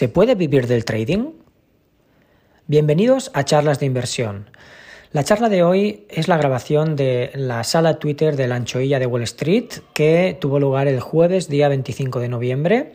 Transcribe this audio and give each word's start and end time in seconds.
¿Se 0.00 0.08
puede 0.08 0.34
vivir 0.34 0.66
del 0.66 0.86
trading? 0.86 1.32
Bienvenidos 2.66 3.30
a 3.34 3.44
Charlas 3.44 3.80
de 3.80 3.84
Inversión. 3.84 4.48
La 5.12 5.24
charla 5.24 5.50
de 5.50 5.62
hoy 5.62 6.06
es 6.08 6.26
la 6.26 6.38
grabación 6.38 6.96
de 6.96 7.30
la 7.34 7.64
sala 7.64 7.98
Twitter 7.98 8.34
de 8.34 8.48
la 8.48 8.54
Anchoilla 8.54 8.98
de 8.98 9.04
Wall 9.04 9.24
Street 9.24 9.68
que 9.92 10.38
tuvo 10.40 10.58
lugar 10.58 10.88
el 10.88 11.00
jueves 11.00 11.50
día 11.50 11.68
25 11.68 12.18
de 12.18 12.28
noviembre 12.30 12.92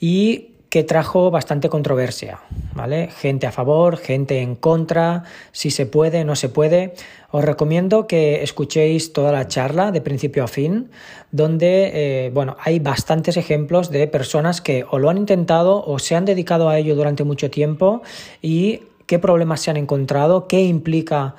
y 0.00 0.50
que 0.68 0.84
trajo 0.84 1.30
bastante 1.30 1.70
controversia, 1.70 2.40
¿vale? 2.74 3.08
Gente 3.08 3.46
a 3.46 3.52
favor, 3.52 3.96
gente 3.96 4.40
en 4.40 4.54
contra, 4.54 5.24
si 5.50 5.70
se 5.70 5.86
puede, 5.86 6.24
no 6.24 6.36
se 6.36 6.50
puede. 6.50 6.92
Os 7.30 7.42
recomiendo 7.42 8.06
que 8.06 8.42
escuchéis 8.42 9.14
toda 9.14 9.32
la 9.32 9.48
charla 9.48 9.92
de 9.92 10.02
principio 10.02 10.44
a 10.44 10.48
fin, 10.48 10.90
donde, 11.30 11.90
eh, 12.26 12.30
bueno, 12.34 12.56
hay 12.60 12.80
bastantes 12.80 13.38
ejemplos 13.38 13.90
de 13.90 14.06
personas 14.08 14.60
que 14.60 14.84
o 14.90 14.98
lo 14.98 15.08
han 15.08 15.16
intentado 15.16 15.82
o 15.84 15.98
se 15.98 16.16
han 16.16 16.26
dedicado 16.26 16.68
a 16.68 16.78
ello 16.78 16.94
durante 16.94 17.24
mucho 17.24 17.50
tiempo 17.50 18.02
y 18.42 18.82
qué 19.06 19.18
problemas 19.18 19.62
se 19.62 19.70
han 19.70 19.78
encontrado, 19.78 20.48
qué 20.48 20.62
implica 20.64 21.34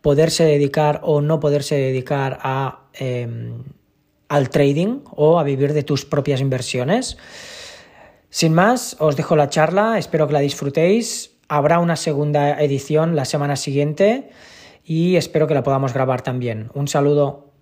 poderse 0.00 0.42
dedicar 0.44 1.00
o 1.04 1.20
no 1.20 1.38
poderse 1.38 1.76
dedicar 1.76 2.40
a, 2.42 2.80
em, 2.94 3.62
al 4.28 4.50
trading 4.50 5.02
o 5.14 5.38
a 5.38 5.44
vivir 5.44 5.72
de 5.72 5.84
tus 5.84 6.04
propias 6.04 6.40
inversiones. 6.40 7.16
Sin 8.34 8.54
más, 8.54 8.96
os 8.98 9.14
dejo 9.14 9.36
la 9.36 9.50
charla, 9.50 9.98
espero 9.98 10.26
que 10.26 10.32
la 10.32 10.40
disfrutéis. 10.40 11.38
Habrá 11.48 11.80
una 11.80 11.96
segunda 11.96 12.62
edición 12.62 13.14
la 13.14 13.26
semana 13.26 13.56
siguiente 13.56 14.30
y 14.82 15.16
espero 15.16 15.46
que 15.46 15.52
la 15.52 15.62
podamos 15.62 15.92
grabar 15.92 16.22
también. 16.22 16.70
Un 16.72 16.88
saludo. 16.88 17.52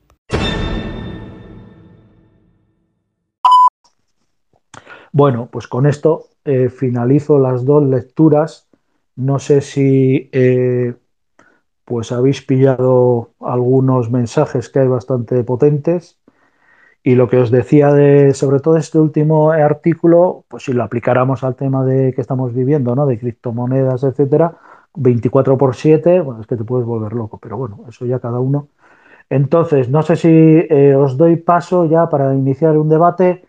Bueno, 5.11 5.49
pues 5.51 5.67
con 5.67 5.87
esto 5.87 6.27
eh, 6.45 6.69
finalizo 6.69 7.41
las 7.41 7.65
dos 7.65 7.83
lecturas. 7.83 8.69
No 9.17 9.41
sé 9.41 9.63
si 9.63 10.31
eh, 10.31 10.95
pues 11.85 12.13
habéis 12.13 12.43
pillado 12.43 13.33
algunos 13.41 14.09
mensajes 14.13 14.69
que 14.69 14.79
hay 14.79 14.87
bastante 14.87 15.43
potentes. 15.43 16.20
Y 17.03 17.15
lo 17.15 17.29
que 17.29 17.39
os 17.39 17.51
decía 17.51 17.93
de, 17.93 18.35
sobre 18.35 18.61
todo 18.61 18.77
este 18.77 18.99
último 18.99 19.53
artículo, 19.53 20.45
pues 20.49 20.65
si 20.65 20.73
lo 20.73 20.85
aplicáramos 20.85 21.43
al 21.45 21.57
tema 21.57 21.85
de 21.85 22.13
que 22.13 22.21
estamos 22.21 22.53
viviendo, 22.55 22.95
¿no? 22.95 23.07
De 23.07 23.19
criptomonedas, 23.19 24.05
etcétera, 24.05 24.57
24 24.95 25.57
por 25.57 25.75
7, 25.75 26.21
bueno, 26.21 26.43
es 26.43 26.47
que 26.47 26.57
te 26.57 26.65
puedes 26.65 26.87
volver 26.87 27.13
loco, 27.15 27.39
pero 27.39 27.57
bueno, 27.57 27.85
eso 27.89 28.05
ya 28.05 28.19
cada 28.19 28.41
uno. 28.41 28.69
Entonces, 29.31 29.89
no 29.89 30.03
sé 30.03 30.17
si 30.17 30.29
eh, 30.29 30.95
os 30.97 31.17
doy 31.17 31.37
paso 31.37 31.87
ya 31.87 32.09
para 32.09 32.35
iniciar 32.35 32.77
un 32.77 32.89
debate. 32.89 33.47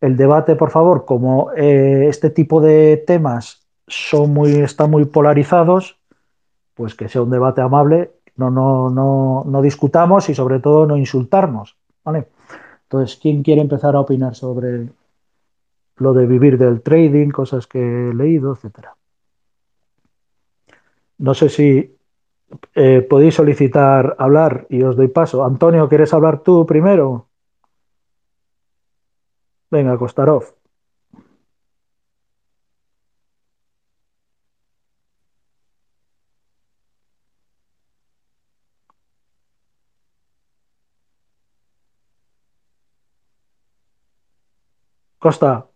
El 0.00 0.16
debate, 0.16 0.56
por 0.56 0.70
favor, 0.70 1.04
como 1.04 1.52
eh, 1.56 2.06
este 2.08 2.30
tipo 2.30 2.60
de 2.60 2.96
temas 3.06 3.66
son 3.86 4.32
muy, 4.34 4.56
están 4.56 4.90
muy 4.90 5.04
polarizados, 5.04 5.98
pues 6.74 6.94
que 6.94 7.08
sea 7.08 7.22
un 7.22 7.30
debate 7.30 7.60
amable, 7.60 8.12
no, 8.36 8.50
no, 8.50 8.90
no, 8.90 9.44
no 9.46 9.62
discutamos 9.62 10.28
y 10.28 10.34
sobre 10.34 10.60
todo 10.60 10.86
no 10.86 10.96
insultarnos. 10.96 11.76
¿vale? 12.04 12.26
Entonces, 12.90 13.20
¿quién 13.22 13.44
quiere 13.44 13.60
empezar 13.60 13.94
a 13.94 14.00
opinar 14.00 14.34
sobre 14.34 14.88
lo 15.98 16.12
de 16.12 16.26
vivir 16.26 16.58
del 16.58 16.82
trading, 16.82 17.28
cosas 17.28 17.68
que 17.68 17.78
he 17.78 18.12
leído, 18.12 18.52
etcétera? 18.52 18.96
No 21.18 21.34
sé 21.34 21.50
si 21.50 21.96
eh, 22.74 23.06
podéis 23.08 23.36
solicitar 23.36 24.16
hablar 24.18 24.66
y 24.70 24.82
os 24.82 24.96
doy 24.96 25.06
paso. 25.06 25.44
Antonio, 25.44 25.88
¿quieres 25.88 26.12
hablar 26.12 26.42
tú 26.42 26.66
primero? 26.66 27.28
Venga, 29.70 29.96
Kostarov. 29.96 30.59
Costa, 45.20 45.66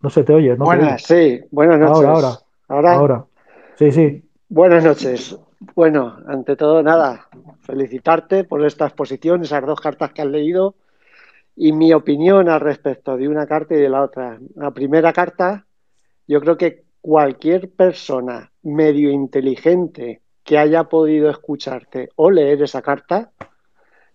no 0.00 0.10
se 0.10 0.24
te 0.24 0.34
oye, 0.34 0.56
¿no? 0.56 0.64
Buenas, 0.64 1.04
sí, 1.04 1.40
buenas 1.52 1.78
noches. 1.78 2.04
Ahora, 2.04 2.38
ahora, 2.66 2.92
ahora. 2.94 3.26
Sí, 3.78 3.92
sí. 3.92 4.28
Buenas 4.48 4.82
noches. 4.82 5.38
Bueno, 5.76 6.18
ante 6.26 6.56
todo, 6.56 6.82
nada, 6.82 7.28
felicitarte 7.60 8.42
por 8.42 8.66
esta 8.66 8.86
exposición, 8.86 9.42
esas 9.42 9.64
dos 9.64 9.80
cartas 9.80 10.12
que 10.12 10.22
has 10.22 10.28
leído 10.28 10.74
y 11.54 11.72
mi 11.72 11.92
opinión 11.92 12.48
al 12.48 12.58
respecto 12.58 13.16
de 13.16 13.28
una 13.28 13.46
carta 13.46 13.76
y 13.76 13.78
de 13.78 13.88
la 13.88 14.02
otra. 14.02 14.40
La 14.56 14.72
primera 14.72 15.12
carta, 15.12 15.64
yo 16.26 16.40
creo 16.40 16.56
que 16.56 16.82
cualquier 17.00 17.70
persona 17.70 18.50
medio 18.62 19.12
inteligente 19.12 20.20
que 20.42 20.58
haya 20.58 20.82
podido 20.82 21.30
escucharte 21.30 22.08
o 22.16 22.28
leer 22.28 22.60
esa 22.64 22.82
carta 22.82 23.30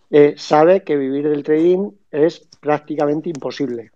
eh, 0.09 0.33
sabe 0.35 0.83
que 0.83 0.97
vivir 0.97 1.29
del 1.29 1.43
trading 1.43 1.91
es 2.11 2.45
prácticamente 2.59 3.29
imposible. 3.29 3.91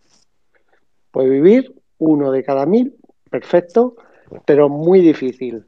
Puede 1.12 1.30
vivir 1.30 1.76
uno 1.98 2.32
de 2.32 2.44
cada 2.44 2.66
mil, 2.66 2.96
perfecto, 3.30 3.96
pero 4.46 4.70
muy 4.70 5.02
difícil. 5.02 5.66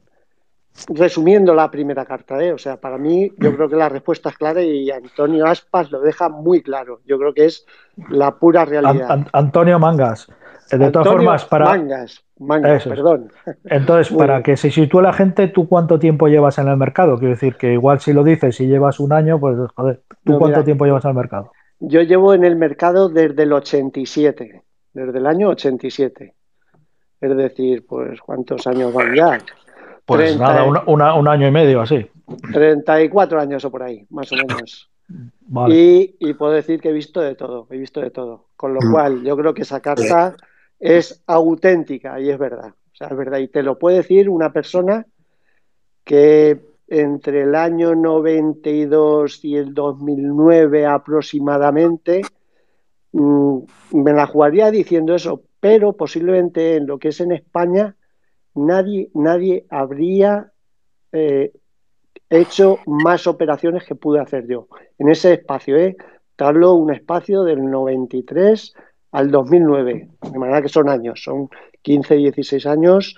Resumiendo 0.88 1.54
la 1.54 1.70
primera 1.70 2.04
carta, 2.04 2.42
¿eh? 2.42 2.52
o 2.52 2.58
sea, 2.58 2.80
para 2.80 2.98
mí 2.98 3.30
yo 3.38 3.54
creo 3.54 3.68
que 3.68 3.76
la 3.76 3.88
respuesta 3.88 4.30
es 4.30 4.36
clara 4.36 4.60
y 4.60 4.90
Antonio 4.90 5.46
Aspas 5.46 5.92
lo 5.92 6.00
deja 6.00 6.28
muy 6.28 6.62
claro. 6.62 7.00
Yo 7.06 7.16
creo 7.16 7.32
que 7.32 7.44
es 7.44 7.64
la 8.08 8.36
pura 8.36 8.64
realidad. 8.64 9.24
Antonio 9.32 9.78
Mangas. 9.78 10.26
De 10.72 10.90
todas 10.90 11.06
formas, 11.06 11.44
para. 11.44 11.66
Mangas, 11.66 12.24
Mangas, 12.40 12.84
perdón. 12.88 13.30
Entonces, 13.66 14.16
para 14.16 14.42
que 14.42 14.56
se 14.56 14.72
sitúe 14.72 15.00
la 15.00 15.12
gente, 15.12 15.46
¿tú 15.46 15.68
cuánto 15.68 16.00
tiempo 16.00 16.26
llevas 16.26 16.58
en 16.58 16.66
el 16.66 16.76
mercado? 16.76 17.18
Quiero 17.18 17.34
decir 17.34 17.54
que 17.54 17.74
igual 17.74 18.00
si 18.00 18.12
lo 18.12 18.24
dices 18.24 18.60
y 18.60 18.66
llevas 18.66 18.98
un 18.98 19.12
año, 19.12 19.38
pues 19.38 19.56
joder, 19.76 20.02
¿tú 20.24 20.38
cuánto 20.38 20.64
tiempo 20.64 20.86
llevas 20.86 21.04
en 21.04 21.10
el 21.10 21.16
mercado? 21.16 21.52
Yo 21.78 22.02
llevo 22.02 22.34
en 22.34 22.42
el 22.42 22.56
mercado 22.56 23.08
desde 23.08 23.44
el 23.44 23.52
87 23.52 24.63
desde 24.94 25.18
el 25.18 25.26
año 25.26 25.50
87. 25.50 26.34
Es 27.20 27.36
decir, 27.36 27.84
pues, 27.86 28.20
¿cuántos 28.20 28.66
años 28.66 28.92
van 28.92 29.14
ya? 29.14 29.38
Pues 30.06 30.38
nada, 30.38 30.64
un 30.64 31.28
año 31.28 31.48
y 31.48 31.50
medio 31.50 31.80
así. 31.80 32.06
34 32.52 33.40
años 33.40 33.64
o 33.64 33.70
por 33.70 33.82
ahí, 33.82 34.06
más 34.10 34.30
o 34.32 34.36
menos. 34.36 34.90
Y, 35.68 36.34
puedo 36.34 36.52
decir 36.52 36.80
que 36.80 36.88
he 36.88 36.92
visto 36.92 37.20
de 37.20 37.34
todo, 37.34 37.66
he 37.70 37.76
visto 37.76 38.00
de 38.00 38.10
todo. 38.10 38.46
Con 38.56 38.74
lo 38.74 38.80
mm. 38.80 38.92
cual, 38.92 39.22
yo 39.22 39.36
creo 39.36 39.52
que 39.52 39.62
esa 39.62 39.80
carta 39.80 40.36
es 40.78 41.22
auténtica 41.26 42.20
y 42.20 42.30
es 42.30 42.38
verdad. 42.38 42.68
O 42.68 42.96
sea, 42.96 43.08
es 43.08 43.16
verdad. 43.16 43.38
Y 43.38 43.48
te 43.48 43.62
lo 43.62 43.78
puede 43.78 43.98
decir 43.98 44.28
una 44.28 44.52
persona 44.52 45.06
que 46.04 46.60
entre 46.86 47.42
el 47.42 47.54
año 47.54 47.94
92 47.94 49.44
y 49.44 49.56
el 49.56 49.74
2009 49.74 50.86
aproximadamente 50.86 52.22
me 53.14 54.12
la 54.12 54.26
jugaría 54.26 54.70
diciendo 54.70 55.14
eso, 55.14 55.42
pero 55.60 55.92
posiblemente 55.92 56.76
en 56.76 56.86
lo 56.86 56.98
que 56.98 57.08
es 57.08 57.20
en 57.20 57.32
España 57.32 57.96
nadie, 58.54 59.10
nadie 59.14 59.66
habría 59.70 60.52
eh, 61.12 61.52
hecho 62.28 62.78
más 62.86 63.26
operaciones 63.26 63.84
que 63.84 63.94
pude 63.94 64.20
hacer 64.20 64.46
yo. 64.48 64.68
En 64.98 65.08
ese 65.08 65.34
espacio, 65.34 65.76
¿eh? 65.76 65.96
Te 66.36 66.44
hablo 66.44 66.74
un 66.74 66.92
espacio 66.92 67.44
del 67.44 67.70
93 67.70 68.74
al 69.12 69.30
2009, 69.30 70.08
de 70.32 70.38
manera 70.38 70.60
que 70.60 70.68
son 70.68 70.88
años, 70.88 71.22
son 71.22 71.48
15, 71.82 72.16
16 72.16 72.66
años, 72.66 73.16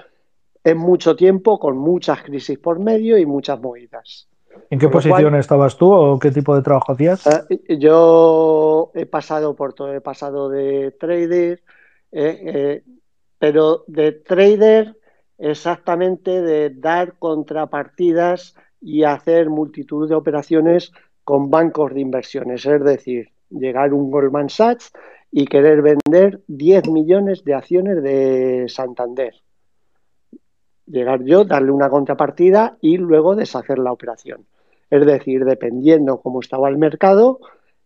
es 0.63 0.77
mucho 0.77 1.17
tiempo, 1.17 1.59
con 1.59 1.78
muchas 1.78 2.23
crisis 2.23 2.59
por 2.59 2.81
medio 2.81 3.17
y 3.17 3.25
muchas 3.25 3.59
movidas. 3.61 4.28
¿En 4.71 4.78
qué 4.78 4.89
posición 4.89 5.34
estabas 5.34 5.77
tú 5.77 5.93
o 5.93 6.19
qué 6.19 6.31
tipo 6.31 6.55
de 6.55 6.62
trabajo 6.62 6.93
hacías? 6.93 7.27
Eh, 7.27 7.78
yo 7.78 8.91
he 8.94 9.06
pasado 9.06 9.55
por 9.55 9.75
todo, 9.75 9.93
he 9.93 10.00
pasado 10.00 10.48
de 10.48 10.92
trader, 10.92 11.63
eh, 12.13 12.42
eh, 12.45 12.83
pero 13.39 13.84
de 13.86 14.13
trader 14.13 14.97
exactamente 15.39 16.42
de 16.42 16.71
dar 16.71 17.15
contrapartidas 17.19 18.54
y 18.80 19.04
hacer 19.04 19.48
multitud 19.51 20.09
de 20.09 20.15
operaciones 20.15 20.92
con 21.25 21.51
bancos 21.51 21.92
de 21.95 22.01
inversiones, 22.01 22.65
es 22.66 22.84
decir, 22.84 23.30
llegar 23.51 23.92
un 23.92 24.10
Goldman 24.10 24.48
Sachs 24.48 24.92
y 25.30 25.47
querer 25.47 25.83
vender 25.83 26.41
10 26.47 26.89
millones 26.89 27.45
de 27.45 27.54
acciones 27.54 28.03
de 28.03 28.66
Santander 28.69 29.34
llegar 30.86 31.22
yo, 31.25 31.45
darle 31.45 31.72
una 31.72 31.91
contrapartida 31.91 32.78
y 32.80 32.97
luego 32.97 33.36
deshacer 33.36 33.78
la 33.78 33.92
operación. 33.92 34.47
Es 34.91 35.04
decir, 35.04 35.44
dependiendo 35.44 36.21
cómo 36.21 36.41
estaba 36.41 36.68
el 36.68 36.78
mercado, 36.78 37.41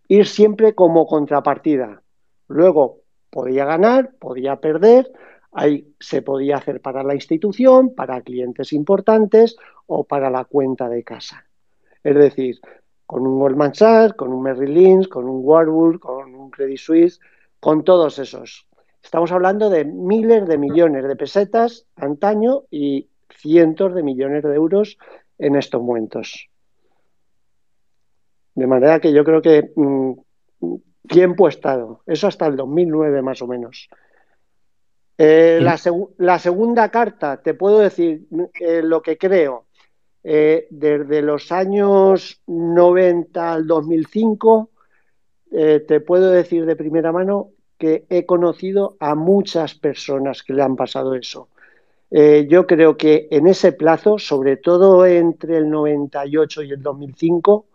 ir 0.09 0.27
siempre 0.27 0.75
como 0.75 1.07
contrapartida. 1.07 2.03
Luego 2.49 3.01
podía 3.31 3.65
ganar, 3.65 4.13
podía 4.19 4.57
perder, 4.57 5.11
ahí 5.53 5.95
se 5.99 6.23
podía 6.23 6.57
hacer 6.57 6.81
para 6.81 7.03
la 7.03 7.15
institución, 7.15 7.95
para 7.95 8.21
clientes 8.23 8.73
importantes 8.73 9.57
o 9.87 10.05
para 10.05 10.31
la 10.31 10.45
cuenta 10.45 10.89
de 10.89 11.05
casa. 11.05 11.47
Es 12.03 12.15
decir, 12.15 12.61
con 13.07 13.27
un 13.27 13.39
Goldman 13.39 13.75
Sachs, 13.75 14.15
con 14.15 14.33
un 14.33 14.43
Merrill 14.43 14.75
Lynch, 14.75 15.09
con 15.09 15.29
un 15.29 15.41
Warburg, 15.43 16.01
con 16.01 16.35
un 16.35 16.51
Credit 16.51 16.79
Suisse, 16.79 17.21
con 17.59 17.85
todos 17.85 18.19
esos. 18.19 18.67
Estamos 19.03 19.33
hablando 19.33 19.71
de 19.71 19.85
miles 19.85 20.47
de 20.47 20.59
millones 20.59 21.07
de 21.07 21.17
pesetas 21.17 21.87
antaño 21.97 22.65
y 22.71 23.09
cientos 23.31 23.95
de 23.95 24.03
millones 24.03 24.43
de 24.43 24.55
euros 24.55 24.99
en 25.39 25.57
estos 25.57 25.83
momentos. 25.83 26.50
De 28.61 28.67
manera 28.67 29.01
que 29.01 29.11
yo 29.11 29.25
creo 29.25 29.41
que 29.41 29.73
mm, 29.75 30.13
tiempo 31.09 31.47
ha 31.47 31.49
estado, 31.49 32.03
eso 32.05 32.27
hasta 32.27 32.47
el 32.47 32.57
2009 32.57 33.23
más 33.23 33.41
o 33.41 33.47
menos. 33.47 33.89
Eh, 35.17 35.61
la, 35.63 36.39
segunda 36.39 36.91
carta, 36.91 37.41
te 37.41 37.55
puedo 37.55 37.79
decir 37.79 38.27
eh, 38.61 38.83
lo 38.83 39.01
que 39.01 39.17
creo. 39.17 39.65
Eh, 40.23 40.67
desde 40.69 41.23
los 41.23 41.51
años 41.53 42.43
90 42.47 43.51
al 43.51 43.67
2005, 43.67 44.69
te 45.51 46.01
puedo 46.01 46.31
decir 46.31 46.67
de 46.67 46.77
primera 46.77 47.13
mano 47.13 47.53
que 47.79 48.05
he 48.11 48.27
conocido 48.27 48.99
a 49.01 49.15
muchas 49.15 49.75
personas 49.75 50.43
que 50.43 50.53
le 50.53 50.63
han 50.63 50.77
pasado 50.77 51.15
eso. 51.15 51.49
yo 52.11 52.67
creo 52.67 52.99
que 52.99 53.27
en 53.31 53.47
ese 53.47 53.73
plazo, 53.73 54.19
sobre 54.19 54.59
todo 54.59 55.07
entre 55.07 55.57
el 55.57 55.71
98 55.71 56.63
y 56.63 56.73
el 56.73 56.83
2005, 56.83 57.70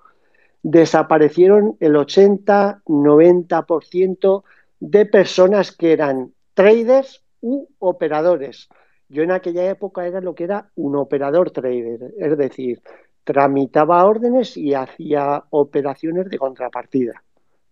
desaparecieron 0.66 1.78
el 1.80 1.94
80-90% 1.94 4.44
de 4.80 5.06
personas 5.06 5.72
que 5.72 5.94
eran 5.94 6.34
traders 6.56 7.24
u 7.40 7.68
operadores. 7.78 8.68
Yo 9.08 9.22
en 9.22 9.30
aquella 9.30 9.70
época 9.70 10.08
era 10.08 10.22
lo 10.22 10.34
que 10.34 10.46
era 10.46 10.72
un 10.74 10.96
operador 10.96 11.52
trader, 11.52 12.16
es 12.18 12.36
decir, 12.36 12.82
tramitaba 13.24 14.04
órdenes 14.06 14.58
y 14.58 14.74
hacía 14.74 15.44
operaciones 15.52 16.32
de 16.32 16.40
contrapartida 16.40 17.24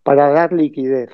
para 0.03 0.29
dar 0.29 0.53
liquidez. 0.53 1.09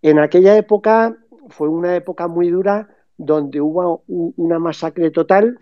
En 0.00 0.20
aquella 0.20 0.56
época 0.56 1.16
fue 1.48 1.68
una 1.68 1.96
época 1.96 2.28
muy 2.28 2.50
dura 2.50 2.88
donde 3.16 3.60
hubo 3.60 4.04
una 4.06 4.60
masacre 4.60 5.10
total 5.10 5.58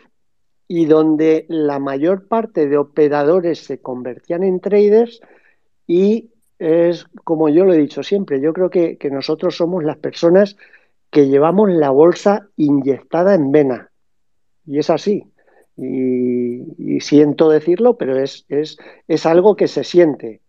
y 0.69 0.87
donde 0.87 1.47
la 1.49 1.79
mayor 1.79 2.27
parte 2.29 2.67
de 2.67 2.77
operadores 2.77 3.61
se 3.61 3.79
convertían 3.79 4.43
en 4.43 4.61
traders 4.61 5.21
y 5.87 6.31
es 6.59 7.07
como 7.25 7.49
yo 7.49 7.65
lo 7.65 7.75
he 7.75 7.79
dicho 7.79 8.03
siempre, 8.03 8.41
yo 8.41 8.53
creo 8.53 8.71
que, 8.71 8.97
que 8.97 9.11
nosotros 9.11 9.57
somos 9.57 9.85
las 9.85 9.99
personas 9.99 10.57
que 11.11 11.29
llevamos 11.29 11.71
la 11.71 11.91
bolsa 11.91 12.49
inyectada 12.57 13.35
en 13.35 13.53
vena. 13.53 13.91
Y 14.67 14.79
es 14.79 14.91
así. 14.91 15.25
Y, 15.77 17.01
siento 17.01 17.51
decirlo, 17.51 17.97
pero 17.97 18.19
es, 18.19 18.47
es, 18.49 18.79
es, 19.07 19.27
algo 19.27 19.57
que 19.57 19.69
se 19.69 19.85
siente. 19.85 20.41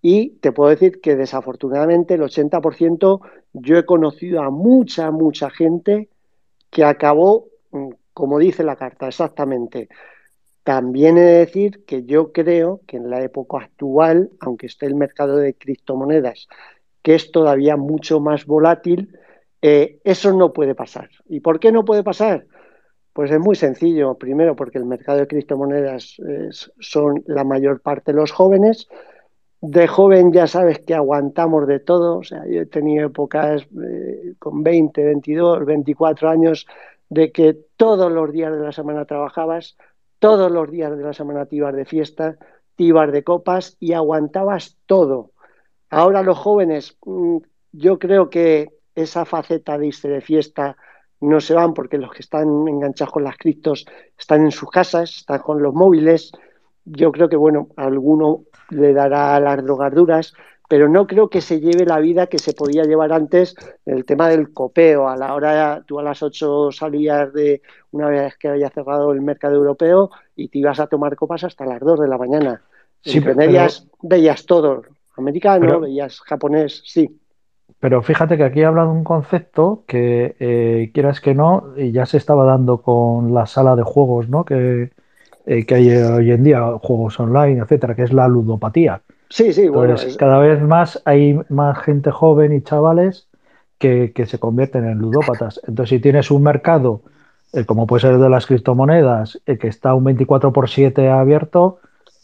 Y 0.00 0.30
te 0.40 0.50
puedo 0.52 0.70
decir 0.70 1.00
que 1.00 1.16
desafortunadamente 1.16 2.14
el 2.14 2.22
80% 2.22 3.20
yo 3.52 3.76
he 3.76 3.84
conocido 3.84 4.42
a 4.42 4.50
mucha, 4.50 5.10
mucha 5.10 5.50
gente 5.50 6.08
que 6.70 6.84
acabó, 6.84 7.48
mm, 7.70 7.90
como 8.12 8.38
dice 8.38 8.64
la 8.64 8.76
carta, 8.76 9.08
exactamente. 9.08 9.88
También 10.64 11.18
he 11.18 11.22
de 11.22 11.38
decir 11.38 11.84
que 11.84 12.04
yo 12.04 12.32
creo 12.32 12.82
que 12.86 12.96
en 12.96 13.10
la 13.10 13.22
época 13.22 13.58
actual, 13.58 14.30
aunque 14.40 14.66
esté 14.66 14.86
el 14.86 14.94
mercado 14.94 15.36
de 15.36 15.54
criptomonedas, 15.54 16.46
que 17.02 17.16
es 17.16 17.32
todavía 17.32 17.76
mucho 17.76 18.20
más 18.20 18.46
volátil, 18.46 19.18
eh, 19.60 20.00
eso 20.04 20.32
no 20.32 20.52
puede 20.52 20.74
pasar. 20.74 21.10
¿Y 21.26 21.40
por 21.40 21.58
qué 21.58 21.72
no 21.72 21.84
puede 21.84 22.04
pasar? 22.04 22.46
Pues 23.12 23.30
es 23.30 23.40
muy 23.40 23.56
sencillo. 23.56 24.14
Primero, 24.14 24.54
porque 24.56 24.78
el 24.78 24.84
mercado 24.84 25.18
de 25.18 25.26
criptomonedas 25.26 26.16
son 26.78 27.22
la 27.26 27.44
mayor 27.44 27.80
parte 27.80 28.12
los 28.12 28.32
jóvenes. 28.32 28.88
De 29.60 29.86
joven 29.86 30.32
ya 30.32 30.46
sabes 30.46 30.80
que 30.80 30.94
aguantamos 30.94 31.66
de 31.66 31.80
todo. 31.80 32.18
O 32.18 32.24
sea, 32.24 32.44
yo 32.46 32.62
he 32.62 32.66
tenido 32.66 33.06
épocas 33.06 33.62
eh, 33.82 34.34
con 34.38 34.62
20, 34.62 35.04
22, 35.04 35.64
24 35.64 36.28
años 36.28 36.66
de 37.12 37.30
que 37.30 37.58
todos 37.76 38.10
los 38.10 38.32
días 38.32 38.50
de 38.50 38.64
la 38.64 38.72
semana 38.72 39.04
trabajabas, 39.04 39.76
todos 40.18 40.50
los 40.50 40.70
días 40.70 40.96
de 40.96 41.04
la 41.04 41.12
semana 41.12 41.44
te 41.44 41.56
ibas 41.56 41.76
de 41.76 41.84
fiesta, 41.84 42.38
te 42.74 42.84
ibas 42.84 43.12
de 43.12 43.22
copas 43.22 43.76
y 43.78 43.92
aguantabas 43.92 44.78
todo. 44.86 45.32
Ahora 45.90 46.22
los 46.22 46.38
jóvenes, 46.38 46.96
mm, 47.04 47.36
yo 47.72 47.98
creo 47.98 48.30
que 48.30 48.70
esa 48.94 49.26
faceta 49.26 49.76
de 49.76 49.88
irse 49.88 50.08
de 50.08 50.22
fiesta 50.22 50.78
no 51.20 51.42
se 51.42 51.52
van 51.52 51.74
porque 51.74 51.98
los 51.98 52.12
que 52.12 52.22
están 52.22 52.48
enganchados 52.66 53.12
con 53.12 53.24
las 53.24 53.36
criptos 53.36 53.84
están 54.18 54.40
en 54.40 54.50
sus 54.50 54.70
casas, 54.70 55.18
están 55.18 55.40
con 55.40 55.62
los 55.62 55.74
móviles. 55.74 56.32
Yo 56.86 57.12
creo 57.12 57.28
que, 57.28 57.36
bueno, 57.36 57.68
alguno 57.76 58.44
le 58.70 58.94
dará 58.94 59.38
las 59.38 59.62
drogaduras, 59.62 60.32
pero 60.72 60.88
no 60.88 61.06
creo 61.06 61.28
que 61.28 61.42
se 61.42 61.60
lleve 61.60 61.84
la 61.84 61.98
vida 61.98 62.28
que 62.28 62.38
se 62.38 62.54
podía 62.54 62.84
llevar 62.84 63.12
antes 63.12 63.54
el 63.84 64.06
tema 64.06 64.30
del 64.30 64.54
copeo. 64.54 65.06
A 65.06 65.18
la 65.18 65.34
hora, 65.34 65.84
tú 65.86 66.00
a 66.00 66.02
las 66.02 66.22
8 66.22 66.72
salías 66.72 67.30
de 67.34 67.60
una 67.90 68.08
vez 68.08 68.38
que 68.38 68.48
había 68.48 68.70
cerrado 68.70 69.12
el 69.12 69.20
mercado 69.20 69.56
europeo 69.56 70.10
y 70.34 70.48
te 70.48 70.60
ibas 70.60 70.80
a 70.80 70.86
tomar 70.86 71.14
copas 71.14 71.44
hasta 71.44 71.66
las 71.66 71.78
2 71.78 72.00
de 72.00 72.08
la 72.08 72.16
mañana. 72.16 72.62
Sí, 73.02 73.18
Entre 73.18 73.34
medias 73.34 73.86
veías 74.00 74.46
todo, 74.46 74.80
americano, 75.18 75.80
veías 75.80 76.22
japonés, 76.22 76.82
sí. 76.86 77.20
Pero 77.78 78.00
fíjate 78.00 78.38
que 78.38 78.44
aquí 78.44 78.62
habla 78.62 78.84
de 78.84 78.92
un 78.92 79.04
concepto 79.04 79.84
que, 79.86 80.36
eh, 80.40 80.90
quieras 80.94 81.20
que 81.20 81.34
no, 81.34 81.76
ya 81.76 82.06
se 82.06 82.16
estaba 82.16 82.46
dando 82.46 82.80
con 82.80 83.34
la 83.34 83.44
sala 83.44 83.76
de 83.76 83.82
juegos, 83.82 84.30
¿no? 84.30 84.46
Que, 84.46 84.90
eh, 85.44 85.66
que 85.66 85.74
hay 85.74 85.90
hoy 85.90 86.30
en 86.30 86.44
día, 86.44 86.62
juegos 86.80 87.20
online, 87.20 87.60
etcétera, 87.60 87.94
que 87.94 88.04
es 88.04 88.12
la 88.14 88.26
ludopatía. 88.26 89.02
Sí, 89.32 89.54
sí, 89.54 89.68
bueno. 89.68 89.94
Cada 90.18 90.38
vez 90.38 90.60
más 90.60 91.00
hay 91.06 91.40
más 91.48 91.78
gente 91.78 92.10
joven 92.10 92.52
y 92.52 92.60
chavales 92.60 93.28
que, 93.78 94.12
se 94.26 94.38
convierten 94.38 94.84
en 94.84 94.98
ludópatas. 94.98 95.58
Entonces, 95.66 95.88
si 95.88 96.00
tienes 96.00 96.30
un 96.30 96.42
mercado, 96.42 97.00
eh, 97.54 97.64
como 97.64 97.86
puede 97.86 98.02
ser 98.02 98.12
el 98.12 98.20
de 98.20 98.28
las 98.28 98.46
criptomonedas, 98.46 99.40
que 99.46 99.68
está 99.68 99.94
un 99.94 100.04
24 100.04 100.52
por 100.52 100.68
7 100.68 101.08
abierto, 101.08 101.78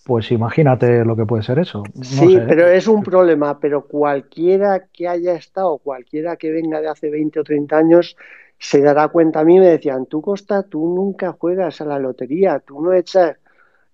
pues 0.05 0.31
imagínate 0.33 1.03
lo 1.07 1.17
que 1.17 1.25
puede 1.25 1.43
ser 1.43 1.59
eso. 1.59 1.83
sí, 2.03 2.39
pero 2.47 2.67
es 2.67 2.87
un 2.87 3.03
problema, 3.03 3.59
pero 3.59 3.87
cualquiera 3.87 4.85
que 4.93 5.09
haya 5.09 5.33
estado, 5.33 5.79
cualquiera 5.79 6.37
que 6.37 6.53
venga 6.53 6.83
de 6.83 6.89
hace 6.89 7.09
20 7.09 7.41
o 7.41 7.45
30 7.45 7.75
años, 7.75 8.17
se 8.59 8.83
dará 8.83 9.09
cuenta. 9.09 9.41
A 9.41 9.45
mí 9.45 9.59
me 9.59 9.67
decían, 9.67 10.05
tú 10.05 10.21
Costa, 10.21 10.63
tú 10.63 10.95
nunca 10.95 11.33
juegas 11.33 11.81
a 11.81 11.87
la 11.87 11.99
lotería, 11.99 12.59
tú 12.59 12.83
no 12.83 12.93
echas... 12.93 13.39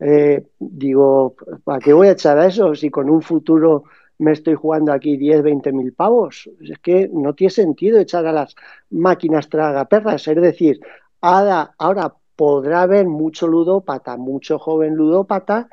Eh, 0.00 0.44
digo, 0.58 1.36
¿para 1.64 1.78
qué 1.80 1.92
voy 1.92 2.08
a 2.08 2.12
echar 2.12 2.38
a 2.38 2.46
eso 2.46 2.74
si 2.74 2.90
con 2.90 3.08
un 3.10 3.22
futuro 3.22 3.84
me 4.18 4.32
estoy 4.32 4.54
jugando 4.54 4.92
aquí 4.92 5.16
10, 5.16 5.42
20 5.42 5.72
mil 5.72 5.92
pavos? 5.92 6.50
Es 6.60 6.78
que 6.78 7.08
no 7.12 7.34
tiene 7.34 7.50
sentido 7.50 7.98
echar 7.98 8.26
a 8.26 8.32
las 8.32 8.54
máquinas 8.90 9.48
tragaperras. 9.48 10.26
Es 10.28 10.36
decir, 10.40 10.80
ahora, 11.20 11.74
ahora 11.78 12.14
podrá 12.36 12.82
haber 12.82 13.06
mucho 13.06 13.46
ludópata, 13.46 14.16
mucho 14.16 14.58
joven 14.58 14.94
ludópata, 14.96 15.68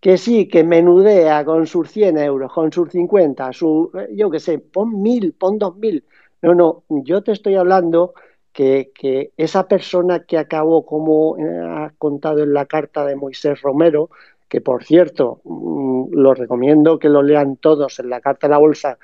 que 0.00 0.18
sí, 0.18 0.48
que 0.48 0.64
menudea 0.64 1.44
con 1.44 1.66
sus 1.66 1.90
100 1.90 2.18
euros, 2.18 2.52
con 2.52 2.72
sus 2.72 2.90
50, 2.90 3.52
su, 3.52 3.90
yo 4.12 4.30
qué 4.30 4.40
sé, 4.40 4.58
pon 4.58 5.00
mil, 5.00 5.32
pon 5.34 5.58
dos 5.58 5.76
mil. 5.76 6.04
No, 6.42 6.54
no, 6.54 6.84
yo 6.88 7.22
te 7.22 7.32
estoy 7.32 7.54
hablando 7.54 8.14
que, 8.52 9.32
esa 9.36 9.66
persona 9.66 10.20
que 10.20 10.38
acabó, 10.38 10.84
como 10.84 11.36
eh, 11.38 11.42
ha 11.42 11.92
contado 11.98 12.42
en 12.42 12.52
la 12.52 12.66
carta 12.66 13.04
de 13.04 13.16
Moisés 13.16 13.60
Romero, 13.62 14.10
que 14.48 14.60
por 14.60 14.84
cierto, 14.84 15.40
mm, 15.44 16.12
lo 16.12 16.34
recomiendo 16.34 16.98
que 16.98 17.08
lo 17.08 17.22
lean 17.22 17.56
todos 17.56 17.98
en 17.98 18.10
la 18.10 18.20
carta 18.20 18.46
de 18.46 18.50
la 18.50 18.58
bolsa, 18.58 18.98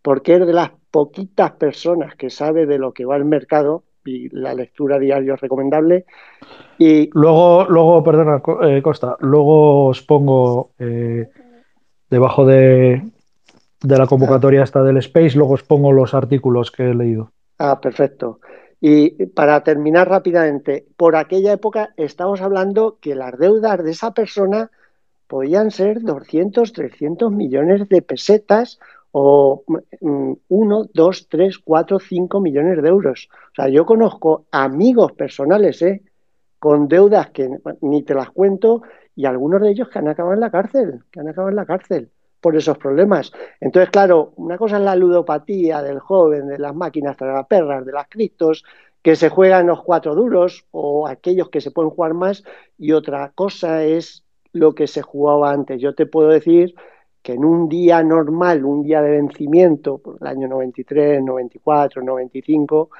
porque 0.00 0.34
es 0.34 0.46
de 0.46 0.52
las 0.52 0.70
poquitas 0.90 1.52
personas 1.52 2.14
que 2.16 2.30
sabe 2.30 2.66
de 2.66 2.78
lo 2.78 2.92
que 2.92 3.04
va 3.04 3.16
el 3.16 3.24
mercado 3.24 3.82
y 4.04 4.28
la 4.36 4.54
lectura 4.54 4.98
diaria 4.98 5.34
es 5.34 5.40
recomendable. 5.40 6.06
Y 6.78 7.10
luego, 7.12 7.66
luego, 7.68 8.02
perdona, 8.02 8.42
eh, 8.62 8.82
Costa, 8.82 9.16
luego 9.20 9.86
os 9.86 10.02
pongo 10.02 10.70
eh, 10.78 11.28
debajo 12.10 12.44
de, 12.44 13.02
de, 13.82 13.98
la 13.98 14.06
convocatoria 14.06 14.64
esta 14.64 14.82
del 14.82 14.96
Space, 14.98 15.36
luego 15.36 15.54
os 15.54 15.62
pongo 15.62 15.92
los 15.92 16.14
artículos 16.14 16.70
que 16.70 16.90
he 16.90 16.94
leído. 16.94 17.30
Ah, 17.58 17.80
perfecto. 17.80 18.40
Y 18.84 19.26
para 19.26 19.62
terminar 19.62 20.08
rápidamente, 20.08 20.88
por 20.96 21.14
aquella 21.14 21.52
época 21.52 21.94
estamos 21.96 22.40
hablando 22.40 22.98
que 23.00 23.14
las 23.14 23.38
deudas 23.38 23.80
de 23.84 23.92
esa 23.92 24.12
persona 24.12 24.72
podían 25.28 25.70
ser 25.70 26.02
200, 26.02 26.72
300 26.72 27.30
millones 27.30 27.88
de 27.88 28.02
pesetas 28.02 28.80
o 29.12 29.62
1, 30.00 30.86
2, 30.92 31.28
3, 31.28 31.58
4, 31.60 32.00
5 32.00 32.40
millones 32.40 32.82
de 32.82 32.88
euros. 32.88 33.28
O 33.52 33.54
sea, 33.54 33.68
yo 33.68 33.86
conozco 33.86 34.46
amigos 34.50 35.12
personales, 35.12 35.80
¿eh? 35.82 36.02
con 36.58 36.88
deudas 36.88 37.30
que 37.30 37.50
ni 37.82 38.02
te 38.02 38.14
las 38.14 38.30
cuento 38.30 38.82
y 39.14 39.26
algunos 39.26 39.60
de 39.60 39.70
ellos 39.70 39.90
que 39.90 40.00
han 40.00 40.08
acabado 40.08 40.34
en 40.34 40.40
la 40.40 40.50
cárcel, 40.50 41.04
que 41.12 41.20
han 41.20 41.28
acabado 41.28 41.50
en 41.50 41.56
la 41.56 41.66
cárcel 41.66 42.10
por 42.42 42.56
esos 42.56 42.76
problemas. 42.76 43.32
Entonces, 43.60 43.88
claro, 43.90 44.34
una 44.36 44.58
cosa 44.58 44.76
es 44.76 44.82
la 44.82 44.96
ludopatía 44.96 45.80
del 45.80 46.00
joven, 46.00 46.48
de 46.48 46.58
las 46.58 46.74
máquinas 46.74 47.16
perras, 47.48 47.86
de 47.86 47.92
las 47.92 48.08
criptos, 48.08 48.64
que 49.00 49.16
se 49.16 49.30
juegan 49.30 49.68
los 49.68 49.82
cuatro 49.82 50.14
duros 50.14 50.66
o 50.72 51.08
aquellos 51.08 51.48
que 51.48 51.60
se 51.62 51.70
pueden 51.70 51.90
jugar 51.90 52.14
más, 52.14 52.44
y 52.76 52.92
otra 52.92 53.32
cosa 53.34 53.84
es 53.84 54.24
lo 54.52 54.74
que 54.74 54.86
se 54.86 55.00
jugaba 55.00 55.50
antes. 55.50 55.80
Yo 55.80 55.94
te 55.94 56.04
puedo 56.04 56.28
decir 56.28 56.74
que 57.22 57.34
en 57.34 57.44
un 57.44 57.68
día 57.68 58.02
normal, 58.02 58.64
un 58.64 58.82
día 58.82 59.00
de 59.00 59.12
vencimiento, 59.12 59.98
por 59.98 60.18
el 60.20 60.26
año 60.26 60.48
93, 60.48 61.22
94, 61.22 62.02
95, 62.02 62.90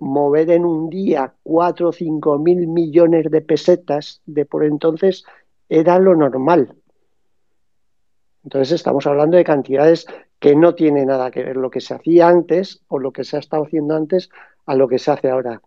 mover 0.00 0.50
en 0.50 0.64
un 0.64 0.88
día 0.90 1.32
4 1.42 1.88
o 1.88 1.92
5 1.92 2.38
mil 2.38 2.66
millones 2.66 3.30
de 3.30 3.40
pesetas 3.40 4.20
de 4.26 4.46
por 4.46 4.64
entonces 4.64 5.24
era 5.68 5.98
lo 5.98 6.16
normal. 6.16 6.74
Entonces 8.48 8.72
estamos 8.76 9.06
hablando 9.06 9.36
de 9.36 9.44
cantidades 9.44 10.06
que 10.38 10.56
no 10.56 10.74
tienen 10.74 11.08
nada 11.08 11.30
que 11.30 11.44
ver 11.44 11.58
lo 11.58 11.68
que 11.68 11.82
se 11.82 11.92
hacía 11.92 12.28
antes 12.28 12.80
o 12.88 12.98
lo 12.98 13.12
que 13.12 13.22
se 13.22 13.36
ha 13.36 13.40
estado 13.40 13.64
haciendo 13.64 13.94
antes 13.94 14.30
a 14.64 14.74
lo 14.74 14.88
que 14.88 14.98
se 14.98 15.10
hace 15.10 15.28
ahora. 15.28 15.60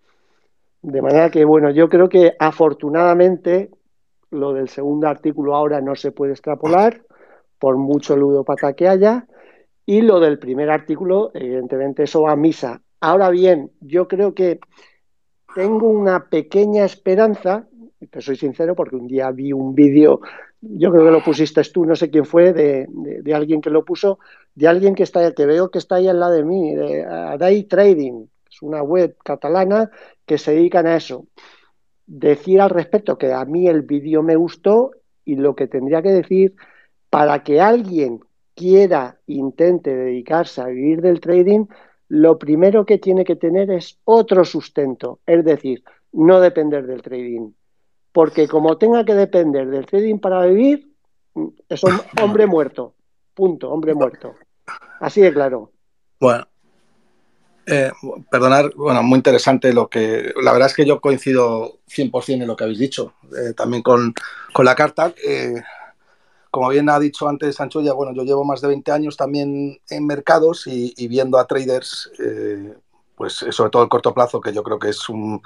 De 0.82 1.00
manera 1.00 1.30
que, 1.30 1.46
bueno, 1.46 1.70
yo 1.70 1.90
creo 1.90 2.10
que 2.10 2.34
afortunadamente 2.40 3.70
lo 4.32 4.54
del 4.54 4.68
segundo 4.68 5.08
artículo 5.08 5.54
ahora 5.54 5.80
no 5.80 5.94
se 5.94 6.12
puede 6.12 6.32
extrapolar, 6.32 7.04
por 7.60 7.78
mucho 7.78 8.18
ludopata 8.18 8.74
que 8.74 8.88
haya, 8.88 9.28
y 9.86 10.02
lo 10.02 10.20
del 10.20 10.40
primer 10.40 10.72
artículo, 10.72 11.30
evidentemente, 11.36 12.02
eso 12.02 12.24
va 12.24 12.32
a 12.32 12.36
misa. 12.36 12.82
Ahora 13.00 13.30
bien, 13.30 13.70
yo 13.80 14.08
creo 14.08 14.34
que 14.34 14.60
tengo 15.54 15.88
una 15.88 16.30
pequeña 16.30 16.84
esperanza, 16.84 17.68
te 18.10 18.22
soy 18.22 18.38
sincero 18.38 18.74
porque 18.74 18.96
un 18.96 19.06
día 19.06 19.30
vi 19.30 19.54
un 19.54 19.76
vídeo, 19.76 20.22
yo 20.62 20.92
creo 20.92 21.06
que 21.06 21.12
lo 21.12 21.24
pusiste 21.24 21.62
tú, 21.64 21.86
no 21.86 21.96
sé 21.96 22.10
quién 22.10 22.26
fue, 22.26 22.54
de, 22.54 22.88
alguien 23.34 23.62
que 23.62 23.70
lo 23.70 23.84
puso, 23.84 24.20
de 24.56 24.68
alguien 24.68 24.96
que 24.96 25.04
está, 25.04 25.34
que 25.34 25.46
veo 25.46 25.72
que 25.72 25.80
está 25.80 25.96
ahí 25.96 26.08
al 26.08 26.20
lado 26.20 26.34
de 26.34 26.44
mí, 26.44 26.76
de 26.76 27.04
Day 27.38 27.64
Trading, 27.64 28.26
es 28.50 28.62
una 28.62 28.84
web 28.84 29.16
catalana 29.24 29.90
que 30.26 30.38
se 30.38 30.54
dedican 30.54 30.88
a 30.88 30.96
eso 30.98 31.26
decir 32.12 32.60
al 32.60 32.70
respecto 32.70 33.18
que 33.18 33.32
a 33.32 33.46
mí 33.46 33.68
el 33.68 33.84
vídeo 33.84 34.22
me 34.22 34.36
gustó 34.36 34.92
y 35.24 35.36
lo 35.36 35.56
que 35.56 35.68
tendría 35.68 36.02
que 36.02 36.12
decir 36.12 36.56
para 37.10 37.42
que 37.42 37.62
alguien 37.62 38.20
quiera, 38.54 39.18
intente 39.28 39.96
dedicarse 39.96 40.62
a 40.62 40.66
vivir 40.66 41.02
del 41.02 41.22
trading, 41.22 41.68
lo 42.10 42.38
primero 42.38 42.86
que 42.86 42.98
tiene 42.98 43.24
que 43.24 43.38
tener 43.38 43.72
es 43.72 43.98
otro 44.04 44.44
sustento, 44.44 45.20
es 45.26 45.46
decir, 45.46 45.84
no 46.12 46.42
depender 46.42 46.86
del 46.86 47.02
trading. 47.02 47.52
Porque 48.12 48.48
como 48.48 48.78
tenga 48.78 49.06
que 49.06 49.14
depender 49.14 49.68
del 49.70 49.86
trading 49.86 50.20
para 50.20 50.46
vivir, 50.46 50.94
es 51.70 51.82
hombre 52.22 52.48
muerto. 52.48 52.94
Punto, 53.34 53.72
hombre 53.72 53.94
muerto. 53.94 54.36
Así 55.00 55.22
de 55.22 55.34
claro. 55.34 55.72
Bueno, 56.20 56.46
eh, 57.66 57.92
perdonar, 58.30 58.74
bueno, 58.76 59.04
muy 59.04 59.18
interesante 59.18 59.74
lo 59.74 59.90
que. 59.90 60.34
La 60.42 60.52
verdad 60.52 60.68
es 60.70 60.76
que 60.76 60.86
yo 60.86 61.00
coincido 61.00 61.80
100% 61.88 62.42
en 62.42 62.48
lo 62.48 62.56
que 62.56 62.64
habéis 62.64 62.80
dicho, 62.80 63.14
eh, 63.36 63.54
también 63.54 63.82
con, 63.84 64.14
la 64.60 64.76
carta. 64.76 65.14
Eh, 65.26 65.62
como 66.50 66.70
bien 66.70 66.90
ha 66.90 67.00
dicho 67.00 67.30
antes 67.30 67.56
Sancho, 67.56 67.82
ya 67.82 67.94
bueno, 67.94 68.14
yo 68.14 68.24
llevo 68.24 68.44
más 68.44 68.60
de 68.62 68.68
20 68.68 68.92
años 68.92 69.16
también 69.16 69.80
en 69.90 70.06
mercados 70.06 70.68
y, 70.68 71.08
viendo 71.08 71.38
a 71.38 71.48
traders, 71.48 72.12
pues 73.22 73.46
sobre 73.52 73.70
todo 73.70 73.84
el 73.84 73.90
corto 73.90 74.16
plazo, 74.16 74.42
que 74.42 74.52
yo 74.52 74.64
creo 74.64 74.80
que 74.80 74.90
es 74.90 75.08
un, 75.08 75.44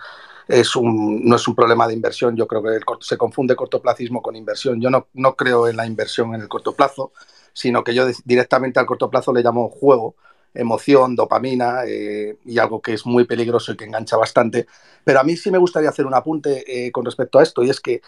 es 0.48 0.78
un, 0.78 1.26
no 1.26 1.36
es 1.36 1.46
un 1.46 1.56
problema 1.56 1.86
de 1.86 1.94
inversión, 1.94 2.34
yo 2.34 2.48
creo 2.48 2.64
que 2.64 2.80
se 3.02 3.18
confunde 3.18 3.54
cortoplacismo 3.54 4.22
con 4.22 4.38
inversión. 4.38 4.80
Yo 4.80 4.90
no, 4.90 5.08
no 5.14 5.36
creo 5.36 5.68
en 5.68 5.76
la 5.76 5.86
inversión 5.86 6.34
en 6.34 6.40
el 6.40 6.48
corto 6.48 6.72
plazo, 6.72 7.12
sino 7.52 7.84
que 7.84 7.94
yo 7.94 8.06
directamente 8.24 8.80
al 8.80 8.86
corto 8.86 9.10
plazo 9.10 9.34
le 9.34 9.42
llamo 9.42 9.68
juego 9.68 10.16
emoción, 10.54 11.18
dopamina 11.18 11.82
eh, 11.86 12.38
y 12.46 12.60
algo 12.60 12.82
que 12.82 12.94
es 12.94 13.06
muy 13.06 13.26
peligroso 13.26 13.74
y 13.74 13.76
que 13.76 13.84
engancha 13.84 14.16
bastante. 14.16 14.68
Pero 15.04 15.20
a 15.20 15.26
mí 15.26 15.36
sí 15.36 15.52
me 15.52 15.58
gustaría 15.58 15.90
hacer 15.90 16.06
un 16.06 16.14
apunte 16.14 16.64
eh, 16.66 16.94
con 16.94 17.04
respecto 17.04 17.40
a 17.40 17.44
esto 17.44 17.62
y 17.62 17.70
es 17.72 17.82
que 17.82 18.02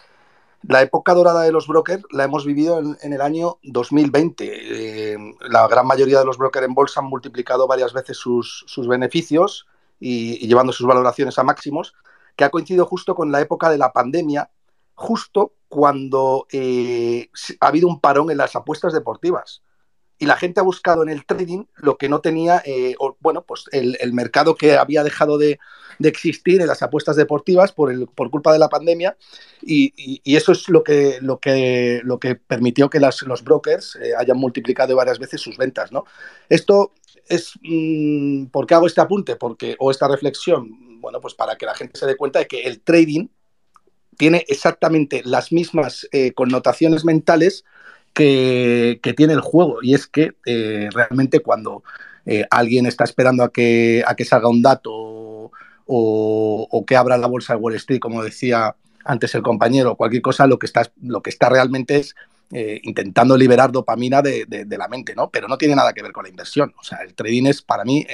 la 0.62 0.82
época 0.82 1.14
dorada 1.14 1.42
de 1.42 1.52
los 1.52 1.66
brokers 1.66 2.02
la 2.10 2.24
hemos 2.24 2.44
vivido 2.44 2.80
en, 3.00 3.12
el 3.12 3.20
año 3.20 3.58
2020. 3.62 5.12
Eh, 5.12 5.18
la 5.48 5.66
gran 5.68 5.86
mayoría 5.86 6.18
de 6.18 6.24
los 6.24 6.38
brokers 6.38 6.66
en 6.66 6.74
bolsa 6.74 7.00
han 7.00 7.06
multiplicado 7.06 7.66
varias 7.66 7.92
veces 7.92 8.16
sus, 8.16 8.64
beneficios 8.88 9.66
y, 10.00 10.46
llevando 10.46 10.72
sus 10.72 10.86
valoraciones 10.86 11.38
a 11.38 11.44
máximos, 11.44 11.94
que 12.36 12.44
ha 12.44 12.50
coincidido 12.50 12.86
justo 12.86 13.14
con 13.14 13.30
la 13.30 13.40
época 13.40 13.70
de 13.70 13.78
la 13.78 13.92
pandemia, 13.92 14.50
justo 14.94 15.54
cuando 15.68 16.46
ha 17.60 17.66
habido 17.66 17.88
un 17.88 18.00
parón 18.00 18.30
en 18.30 18.38
las 18.38 18.56
apuestas 18.56 18.92
deportivas 18.92 19.62
y 20.18 20.26
la 20.26 20.36
gente 20.36 20.60
ha 20.60 20.64
buscado 20.64 21.02
en 21.02 21.08
el 21.08 21.24
trading 21.24 21.64
lo 21.76 21.96
que 21.96 22.08
no 22.08 22.20
tenía, 22.20 22.60
eh, 22.64 22.94
bueno, 23.20 23.44
pues 23.44 23.64
el, 23.70 23.96
mercado 24.12 24.56
que 24.56 24.76
había 24.76 25.04
dejado 25.04 25.38
de, 25.38 25.58
existir 26.00 26.60
en 26.60 26.66
las 26.66 26.82
apuestas 26.82 27.16
deportivas 27.16 27.72
por, 27.72 27.90
el, 27.92 28.06
por 28.06 28.30
culpa 28.30 28.52
de 28.52 28.58
la 28.58 28.68
pandemia 28.68 29.16
y, 29.62 30.20
eso 30.24 30.52
es 30.52 30.68
lo 30.68 30.82
que, 30.82 31.18
lo 31.20 31.38
que, 31.38 32.00
lo 32.04 32.18
que 32.18 32.34
permitió 32.34 32.90
que 32.90 33.00
los 33.00 33.44
brokers 33.44 33.96
eh, 33.96 34.12
hayan 34.16 34.38
multiplicado 34.38 34.94
varias 34.96 35.18
veces 35.18 35.40
sus 35.40 35.56
ventas, 35.56 35.92
¿no? 35.92 36.04
Esto 36.48 36.92
es, 37.28 37.52
mm, 37.62 38.46
¿por 38.46 38.66
qué 38.66 38.74
hago 38.74 38.86
este 38.86 39.00
apunte? 39.00 39.36
Porque, 39.36 39.76
o 39.78 39.90
esta 39.90 40.08
reflexión, 40.08 41.00
bueno, 41.00 41.20
pues 41.20 41.34
para 41.34 41.56
que 41.56 41.66
la 41.66 41.74
gente 41.74 41.98
se 41.98 42.06
dé 42.06 42.16
cuenta 42.16 42.40
de 42.40 42.46
que 42.46 42.62
el 42.62 42.80
trading 42.80 43.28
tiene 44.16 44.44
exactamente 44.48 45.22
las 45.24 45.52
mismas 45.52 46.08
eh, 46.10 46.32
connotaciones 46.32 47.04
mentales 47.04 47.64
que, 48.18 49.14
tiene 49.16 49.32
el 49.32 49.40
juego 49.40 49.78
y 49.80 49.94
es 49.94 50.08
que 50.08 50.32
eh, 50.44 50.88
realmente 50.92 51.38
cuando 51.38 51.84
eh, 52.26 52.44
alguien 52.50 52.86
está 52.86 53.04
esperando 53.04 53.44
a 53.44 53.52
que, 53.52 54.02
a 54.04 54.16
que 54.16 54.24
salga 54.24 54.48
un 54.48 54.60
dato 54.60 55.52
o, 55.86 56.84
que 56.86 56.96
abra 56.96 57.16
la 57.16 57.28
bolsa 57.28 57.54
de 57.54 57.60
Wall 57.60 57.76
Street, 57.76 58.00
como 58.00 58.22
decía 58.22 58.74
antes 59.04 59.34
el 59.34 59.42
compañero, 59.42 59.94
cualquier 59.94 60.22
cosa, 60.22 60.46
lo 60.46 60.58
que 60.58 60.66
está, 60.66 60.90
lo 61.00 61.22
que 61.22 61.30
está 61.30 61.48
realmente 61.48 61.96
es 61.96 62.14
eh, 62.52 62.80
intentando 62.82 63.36
liberar 63.36 63.70
dopamina 63.70 64.20
de, 64.20 64.66
la 64.68 64.88
mente, 64.88 65.14
¿no? 65.14 65.30
Pero 65.30 65.46
no 65.48 65.56
tiene 65.56 65.76
nada 65.76 65.92
que 65.92 66.02
ver 66.02 66.12
con 66.12 66.24
la 66.24 66.30
inversión. 66.30 66.74
O 66.78 66.82
sea, 66.82 66.98
el 66.98 67.14
trading 67.14 67.46
es 67.46 67.62
para 67.62 67.84
mí 67.84 68.06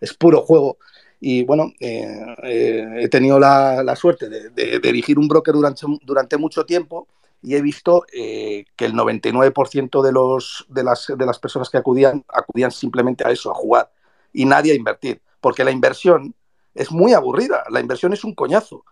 es 0.00 0.14
puro 0.14 0.42
juego. 0.42 0.78
Y 1.20 1.44
bueno, 1.44 1.72
he 1.80 3.08
tenido 3.10 3.38
la, 3.38 3.94
suerte 3.96 4.28
de, 4.28 4.80
dirigir 4.80 5.18
un 5.18 5.28
broker 5.28 5.52
durante, 5.52 5.84
durante 6.02 6.38
mucho 6.38 6.64
tiempo 6.64 7.08
y 7.42 7.54
he 7.54 7.62
visto 7.62 8.04
eh, 8.12 8.66
que 8.76 8.84
el 8.84 8.94
99% 8.94 10.02
de, 10.02 10.12
los, 10.12 10.66
de, 10.68 10.84
las, 10.84 11.06
de 11.16 11.26
las 11.26 11.38
personas 11.38 11.70
que 11.70 11.78
acudían 11.78 12.24
acudían 12.28 12.70
simplemente 12.70 13.26
a 13.26 13.30
eso, 13.30 13.50
a 13.50 13.54
jugar, 13.54 13.90
y 14.32 14.44
nadie 14.44 14.72
a 14.72 14.76
invertir, 14.76 15.22
porque 15.40 15.64
la 15.64 15.70
inversión 15.70 16.34
es 16.74 16.90
muy 16.90 17.14
aburrida, 17.14 17.64
la 17.70 17.80
inversión 17.80 18.12
es 18.12 18.24
un 18.24 18.34
coñazo. 18.34 18.84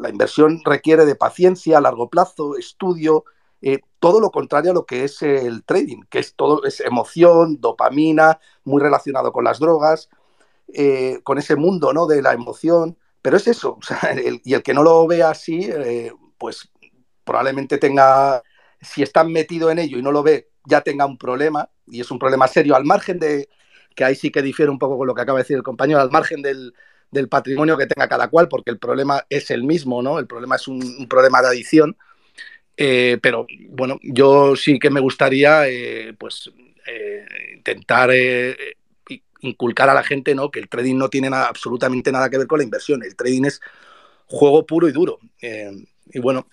La 0.00 0.10
inversión 0.10 0.60
requiere 0.64 1.06
de 1.06 1.14
paciencia 1.14 1.80
largo 1.80 2.10
plazo, 2.10 2.56
estudio, 2.58 3.24
eh, 3.62 3.80
todo 3.98 4.20
lo 4.20 4.30
contrario 4.30 4.72
a 4.72 4.74
lo 4.74 4.84
que 4.84 5.04
es 5.04 5.22
el 5.22 5.64
trading, 5.64 6.02
que 6.10 6.18
es 6.18 6.34
todo 6.34 6.64
es 6.64 6.80
emoción, 6.80 7.58
dopamina, 7.60 8.38
muy 8.64 8.82
relacionado 8.82 9.32
con 9.32 9.44
las 9.44 9.58
drogas, 9.58 10.10
eh, 10.74 11.20
con 11.22 11.38
ese 11.38 11.56
mundo 11.56 11.92
¿no? 11.92 12.06
de 12.06 12.20
la 12.20 12.32
emoción. 12.34 12.98
Pero 13.22 13.36
es 13.36 13.46
eso, 13.46 13.78
y 14.44 14.54
el 14.54 14.62
que 14.62 14.74
no 14.74 14.82
lo 14.82 15.06
vea 15.06 15.30
así, 15.30 15.68
pues 16.38 16.70
probablemente 17.28 17.76
tenga, 17.76 18.42
si 18.80 19.02
está 19.02 19.22
metido 19.22 19.70
en 19.70 19.78
ello 19.78 19.98
y 19.98 20.02
no 20.02 20.12
lo 20.12 20.22
ve, 20.22 20.48
ya 20.64 20.80
tenga 20.80 21.04
un 21.04 21.18
problema, 21.18 21.68
y 21.86 22.00
es 22.00 22.10
un 22.10 22.18
problema 22.18 22.48
serio, 22.48 22.74
al 22.74 22.86
margen 22.86 23.18
de, 23.18 23.50
que 23.94 24.02
ahí 24.02 24.14
sí 24.14 24.30
que 24.30 24.40
difiere 24.40 24.70
un 24.70 24.78
poco 24.78 24.96
con 24.96 25.06
lo 25.06 25.14
que 25.14 25.20
acaba 25.20 25.38
de 25.38 25.42
decir 25.42 25.58
el 25.58 25.62
compañero, 25.62 26.00
al 26.00 26.10
margen 26.10 26.40
del, 26.40 26.72
patrimonio 27.28 27.76
que 27.76 27.86
tenga 27.86 28.08
cada 28.08 28.28
cual, 28.28 28.48
porque 28.48 28.70
el 28.70 28.78
problema 28.78 29.26
es 29.28 29.50
el 29.50 29.62
mismo, 29.62 30.02
¿no? 30.02 30.18
El 30.18 30.26
problema 30.26 30.56
es 30.56 30.68
un, 30.68 31.06
problema 31.06 31.42
de 31.42 31.48
adicción. 31.48 31.96
Eh, 32.76 33.18
pero 33.20 33.46
bueno, 33.70 33.98
yo 34.02 34.54
sí 34.56 34.78
que 34.78 34.88
me 34.88 35.00
gustaría 35.00 35.68
eh, 35.68 36.14
pues 36.16 36.50
eh, 36.86 37.26
intentar 37.56 38.10
inculcar 39.40 39.88
a 39.90 39.94
la 39.94 40.04
gente 40.04 40.34
¿no? 40.34 40.50
que 40.50 40.60
el 40.60 40.68
trading 40.68 40.96
no 40.96 41.08
tiene 41.08 41.28
absolutamente 41.28 42.12
nada 42.12 42.30
que 42.30 42.38
ver 42.38 42.46
con 42.46 42.58
la 42.58 42.64
inversión. 42.64 43.02
El 43.02 43.16
trading 43.16 43.46
es 43.46 43.60
juego 44.26 44.64
puro 44.64 44.86
y 44.86 44.92
duro. 44.92 45.18
y 45.40 46.18
bueno, 46.20 46.46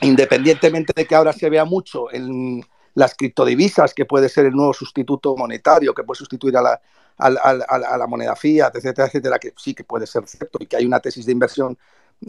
independientemente 0.00 0.92
de 0.94 1.06
que 1.06 1.14
ahora 1.14 1.32
se 1.32 1.48
vea 1.50 1.64
mucho 1.64 2.12
en 2.12 2.64
las 2.94 3.14
criptodivisas, 3.14 3.94
que 3.94 4.06
puede 4.06 4.28
ser 4.28 4.46
el 4.46 4.52
nuevo 4.52 4.72
sustituto 4.72 5.36
monetario, 5.36 5.94
que 5.94 6.02
puede 6.02 6.18
sustituir 6.18 6.56
a 6.56 6.62
la, 6.62 6.80
a, 7.18 7.98
la 7.98 8.06
moneda 8.06 8.34
fiat, 8.36 8.74
etcétera, 8.74 9.08
etcétera, 9.08 9.38
que 9.38 9.52
sí 9.56 9.74
que 9.74 9.84
puede 9.84 10.06
ser 10.06 10.26
cierto 10.26 10.58
y 10.60 10.66
que 10.66 10.76
hay 10.76 10.86
una 10.86 11.00
tesis 11.00 11.26
de 11.26 11.32
inversión 11.32 11.78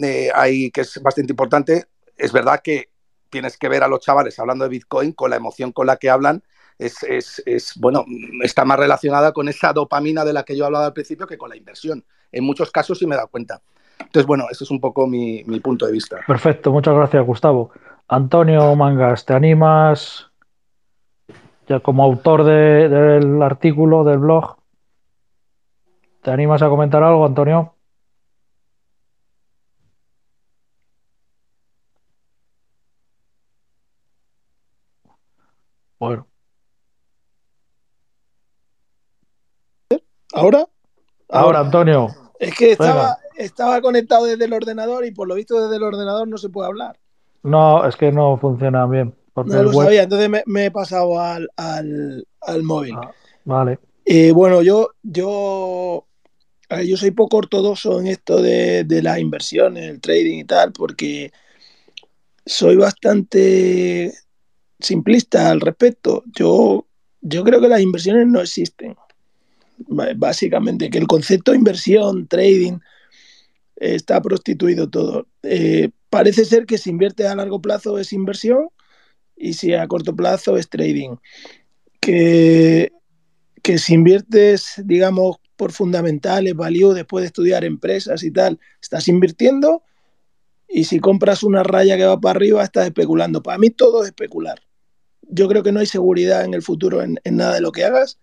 eh, 0.01 0.29
ahí 0.33 0.69
que 0.71 0.81
es 0.81 1.01
bastante 1.01 1.31
importante, 1.31 1.85
es 2.17 2.31
verdad 2.31 2.61
que 2.61 2.89
tienes 3.29 3.57
que 3.57 3.69
ver 3.69 3.83
a 3.83 3.87
los 3.87 3.99
chavales 3.99 4.37
hablando 4.39 4.65
de 4.65 4.69
Bitcoin 4.69 5.13
con 5.13 5.29
la 5.29 5.35
emoción 5.35 5.71
con 5.71 5.87
la 5.87 5.97
que 5.97 6.09
hablan. 6.09 6.43
Es, 6.77 7.01
es, 7.03 7.41
es, 7.45 7.73
bueno, 7.77 8.05
está 8.43 8.63
más 8.63 8.77
relacionada 8.77 9.31
con 9.31 9.49
esa 9.49 9.73
dopamina 9.73 10.23
de 10.23 10.33
la 10.33 10.43
que 10.43 10.55
yo 10.55 10.65
hablaba 10.65 10.85
al 10.85 10.93
principio 10.93 11.25
que 11.25 11.37
con 11.37 11.49
la 11.49 11.55
inversión. 11.55 12.05
En 12.31 12.43
muchos 12.43 12.71
casos 12.71 12.99
sí 12.99 13.07
me 13.07 13.15
he 13.15 13.17
dado 13.17 13.29
cuenta. 13.29 13.61
Entonces, 14.07 14.25
bueno, 14.25 14.45
ese 14.49 14.63
es 14.63 14.71
un 14.71 14.79
poco 14.79 15.05
mi, 15.05 15.43
punto 15.59 15.85
de 15.85 15.91
vista. 15.91 16.17
Perfecto, 16.25 16.71
muchas 16.71 16.95
gracias, 16.95 17.25
Gustavo. 17.25 17.71
Antonio 18.07 18.73
Mangas, 18.75 19.25
¿te 19.25 19.33
animas 19.33 20.31
ya 21.67 21.81
como 21.81 22.03
autor 22.03 22.45
del 22.45 23.41
artículo 23.43 24.05
del 24.05 24.19
blog? 24.19 24.55
¿Te 26.21 26.31
animas 26.31 26.61
a 26.61 26.69
comentar 26.69 27.03
algo, 27.03 27.25
Antonio? 27.25 27.73
Bueno. 35.99 36.27
¿Ahora? 40.33 40.65
Ahora, 41.29 41.59
Antonio. 41.59 42.07
Es 42.39 42.55
que 42.55 42.71
estaba, 42.71 43.17
estaba 43.37 43.81
conectado 43.81 44.25
desde 44.25 44.45
el 44.45 44.53
ordenador 44.53 45.05
y 45.05 45.11
por 45.11 45.27
lo 45.27 45.35
visto 45.35 45.61
desde 45.61 45.77
el 45.77 45.83
ordenador 45.83 46.27
no 46.27 46.37
se 46.37 46.49
puede 46.49 46.67
hablar. 46.67 46.97
No, 47.43 47.87
es 47.87 47.95
que 47.95 48.11
no 48.11 48.37
funciona 48.37 48.85
bien. 48.87 49.13
no 49.35 49.63
lo 49.63 49.73
sabía, 49.73 50.03
entonces 50.03 50.29
me, 50.45 50.65
he 50.65 50.71
pasado 50.71 51.19
al, 51.19 51.47
móvil. 52.63 52.95
Ah, 52.95 53.11
vale. 53.45 53.79
Eh, 54.05 54.31
bueno, 54.31 54.61
yo, 54.61 54.89
yo, 55.03 56.05
yo 56.85 56.97
soy 56.97 57.11
poco 57.11 57.37
ortodoxo 57.37 57.99
en 57.99 58.07
esto 58.07 58.41
de, 58.41 58.83
de 58.83 59.01
las 59.01 59.19
inversiones, 59.19 59.89
el 59.89 60.01
trading 60.01 60.39
y 60.39 60.43
tal, 60.45 60.71
porque 60.71 61.31
soy 62.45 62.77
bastante 62.77 64.13
simplista 64.79 65.49
al 65.49 65.61
respecto. 65.61 66.23
Yo, 66.33 66.85
yo 67.21 67.43
creo 67.43 67.61
que 67.61 67.67
las 67.67 67.81
inversiones 67.81 68.27
no 68.27 68.41
existen. 68.41 68.95
Básicamente, 70.15 70.89
que 70.89 70.97
el 70.97 71.07
concepto 71.07 71.51
de 71.51 71.57
inversión, 71.57 72.27
trading, 72.27 72.79
está 73.77 74.21
prostituido 74.21 74.89
todo. 74.89 75.27
Eh, 75.43 75.91
parece 76.09 76.45
ser 76.45 76.65
que 76.65 76.77
si 76.77 76.89
invierte 76.89 77.27
a 77.27 77.35
largo 77.35 77.61
plazo 77.61 77.97
es 77.97 78.11
inversión 78.13 78.69
y 79.35 79.53
si 79.53 79.73
a 79.73 79.87
corto 79.87 80.15
plazo 80.15 80.57
es 80.57 80.69
trading. 80.69 81.15
Que, 81.99 82.91
si 83.77 83.93
inviertes, 83.93 84.81
digamos, 84.85 85.37
por 85.57 85.71
fundamentales, 85.71 86.55
value, 86.55 86.93
después 86.93 87.23
de 87.23 87.27
estudiar 87.27 87.65
empresas 87.65 88.23
y 88.23 88.31
tal, 88.31 88.59
estás 88.81 89.07
invirtiendo 89.07 89.83
y 90.69 90.85
si 90.85 90.99
compras 90.99 91.43
una 91.43 91.63
raya 91.63 91.97
que 91.97 92.05
va 92.05 92.19
para 92.19 92.37
arriba, 92.37 92.63
estás 92.63 92.87
especulando. 92.87 93.43
Para 93.43 93.57
mí 93.57 93.69
todo 93.69 94.03
es 94.03 94.09
especular. 94.09 94.61
Yo 95.21 95.47
creo 95.47 95.63
que 95.63 95.71
no 95.71 95.81
hay 95.81 95.85
seguridad 95.85 96.45
en 96.45 96.53
el 96.53 96.61
futuro 96.61 97.01
en, 97.01 97.19
en 97.23 97.37
nada 97.37 97.55
de 97.55 97.61
lo 97.61 97.71
que 97.71 97.83
hagas, 97.83 98.19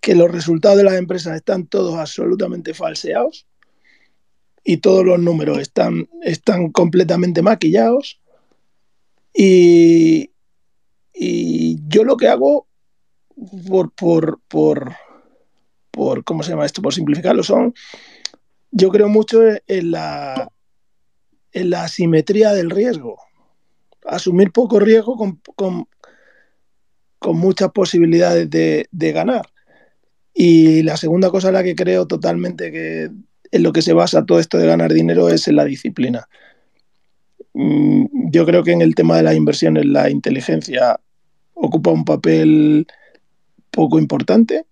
que 0.00 0.14
los 0.14 0.30
resultados 0.30 0.76
de 0.78 0.84
las 0.84 0.94
empresas 0.94 1.36
están 1.36 1.66
todos 1.66 1.94
absolutamente 1.94 2.74
falseados 2.74 3.46
y 4.68 4.76
todos 4.76 5.02
los 5.02 5.18
números 5.18 5.60
están, 5.60 6.10
están 6.20 6.70
completamente 6.72 7.40
maquillados. 7.40 8.20
Y, 9.32 10.30
y 11.14 11.78
yo 11.88 12.04
lo 12.04 12.18
que 12.18 12.28
hago, 12.28 12.66
por, 13.66 13.90
por, 13.92 14.40
por, 14.46 14.94
por, 15.90 16.22
¿cómo 16.22 16.42
se 16.42 16.50
llama 16.50 16.66
esto? 16.66 16.82
Por 16.82 16.92
simplificarlo, 16.92 17.42
son, 17.42 17.72
yo 18.70 18.90
creo 18.90 19.08
mucho 19.08 19.40
en 19.42 19.90
la, 19.90 20.52
en 21.52 21.70
la 21.70 21.84
asimetría 21.84 22.52
del 22.52 22.68
riesgo. 22.68 23.16
Asumir 24.04 24.52
poco 24.52 24.80
riesgo 24.80 25.16
con, 25.16 25.40
con, 25.56 25.88
con 27.18 27.38
muchas 27.38 27.70
posibilidades 27.72 28.50
de, 28.50 28.86
de, 28.90 29.12
ganar. 29.12 29.46
Y 30.34 30.82
la 30.82 30.98
segunda 30.98 31.30
cosa 31.30 31.48
en 31.48 31.54
la 31.54 31.64
que 31.64 31.74
creo 31.74 32.06
totalmente 32.06 32.70
que 32.70 33.10
en 33.50 33.62
lo 33.62 33.72
que 33.72 33.82
se 33.82 33.92
basa 33.92 34.24
todo 34.24 34.38
esto 34.38 34.58
de 34.58 34.66
ganar 34.66 34.92
dinero 34.92 35.28
es 35.28 35.48
en 35.48 35.56
la 35.56 35.64
disciplina. 35.64 36.28
Mm, 37.54 38.30
yo 38.30 38.44
creo 38.46 38.62
que 38.62 38.72
en 38.72 38.82
el 38.82 38.94
tema 38.94 39.16
de 39.16 39.22
las 39.22 39.34
inversiones 39.34 39.86
la 39.86 40.10
inteligencia 40.10 41.00
ocupa 41.54 41.90
un 41.90 42.04
papel 42.04 42.86
poco 43.70 43.98
importante. 43.98 44.64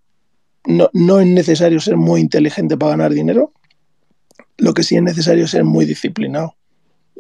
No, 0.67 0.91
no 0.93 1.21
es 1.21 1.27
necesario 1.27 1.81
ser 1.81 1.97
muy 1.97 2.21
inteligente 2.21 2.77
para 2.77 2.93
ganar 2.93 3.13
dinero. 3.13 3.53
Lo 4.59 4.75
que 4.75 4.83
sí 4.83 4.97
es 4.97 5.03
necesario 5.03 5.45
es 5.45 5.51
ser 5.51 5.65
muy 5.65 5.85
disciplinado. 5.85 6.55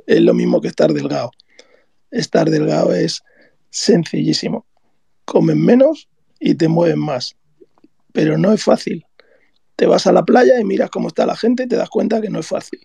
Es 0.06 0.20
lo 0.20 0.34
mismo 0.34 0.60
que 0.60 0.68
estar 0.68 0.92
delgado. 0.92 1.30
Estar 2.10 2.50
delgado 2.50 2.92
es 2.92 3.22
sencillísimo. 3.70 4.66
Comen 5.25 5.62
menos 5.64 6.08
y 6.38 6.54
te 6.54 6.68
mueven 6.68 6.98
más. 6.98 7.36
Pero 8.12 8.38
no 8.38 8.52
es 8.52 8.62
fácil 8.62 9.05
te 9.76 9.87
vas 9.87 10.06
a 10.06 10.12
la 10.12 10.25
playa 10.25 10.59
y 10.59 10.64
miras 10.64 10.90
cómo 10.90 11.09
está 11.09 11.26
la 11.26 11.37
gente 11.37 11.64
y 11.64 11.68
te 11.68 11.76
das 11.76 11.91
cuenta 11.91 12.21
que 12.21 12.30
no 12.30 12.41
es 12.41 12.49
fácil. 12.49 12.80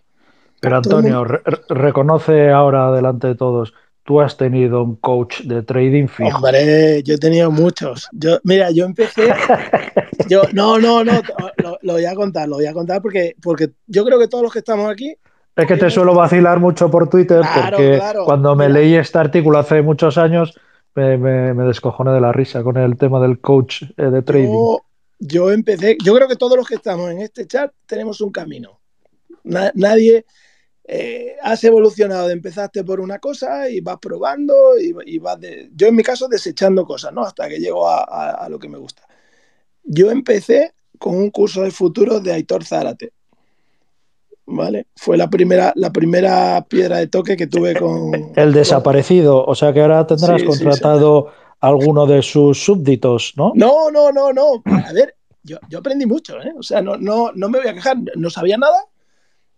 Pero 0.59 0.77
Antonio, 0.77 1.25
reconoce 1.69 2.51
ahora 2.51 2.91
delante 2.91 3.27
de 3.27 3.35
todos, 3.35 3.73
tú 4.03 4.21
has 4.21 4.37
tenido 4.37 4.83
un 4.83 4.95
coach 4.97 5.41
de 5.41 5.63
trading 5.63 6.07
fijo. 6.07 6.37
Hombre, 6.37 7.01
yo 7.01 7.15
he 7.15 7.17
tenido 7.17 7.49
muchos. 7.49 8.07
Yo, 8.11 8.37
mira, 8.43 8.69
yo 8.69 8.85
empecé. 8.85 9.33
Yo, 10.29 10.43
no, 10.53 10.77
no, 10.79 11.03
no, 11.03 11.19
lo, 11.81 11.93
voy 11.93 12.05
a 12.05 12.13
contar, 12.13 12.47
lo 12.47 12.55
voy 12.57 12.67
a 12.67 12.73
contar 12.73 13.01
porque, 13.01 13.35
porque 13.41 13.71
yo 13.87 14.05
creo 14.05 14.19
que 14.19 14.27
todos 14.27 14.43
los 14.43 14.53
que 14.53 14.59
estamos 14.59 14.89
aquí. 14.89 15.15
Es 15.55 15.65
que 15.65 15.75
te 15.75 15.89
suelo 15.89 16.13
vacilar 16.13 16.59
mucho 16.59 16.89
por 16.89 17.09
Twitter 17.09 17.41
porque 17.65 17.99
cuando 18.23 18.55
me 18.55 18.69
leí 18.69 18.95
este 18.95 19.17
artículo 19.17 19.57
hace 19.57 19.81
muchos 19.81 20.17
años 20.17 20.53
me, 20.95 21.17
me, 21.17 21.63
descojoné 21.63 22.11
de 22.11 22.21
la 22.21 22.31
risa 22.31 22.63
con 22.63 22.77
el 22.77 22.97
tema 22.97 23.19
del 23.19 23.39
coach 23.39 23.83
eh, 23.97 24.03
de 24.03 24.21
trading 24.21 24.53
yo 24.53 24.79
empecé, 25.51 25.97
yo 26.03 26.15
creo 26.15 26.27
que 26.27 26.35
todos 26.35 26.57
los 26.57 26.67
que 26.67 26.75
estamos 26.75 27.11
en 27.11 27.21
este 27.21 27.45
chat 27.47 27.71
tenemos 27.85 28.21
un 28.21 28.31
camino. 28.31 28.79
nadie 29.43 30.25
eh, 30.93 31.35
has 31.41 31.63
evolucionado, 31.63 32.29
empezaste 32.29 32.83
por 32.83 32.99
una 32.99 33.19
cosa 33.19 33.69
y 33.69 33.81
vas 33.81 33.97
probando 34.01 34.77
y, 34.77 35.19
vas, 35.19 35.39
de, 35.39 35.69
yo 35.73 35.87
en 35.87 35.95
mi 35.95 36.03
caso 36.03 36.27
desechando 36.27 36.85
cosas, 36.85 37.13
¿no? 37.13 37.21
Hasta 37.21 37.47
que 37.47 37.59
llego 37.59 37.87
a, 37.87 38.47
lo 38.49 38.59
que 38.59 38.67
me 38.67 38.77
gusta. 38.77 39.07
Yo 39.83 40.11
empecé 40.11 40.73
con 40.97 41.15
un 41.15 41.29
curso 41.29 41.61
de 41.61 41.71
futuro 41.71 42.19
de 42.19 42.33
Aitor 42.33 42.65
Zárate. 42.65 43.13
¿Vale? 44.47 44.87
Fue 44.97 45.15
la 45.15 45.29
primera, 45.29 45.71
la 45.75 45.93
primera 45.93 46.65
piedra 46.67 46.97
de 46.97 47.07
toque 47.07 47.37
que 47.37 47.47
tuve 47.47 47.73
con... 47.73 48.33
El 48.35 48.51
desaparecido, 48.51 49.45
o 49.45 49.55
sea 49.55 49.71
que 49.71 49.81
ahora 49.81 50.05
tendrás 50.05 50.43
contratado 50.43 51.31
alguno 51.61 52.07
de 52.07 52.21
sus 52.23 52.63
súbditos, 52.63 53.33
¿no? 53.37 53.53
No, 53.55 53.91
no, 53.91 54.11
no, 54.11 54.33
no. 54.33 54.63
A 54.65 54.91
ver, 54.91 55.15
yo, 55.43 55.57
aprendí 55.77 56.05
mucho, 56.05 56.41
¿eh? 56.41 56.53
O 56.57 56.63
sea, 56.63 56.81
no, 56.81 56.97
no, 56.97 57.31
no 57.33 57.49
me 57.49 57.59
voy 57.59 57.67
a 57.67 57.73
quejar, 57.73 57.97
no 58.15 58.29
sabía 58.29 58.57
nada. 58.57 58.85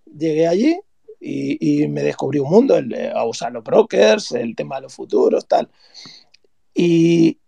Llegué 0.05 0.47
allí 0.47 0.79
y, 1.19 1.87
me 1.87 2.03
descubrí 2.03 2.39
un 2.39 2.49
mundo, 2.49 2.75
el, 2.75 2.93
a 3.15 3.25
usar 3.25 3.53
los 3.53 3.63
brokers, 3.63 4.33
el 4.33 4.55
tema 4.55 4.75
de 4.75 4.81
los 4.83 4.93
futuros, 4.93 5.47
tal. 5.47 5.69
Y, 6.73 7.39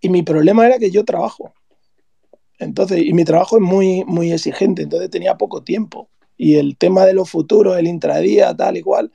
y 0.00 0.08
mi 0.08 0.22
problema 0.22 0.66
era 0.66 0.78
que 0.78 0.90
yo 0.90 1.04
trabajo. 1.04 1.54
Entonces, 2.58 3.02
y 3.04 3.12
mi 3.12 3.24
trabajo 3.24 3.56
es 3.56 3.62
muy, 3.62 4.04
muy 4.04 4.32
exigente, 4.32 4.82
entonces 4.82 5.08
tenía 5.08 5.38
poco 5.38 5.62
tiempo. 5.62 6.10
Y 6.36 6.56
el 6.56 6.76
tema 6.76 7.06
de 7.06 7.14
los 7.14 7.30
futuros, 7.30 7.78
el 7.78 7.86
intradía, 7.86 8.54
tal 8.56 8.76
y 8.76 8.82
cual, 8.82 9.12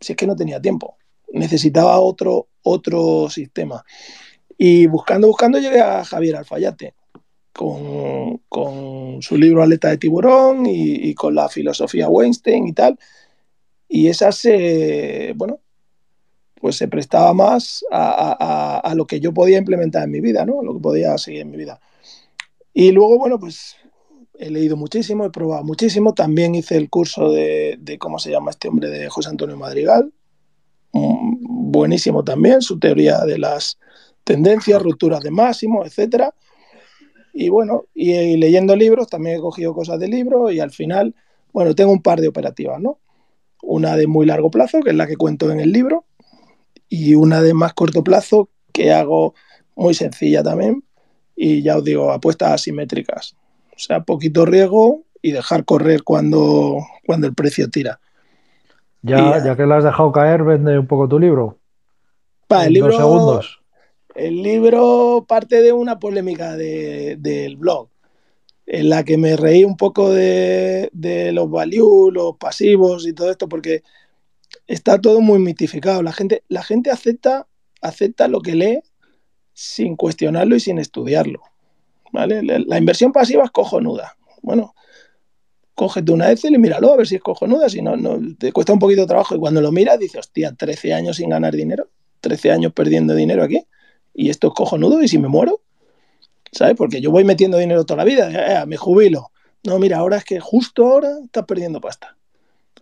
si 0.00 0.14
es 0.14 0.16
que 0.16 0.26
no 0.26 0.34
tenía 0.34 0.60
tiempo. 0.60 0.96
Necesitaba 1.32 2.00
otro, 2.00 2.48
otro 2.62 3.28
sistema. 3.28 3.84
Y 4.58 4.86
buscando, 4.86 5.28
buscando 5.28 5.58
llegué 5.58 5.80
a 5.80 6.04
Javier 6.04 6.36
Alfayate 6.36 6.94
con, 7.52 8.38
con 8.48 9.22
su 9.22 9.36
libro 9.36 9.62
Aleta 9.62 9.88
de 9.88 9.98
Tiburón 9.98 10.66
y, 10.66 11.14
con 11.14 11.34
la 11.34 11.48
filosofía 11.48 12.08
Weinstein 12.08 12.66
y 12.66 12.72
tal. 12.72 12.98
Y 13.88 14.08
esa 14.08 14.32
se, 14.32 15.32
bueno, 15.36 15.60
pues 16.60 16.76
se 16.76 16.88
prestaba 16.88 17.32
más 17.34 17.84
a, 17.90 18.80
a, 18.82 18.94
lo 18.94 19.06
que 19.06 19.20
yo 19.20 19.32
podía 19.32 19.58
implementar 19.58 20.04
en 20.04 20.10
mi 20.10 20.20
vida, 20.20 20.44
¿no? 20.44 20.62
Lo 20.62 20.74
que 20.74 20.80
podía 20.80 21.16
seguir 21.18 21.42
en 21.42 21.50
mi 21.50 21.56
vida. 21.56 21.80
Y 22.72 22.90
luego, 22.90 23.18
bueno, 23.18 23.38
pues 23.38 23.76
he 24.38 24.50
leído 24.50 24.76
muchísimo, 24.76 25.24
he 25.24 25.30
probado 25.30 25.64
muchísimo. 25.64 26.14
También 26.14 26.54
hice 26.54 26.76
el 26.76 26.90
curso 26.90 27.32
de, 27.32 27.76
de 27.80 27.98
cómo 27.98 28.18
se 28.18 28.30
llama 28.30 28.50
este 28.50 28.68
hombre, 28.68 28.88
de 28.88 29.08
José 29.08 29.30
Antonio 29.30 29.56
Madrigal. 29.56 30.12
Mm, 30.92 31.70
buenísimo 31.70 32.24
también, 32.24 32.62
su 32.62 32.78
teoría 32.78 33.20
de 33.20 33.38
las 33.38 33.78
tendencias, 34.28 34.82
rupturas 34.82 35.22
de 35.22 35.30
máximo, 35.30 35.86
etcétera. 35.86 36.34
Y 37.32 37.48
bueno, 37.48 37.84
y, 37.94 38.36
leyendo 38.36 38.76
libros, 38.76 39.08
también 39.08 39.36
he 39.36 39.40
cogido 39.40 39.72
cosas 39.72 39.98
de 39.98 40.06
libros 40.06 40.52
y 40.52 40.60
al 40.60 40.70
final, 40.70 41.14
bueno, 41.50 41.74
tengo 41.74 41.92
un 41.92 42.02
par 42.02 42.20
de 42.20 42.28
operativas, 42.28 42.78
¿no? 42.78 42.98
Una 43.62 43.96
de 43.96 44.06
muy 44.06 44.26
largo 44.26 44.50
plazo, 44.50 44.80
que 44.80 44.90
es 44.90 44.96
la 44.96 45.06
que 45.06 45.16
cuento 45.16 45.50
en 45.50 45.60
el 45.60 45.72
libro, 45.72 46.04
y 46.90 47.14
una 47.14 47.40
de 47.40 47.54
más 47.54 47.72
corto 47.72 48.04
plazo, 48.04 48.50
que 48.70 48.92
hago 48.92 49.34
muy 49.74 49.94
sencilla 49.94 50.42
también, 50.42 50.84
y 51.34 51.62
ya 51.62 51.78
os 51.78 51.84
digo, 51.84 52.12
apuestas 52.12 52.52
asimétricas. 52.52 53.34
O 53.74 53.78
sea, 53.78 54.02
poquito 54.02 54.44
riesgo 54.44 55.04
y 55.22 55.32
dejar 55.32 55.64
correr 55.64 56.02
cuando, 56.02 56.76
cuando 57.06 57.26
el 57.26 57.34
precio 57.34 57.70
tira. 57.70 57.98
Ya, 59.00 59.42
ya 59.42 59.56
que 59.56 59.64
la 59.64 59.78
has 59.78 59.84
dejado 59.84 60.12
caer, 60.12 60.42
vende 60.44 60.78
un 60.78 60.86
poco 60.86 61.08
tu 61.08 61.18
libro. 61.18 61.58
Para 62.46 62.66
el 62.66 62.74
libro, 62.74 62.92
segundos. 62.92 63.58
El 64.18 64.42
libro 64.42 65.26
parte 65.28 65.62
de 65.62 65.72
una 65.72 66.00
polémica 66.00 66.56
del 66.56 67.56
blog, 67.56 67.88
en 68.66 68.88
la 68.88 69.04
que 69.04 69.16
me 69.16 69.36
reí 69.36 69.62
un 69.62 69.76
poco 69.76 70.10
de, 70.10 70.90
los 71.32 71.48
value, 71.48 72.10
los 72.10 72.36
pasivos 72.36 73.06
y 73.06 73.12
todo 73.12 73.30
esto, 73.30 73.48
porque 73.48 73.84
está 74.66 75.00
todo 75.00 75.20
muy 75.20 75.38
mitificado. 75.38 76.02
La 76.02 76.12
gente, 76.12 76.42
la 76.48 76.64
gente 76.64 76.90
acepta, 76.90 77.46
acepta 77.80 78.26
lo 78.26 78.40
que 78.40 78.56
lee 78.56 78.80
sin 79.52 79.94
cuestionarlo 79.94 80.56
y 80.56 80.60
sin 80.60 80.80
estudiarlo. 80.80 81.40
¿vale? 82.12 82.42
La, 82.42 82.76
inversión 82.76 83.12
pasiva 83.12 83.44
es 83.44 83.52
cojonuda. 83.52 84.16
Bueno, 84.42 84.74
cógete 85.76 86.10
una 86.10 86.32
Excel 86.32 86.54
y 86.54 86.58
míralo 86.58 86.92
a 86.92 86.96
ver 86.96 87.06
si 87.06 87.14
es 87.14 87.22
cojonuda, 87.22 87.68
si 87.68 87.82
no, 87.82 87.96
no, 87.96 88.18
te 88.36 88.50
cuesta 88.50 88.72
un 88.72 88.80
poquito 88.80 89.02
de 89.02 89.06
trabajo 89.06 89.36
y 89.36 89.38
cuando 89.38 89.60
lo 89.60 89.70
miras 89.70 89.96
dices, 89.96 90.18
hostia, 90.18 90.52
13 90.56 90.92
años 90.92 91.18
sin 91.18 91.30
ganar 91.30 91.54
dinero, 91.54 91.88
13 92.20 92.50
años 92.50 92.72
perdiendo 92.72 93.14
dinero 93.14 93.44
aquí 93.44 93.64
y 94.18 94.30
esto 94.30 94.48
es 94.48 94.54
cojonudo 94.54 95.00
y 95.00 95.06
si 95.06 95.16
me 95.16 95.28
muero, 95.28 95.60
¿sabes? 96.50 96.74
Porque 96.76 97.00
yo 97.00 97.12
voy 97.12 97.22
metiendo 97.22 97.56
dinero 97.56 97.86
toda 97.86 97.98
la 97.98 98.04
vida, 98.04 98.62
eh, 98.62 98.66
me 98.66 98.76
jubilo. 98.76 99.30
No, 99.62 99.78
mira, 99.78 99.98
ahora 99.98 100.16
es 100.16 100.24
que 100.24 100.40
justo 100.40 100.86
ahora 100.86 101.10
estás 101.24 101.44
perdiendo 101.44 101.80
pasta. 101.80 102.16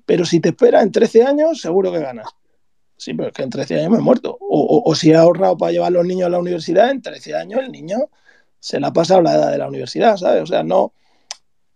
Pero 0.06 0.24
si 0.24 0.40
te 0.40 0.48
esperas 0.48 0.82
en 0.82 0.92
13 0.92 1.24
años, 1.24 1.60
seguro 1.60 1.92
que 1.92 1.98
ganas. 1.98 2.28
Sí, 2.96 3.12
pero 3.12 3.28
es 3.28 3.34
que 3.34 3.42
en 3.42 3.50
13 3.50 3.80
años 3.80 3.90
me 3.90 3.98
he 3.98 4.00
muerto. 4.00 4.38
O, 4.40 4.94
si 4.94 5.10
he 5.10 5.14
ahorrado 5.14 5.58
para 5.58 5.72
llevar 5.72 5.88
a 5.88 5.90
los 5.90 6.06
niños 6.06 6.26
a 6.26 6.30
la 6.30 6.38
universidad, 6.38 6.90
en 6.90 7.02
13 7.02 7.34
años 7.34 7.60
el 7.60 7.70
niño 7.70 7.98
se 8.58 8.80
le 8.80 8.86
ha 8.86 8.92
pasado 8.92 9.20
la 9.20 9.34
edad 9.34 9.52
de 9.52 9.58
la 9.58 9.68
universidad, 9.68 10.16
¿sabes? 10.16 10.42
O 10.42 10.46
sea, 10.46 10.62
no, 10.62 10.94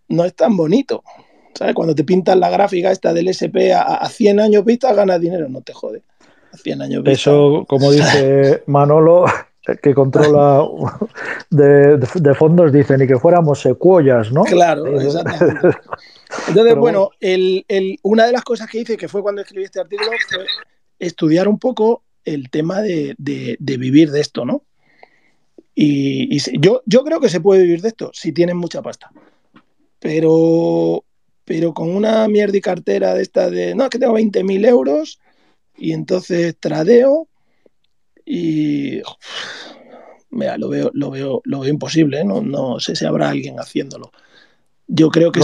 no 0.09 0.25
es 0.25 0.35
tan 0.35 0.57
bonito. 0.57 1.05
¿Sabes? 1.53 1.75
Cuando 1.75 1.95
te 1.95 2.05
pintan 2.05 2.41
la 2.41 2.49
gráfica 2.49 2.91
esta 2.91 3.13
del 3.13 3.29
SP 3.29 3.75
a, 3.77 4.09
100 4.09 4.41
años 4.41 4.65
vista, 4.65 4.95
ganas 4.95 5.21
dinero, 5.21 5.51
no 5.51 5.61
te 5.61 5.75
jode. 5.75 6.03
A 6.51 6.57
100 6.57 6.81
años 6.81 7.03
vista. 7.03 7.13
Eso, 7.13 7.67
como 7.69 7.93
dice 7.93 8.63
Manolo, 8.67 9.27
que 9.83 9.95
controla 9.95 10.67
de, 11.51 12.35
fondos, 12.35 12.73
dicen, 12.73 13.03
y 13.03 13.07
que 13.07 13.19
fuéramos 13.19 13.61
secuoyas, 13.61 14.33
¿no? 14.33 14.43
Claro, 14.45 15.01
exactamente. 15.01 15.79
Entonces, 16.49 16.77
bueno, 16.77 17.11
una 18.03 18.27
de 18.27 18.33
las 18.33 18.43
cosas 18.43 18.71
que 18.71 18.81
hice, 18.81 18.97
que 18.97 19.09
fue 19.09 19.23
cuando 19.23 19.43
escribí 19.43 19.65
este 19.65 19.81
artículo, 19.81 20.11
fue 20.29 20.45
estudiar 20.99 21.49
un 21.49 21.59
poco 21.59 22.05
el 22.25 22.51
tema 22.51 22.81
de, 22.83 23.17
vivir 23.59 24.11
de 24.11 24.21
esto, 24.21 24.45
¿no? 24.45 24.65
Y, 25.75 26.39
yo, 26.59 26.83
yo 26.85 27.05
creo 27.05 27.21
que 27.21 27.29
se 27.29 27.41
puede 27.41 27.63
vivir 27.63 27.81
de 27.81 27.89
esto 27.89 28.11
si 28.13 28.33
tienes 28.33 28.55
mucha 28.55 28.83
pasta. 28.83 29.11
Pero, 29.99 31.05
pero 31.45 31.75
con 31.75 31.95
una 31.95 32.27
mierda 32.29 32.57
y 32.57 32.61
cartera 32.61 33.15
de 33.15 33.23
esta 33.23 33.51
de, 33.51 33.75
no, 33.75 33.85
es 33.85 33.91
que 33.91 33.99
tengo 33.99 34.19
20.000 34.19 34.67
euros 34.67 35.21
y 35.77 35.93
entonces 35.93 36.57
tradeo 36.59 37.30
y 38.33 39.03
mira, 40.31 40.57
lo 40.57 40.69
veo, 40.69 40.93
lo 40.95 41.11
veo, 41.11 41.43
lo 41.45 41.61
veo 41.61 41.71
imposible, 41.71 42.21
¿eh? 42.21 42.25
no, 42.25 42.41
no 42.41 42.79
sé 42.79 42.95
si 42.95 43.05
habrá 43.05 43.31
alguien 43.31 43.59
haciéndolo. 43.59 44.13
Yo 44.87 45.11
creo 45.11 45.33
que 45.33 45.41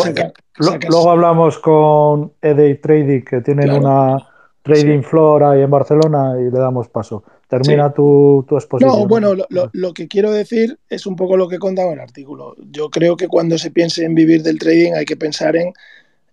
Luego 0.59 1.11
hablamos 1.11 1.59
con 1.59 2.33
EDI 2.41 2.77
Trading, 2.77 3.23
que 3.23 3.41
tienen 3.41 3.73
una 3.73 4.19
trading 4.63 5.03
floor 5.03 5.45
ahí 5.45 5.63
en 5.63 5.71
Barcelona 5.71 6.35
y 6.41 6.45
le 6.45 6.59
damos 6.59 6.89
paso. 6.89 7.25
Termina 7.49 7.93
tu, 7.93 8.47
exposición. 8.51 9.01
No, 9.01 9.07
bueno, 9.09 9.35
lo, 9.73 9.93
que 9.93 10.07
quiero 10.07 10.31
decir 10.31 10.79
es 10.89 11.07
un 11.07 11.17
poco 11.17 11.37
lo 11.37 11.49
que 11.49 11.57
he 11.57 11.61
contado 11.61 11.89
en 11.89 11.95
el 11.95 12.01
artículo. 12.01 12.55
Yo 12.71 12.89
creo 12.89 13.17
que 13.17 13.27
cuando 13.27 13.59
se 13.59 13.73
piense 13.73 14.05
en 14.05 14.15
vivir 14.15 14.45
del 14.45 14.61
trading 14.61 14.93
hay 14.95 15.05
que 15.05 15.17
pensar 15.17 15.57
en, 15.57 15.73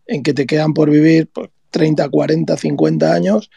en 0.05 0.21
que 0.21 0.33
te 0.33 0.45
quedan 0.45 0.73
por 0.73 0.89
vivir 0.91 1.29
30, 1.71 2.09
40, 2.09 2.57
50 2.57 3.13
años 3.13 3.49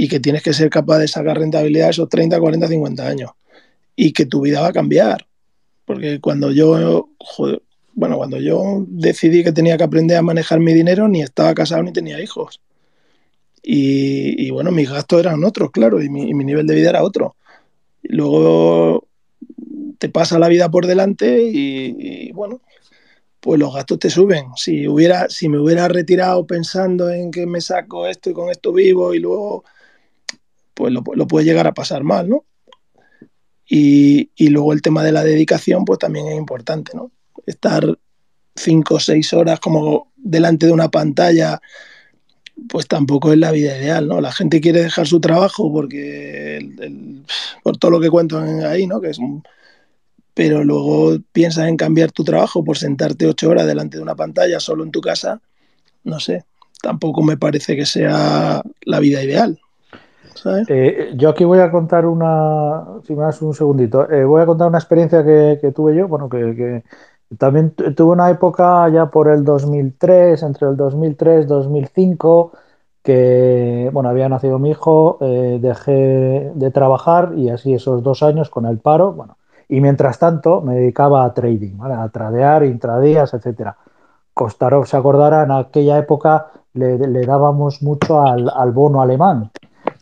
y 0.00 0.08
que 0.08 0.18
tienes 0.18 0.42
que 0.42 0.54
ser 0.54 0.70
capaz 0.70 0.96
de 0.96 1.08
sacar 1.08 1.38
rentabilidad 1.38 1.90
esos 1.90 2.08
30, 2.08 2.40
40, 2.40 2.68
50 2.68 3.06
años 3.06 3.32
y 3.94 4.14
que 4.14 4.24
tu 4.24 4.40
vida 4.40 4.62
va 4.62 4.68
a 4.68 4.72
cambiar. 4.72 5.26
Porque 5.84 6.20
cuando 6.20 6.50
yo, 6.52 7.10
bueno, 7.92 8.16
cuando 8.16 8.38
yo 8.38 8.86
decidí 8.88 9.44
que 9.44 9.52
tenía 9.52 9.76
que 9.76 9.84
aprender 9.84 10.16
a 10.16 10.22
manejar 10.22 10.58
mi 10.58 10.72
dinero, 10.72 11.06
ni 11.06 11.20
estaba 11.20 11.52
casado 11.52 11.82
ni 11.82 11.92
tenía 11.92 12.18
hijos. 12.18 12.62
Y, 13.62 14.50
bueno, 14.52 14.70
mis 14.70 14.88
gastos 14.88 15.20
eran 15.20 15.44
otros, 15.44 15.70
claro, 15.70 16.02
y 16.02 16.08
mi, 16.08 16.32
nivel 16.32 16.66
de 16.66 16.76
vida 16.76 16.88
era 16.88 17.02
otro. 17.02 17.36
luego 18.04 19.06
te 19.98 20.08
pasa 20.08 20.38
la 20.38 20.48
vida 20.48 20.70
por 20.70 20.86
delante 20.86 21.42
y, 21.42 22.32
bueno, 22.32 22.62
pues 23.40 23.60
los 23.60 23.74
gastos 23.74 23.98
te 23.98 24.08
suben. 24.08 24.46
Si, 24.56 24.88
hubiera, 24.88 25.28
si 25.28 25.50
me 25.50 25.58
hubiera 25.58 25.88
retirado 25.88 26.46
pensando 26.46 27.10
en 27.10 27.30
que 27.30 27.44
me 27.44 27.60
saco 27.60 28.06
esto 28.06 28.30
y 28.30 28.32
con 28.32 28.48
esto 28.48 28.72
vivo 28.72 29.12
y 29.12 29.18
luego, 29.18 29.62
pues 30.80 30.94
lo, 30.94 31.26
puede 31.26 31.44
llegar 31.44 31.66
a 31.66 31.74
pasar 31.74 32.04
mal, 32.04 32.28
¿no? 32.28 32.44
Y, 33.68 34.30
luego 34.48 34.72
el 34.72 34.80
tema 34.80 35.04
de 35.04 35.12
la 35.12 35.22
dedicación, 35.22 35.84
pues 35.84 35.98
también 35.98 36.26
es 36.28 36.36
importante, 36.36 36.92
¿no? 36.94 37.12
Estar 37.46 37.98
cinco 38.56 38.94
o 38.94 39.00
seis 39.00 39.32
horas 39.34 39.60
como 39.60 40.10
delante 40.16 40.66
de 40.66 40.72
una 40.72 40.90
pantalla 40.90 41.60
pues 42.68 42.86
tampoco 42.88 43.32
es 43.32 43.38
la 43.38 43.52
vida 43.52 43.76
ideal, 43.76 44.06
¿no? 44.06 44.20
La 44.20 44.32
gente 44.32 44.60
quiere 44.60 44.82
dejar 44.82 45.06
su 45.06 45.20
trabajo 45.20 45.72
porque 45.72 46.58
por 47.62 47.78
todo 47.78 47.92
lo 47.92 48.00
que 48.00 48.10
cuento 48.10 48.38
ahí, 48.38 48.86
¿no? 48.86 49.00
Que 49.00 49.10
es 49.10 49.18
pero 50.34 50.64
luego 50.64 51.18
piensas 51.32 51.68
en 51.68 51.76
cambiar 51.76 52.12
tu 52.12 52.24
trabajo 52.24 52.64
por 52.64 52.78
sentarte 52.78 53.26
ocho 53.26 53.48
horas 53.48 53.66
delante 53.66 53.96
de 53.96 54.02
una 54.02 54.14
pantalla 54.14 54.60
solo 54.60 54.84
en 54.84 54.90
tu 54.90 55.00
casa, 55.00 55.40
no 56.04 56.20
sé, 56.20 56.44
tampoco 56.82 57.22
me 57.22 57.36
parece 57.36 57.76
que 57.76 57.86
sea 57.86 58.62
la 58.82 59.00
vida 59.00 59.22
ideal. 59.22 59.58
Eh, 60.68 61.12
yo 61.16 61.30
aquí 61.30 61.44
voy 61.44 61.58
a 61.58 61.70
contar 61.70 62.06
una, 62.06 62.84
si 63.06 63.14
das 63.14 63.42
un 63.42 63.54
segundito, 63.54 64.10
eh, 64.10 64.24
voy 64.24 64.42
a 64.42 64.46
contar 64.46 64.68
una 64.68 64.78
experiencia 64.78 65.24
que, 65.24 65.72
tuve 65.74 65.94
yo, 65.94 66.08
bueno, 66.08 66.28
que, 66.28 66.54
que 66.56 66.84
también 67.38 67.72
tuve 67.72 68.12
una 68.12 68.30
época 68.30 68.88
ya 68.88 69.06
por 69.06 69.28
el 69.28 69.44
2003, 69.44 70.42
entre 70.42 70.68
el 70.68 70.76
2003 70.76 71.44
y 71.44 71.48
2005, 71.48 72.52
que 73.02 73.90
bueno, 73.92 74.08
había 74.08 74.28
nacido 74.28 74.58
mi 74.58 74.70
hijo, 74.70 75.18
eh, 75.20 75.58
dejé 75.60 76.52
de 76.54 76.70
trabajar 76.70 77.32
y 77.36 77.50
así 77.50 77.74
esos 77.74 78.02
dos 78.02 78.22
años 78.22 78.50
con 78.50 78.66
el 78.66 78.78
paro, 78.78 79.12
bueno, 79.12 79.36
y 79.68 79.80
mientras 79.80 80.18
tanto 80.18 80.60
me 80.60 80.74
dedicaba 80.74 81.24
a 81.24 81.32
trading, 81.32 81.80
a 81.80 82.08
tradear, 82.08 82.64
intradías, 82.64 83.32
etcétera. 83.34 83.76
Kostarov 84.34 84.86
se 84.86 84.96
acordará, 84.96 85.44
en 85.44 85.52
aquella 85.52 85.98
época 85.98 86.48
le, 86.74 86.98
dábamos 87.26 87.82
mucho 87.82 88.20
al, 88.20 88.50
al, 88.54 88.72
bono 88.72 89.02
alemán. 89.02 89.50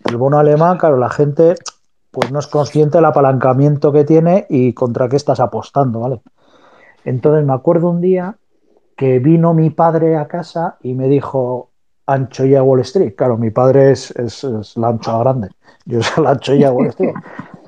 El 0.08 0.16
bono 0.16 0.38
alemán, 0.38 0.78
claro, 0.78 0.96
la 0.96 1.10
gente 1.10 1.54
pues 2.10 2.32
no 2.32 2.38
es 2.38 2.46
consciente 2.46 2.96
del 2.98 3.04
apalancamiento 3.04 3.92
que 3.92 4.04
tiene 4.04 4.46
y 4.48 4.72
contra 4.72 5.08
qué 5.08 5.16
estás 5.16 5.38
apostando, 5.40 6.00
¿vale? 6.00 6.22
Entonces 7.04 7.44
me 7.44 7.52
acuerdo 7.52 7.90
un 7.90 8.00
día 8.00 8.36
que 8.96 9.18
vino 9.18 9.52
mi 9.52 9.70
padre 9.70 10.16
a 10.16 10.26
casa 10.26 10.78
y 10.82 10.94
me 10.94 11.08
dijo 11.08 11.70
anchoilla 12.06 12.62
Wall 12.62 12.80
Street. 12.80 13.14
Claro, 13.14 13.36
mi 13.36 13.50
padre 13.50 13.92
es, 13.92 14.14
la 14.76 14.88
anchoa 14.88 15.18
grande, 15.20 15.48
yo 15.84 16.02
soy 16.02 16.24
la 16.24 16.30
anchoilla 16.30 16.72
Wall 16.72 16.86
Street. 16.88 17.14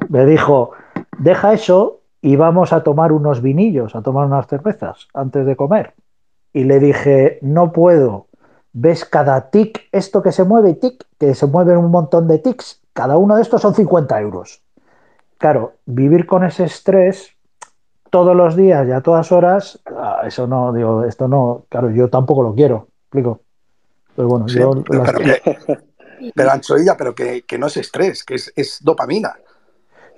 Me 0.08 0.24
dijo, 0.24 0.70
deja 1.18 1.52
eso 1.52 2.00
y 2.22 2.36
vamos 2.36 2.72
a 2.72 2.82
tomar 2.82 3.12
unos 3.12 3.42
vinillos, 3.42 3.94
a 3.94 4.02
tomar 4.02 4.26
unas 4.26 4.46
cervezas 4.46 5.08
antes 5.12 5.44
de 5.44 5.56
comer. 5.56 5.94
Y 6.52 6.64
le 6.64 6.80
dije, 6.80 7.38
no 7.42 7.70
puedo. 7.70 8.26
¿Ves 8.72 9.04
cada 9.04 9.50
tic, 9.50 9.88
esto 9.90 10.22
que 10.22 10.32
se 10.32 10.44
mueve, 10.44 10.74
tic, 10.74 11.04
que 11.18 11.34
se 11.34 11.46
mueven 11.46 11.78
un 11.78 11.90
montón 11.90 12.28
de 12.28 12.38
tics? 12.38 12.80
Cada 12.92 13.16
uno 13.16 13.36
de 13.36 13.42
estos 13.42 13.62
son 13.62 13.74
50 13.74 14.20
euros. 14.20 14.62
Claro, 15.38 15.74
vivir 15.86 16.26
con 16.26 16.44
ese 16.44 16.64
estrés 16.64 17.34
todos 18.10 18.36
los 18.36 18.56
días 18.56 18.86
y 18.86 18.92
a 18.92 19.00
todas 19.00 19.32
horas, 19.32 19.80
ah, 19.96 20.22
eso 20.24 20.46
no, 20.46 20.72
digo, 20.72 21.04
esto 21.04 21.28
no, 21.28 21.64
claro, 21.68 21.90
yo 21.90 22.10
tampoco 22.10 22.42
lo 22.42 22.54
quiero, 22.54 22.88
explico. 23.04 23.40
Pero 24.14 24.28
bueno, 24.28 24.46
yo... 24.48 24.82
Pero, 24.82 25.04
pero, 26.34 26.50
Anchoilla, 26.50 26.96
pero 26.96 27.14
que, 27.14 27.44
no 27.58 27.68
es 27.68 27.76
estrés, 27.76 28.24
que 28.24 28.34
es, 28.34 28.78
dopamina. 28.82 29.34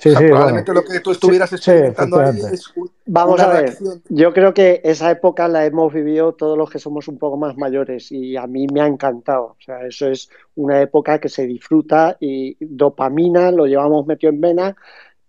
Sí, 0.02 0.10
sí, 0.10 0.24
probablemente 0.26 0.74
lo 0.74 0.82
que 0.82 0.98
tú 0.98 1.12
estuvieras 1.12 1.52
experimentando 1.52 2.18
ahí 2.18 2.40
es 2.52 2.72
Vamos 3.06 3.40
a 3.40 3.52
ver, 3.52 3.76
yo 4.08 4.32
creo 4.32 4.52
que 4.52 4.80
esa 4.82 5.10
época 5.12 5.46
la 5.46 5.64
hemos 5.64 5.92
vivido 5.92 6.32
todos 6.34 6.58
los 6.58 6.68
que 6.68 6.80
somos 6.80 7.06
un 7.06 7.18
poco 7.18 7.36
más 7.36 7.56
mayores 7.56 8.10
y 8.10 8.36
a 8.36 8.48
mí 8.48 8.66
me 8.72 8.80
ha 8.80 8.86
encantado. 8.86 9.44
O 9.44 9.62
sea, 9.64 9.86
eso 9.86 10.08
es 10.08 10.28
una 10.56 10.80
época 10.80 11.20
que 11.20 11.28
se 11.28 11.46
disfruta 11.46 12.16
y 12.18 12.56
dopamina 12.58 13.52
lo 13.52 13.66
llevamos 13.66 14.04
metido 14.06 14.32
en 14.32 14.40
vena 14.40 14.76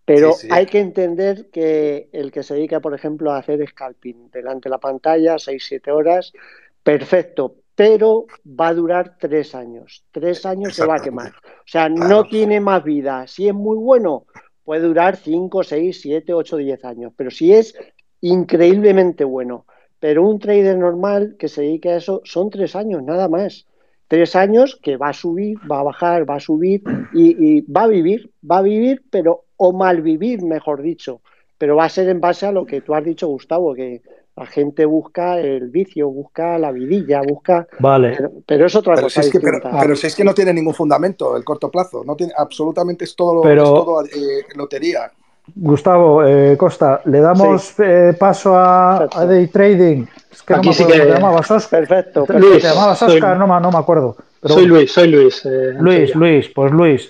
pero 0.05 0.33
hay 0.49 0.65
que 0.65 0.79
entender 0.79 1.49
que 1.49 2.09
el 2.11 2.31
que 2.31 2.43
se 2.43 2.55
dedica, 2.55 2.81
por 2.81 2.93
ejemplo, 2.93 3.31
a 3.31 3.37
hacer 3.37 3.65
scalping 3.65 4.29
delante 4.31 4.67
de 4.67 4.71
la 4.71 4.79
pantalla, 4.79 5.35
6-7 5.35 5.91
horas, 5.91 6.33
perfecto, 6.83 7.55
pero 7.73 8.25
va 8.45 8.67
a 8.67 8.73
durar 8.73 9.15
tres 9.17 9.55
años. 9.55 10.03
Tres 10.11 10.45
años 10.45 10.75
se 10.75 10.85
va 10.85 10.95
a 10.95 10.99
quemar. 10.99 11.29
O 11.29 11.67
sea, 11.67 11.87
no 11.87 12.25
tiene 12.25 12.59
más 12.59 12.83
vida. 12.83 13.25
Si 13.27 13.47
es 13.47 13.53
muy 13.53 13.77
bueno, 13.77 14.25
puede 14.63 14.81
durar 14.81 15.17
5, 15.17 15.63
6, 15.63 16.01
7, 16.01 16.33
8, 16.33 16.57
10 16.57 16.85
años. 16.85 17.13
Pero 17.15 17.31
si 17.31 17.53
es 17.53 17.75
increíblemente 18.21 19.23
bueno, 19.23 19.65
pero 19.99 20.27
un 20.27 20.39
trader 20.39 20.77
normal 20.77 21.35
que 21.39 21.47
se 21.47 21.61
dedique 21.61 21.89
a 21.89 21.97
eso 21.97 22.21
son 22.25 22.49
tres 22.49 22.75
años, 22.75 23.03
nada 23.03 23.27
más. 23.27 23.67
Tres 24.07 24.35
años 24.35 24.77
que 24.81 24.97
va 24.97 25.09
a 25.09 25.13
subir, 25.13 25.57
va 25.69 25.79
a 25.79 25.83
bajar, 25.83 26.29
va 26.29 26.35
a 26.35 26.39
subir 26.39 26.83
y, 27.13 27.57
y 27.57 27.61
va 27.61 27.83
a 27.83 27.87
vivir, 27.87 28.31
va 28.49 28.57
a 28.57 28.61
vivir, 28.61 29.03
pero 29.09 29.45
o 29.55 29.71
malvivir, 29.71 30.43
mejor 30.43 30.81
dicho. 30.81 31.21
Pero 31.57 31.77
va 31.77 31.85
a 31.85 31.89
ser 31.89 32.09
en 32.09 32.19
base 32.19 32.45
a 32.45 32.51
lo 32.51 32.65
que 32.65 32.81
tú 32.81 32.93
has 32.93 33.03
dicho, 33.03 33.27
Gustavo, 33.27 33.73
que 33.73 34.01
la 34.35 34.45
gente 34.47 34.85
busca 34.85 35.39
el 35.39 35.69
vicio, 35.69 36.09
busca 36.09 36.57
la 36.57 36.71
vidilla, 36.71 37.21
busca. 37.21 37.67
Vale. 37.79 38.17
Pero, 38.45 38.65
es 38.65 38.75
otra 38.75 38.99
cosa. 38.99 39.21
pero, 39.79 39.95
si 39.95 40.07
es 40.07 40.15
que 40.15 40.23
no 40.23 40.33
tiene 40.33 40.53
ningún 40.53 40.73
fundamento 40.73 41.37
el 41.37 41.43
corto 41.43 41.69
plazo, 41.69 42.03
no 42.03 42.15
tiene, 42.15 42.33
absolutamente 42.35 43.05
es 43.05 43.15
todo, 43.15 43.41
pero, 43.41 44.03
eh, 44.05 44.45
lotería. 44.55 45.11
Gustavo 45.55 46.25
eh, 46.25 46.55
Costa, 46.57 47.01
le 47.05 47.19
damos 47.19 47.75
eh, 47.79 48.15
paso 48.17 48.55
a, 48.55 49.07
Day 49.27 49.47
Trading. 49.47 50.05
Es 50.31 50.41
que 50.41 50.53
Aquí 50.53 50.69
no 50.69 50.71
me 50.71 50.77
sí 50.77 50.85
que... 50.85 50.99
te 50.99 51.09
llamabas 51.09 51.51
Oscar. 51.51 51.87
Perfecto. 51.87 52.25
Luis, 52.39 52.61
te 52.61 52.69
llamabas 52.69 53.01
Oscar, 53.01 53.37
no, 53.37 53.59
no, 53.59 53.71
me 53.71 53.77
acuerdo. 53.77 54.15
soy 54.43 54.65
Luis, 54.65 54.91
soy 54.91 55.09
Luis. 55.09 55.45
Luis, 55.79 56.15
Luis, 56.15 56.49
pues 56.49 56.71
Luis 56.71 57.09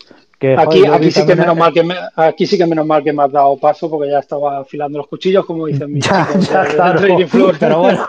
aquí, 0.57 0.85
aquí, 0.85 1.11
sí 1.11 1.25
que 1.25 1.35
menos 1.35 1.55
mal 1.55 1.73
que 1.73 1.83
me, 1.83 1.95
aquí 2.15 2.45
sí 2.45 2.57
que 2.57 2.65
menos 2.65 2.85
mal 2.85 3.03
que 3.03 3.13
me 3.13 3.23
has 3.23 3.31
dado 3.31 3.57
paso 3.57 3.89
porque 3.89 4.11
ya 4.11 4.19
estaba 4.19 4.59
afilando 4.59 4.97
los 4.97 5.07
cuchillos, 5.07 5.45
como 5.45 5.67
dicen 5.67 5.91
mis 5.91 6.05
ya, 6.49 6.65
claro, 6.65 7.01
pero 7.59 7.79
bueno. 7.79 8.07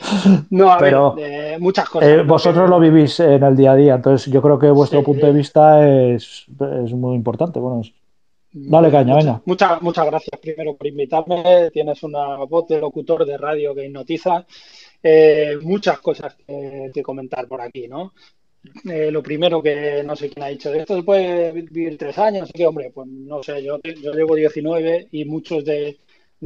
no, 0.50 0.72
a 0.72 0.78
pero, 0.78 1.14
ver, 1.14 1.54
eh, 1.54 1.58
muchas 1.58 1.88
cosas. 1.88 2.08
Eh, 2.08 2.22
vosotros 2.22 2.68
lo 2.68 2.80
vivís 2.80 3.20
en 3.20 3.42
el 3.42 3.56
día 3.56 3.72
a 3.72 3.76
día, 3.76 3.94
entonces 3.94 4.32
yo 4.32 4.42
creo 4.42 4.58
que 4.58 4.70
vuestro 4.70 5.02
punto 5.02 5.26
de 5.26 5.32
vista 5.32 5.86
es, 5.88 6.46
es 6.84 6.92
muy 6.92 7.14
importante. 7.14 7.58
Bueno, 7.58 7.82
Dale 8.58 8.90
caña, 8.90 9.14
venga. 9.14 9.42
Muchas, 9.44 9.82
muchas 9.82 10.06
gracias 10.06 10.40
primero 10.40 10.74
por 10.76 10.86
invitarme. 10.86 11.70
Tienes 11.72 12.02
una 12.02 12.36
voz 12.48 12.66
de 12.66 12.80
locutor 12.80 13.26
de 13.26 13.36
radio 13.36 13.74
que 13.74 13.84
hipnotiza. 13.84 14.46
Eh, 15.02 15.58
muchas 15.60 15.98
cosas 16.00 16.34
que, 16.36 16.90
que, 16.92 17.02
comentar 17.02 17.46
por 17.46 17.60
aquí, 17.60 17.86
¿no? 17.86 18.14
Eh, 18.90 19.10
lo 19.10 19.22
primero 19.22 19.62
que 19.62 20.02
no 20.04 20.16
sé 20.16 20.30
quién 20.30 20.44
ha 20.44 20.48
dicho, 20.48 20.70
de 20.70 20.80
esto 20.80 20.96
se 20.96 21.02
puede 21.02 21.52
vivir 21.52 21.98
tres 21.98 22.18
años, 22.18 22.50
que 22.52 22.66
hombre, 22.66 22.90
pues 22.94 23.08
no 23.08 23.42
sé, 23.42 23.62
yo, 23.62 23.78
yo 23.82 24.12
llevo 24.12 24.34
19 24.34 25.08
y 25.10 25.24
muchos 25.24 25.64
de, 25.64 25.98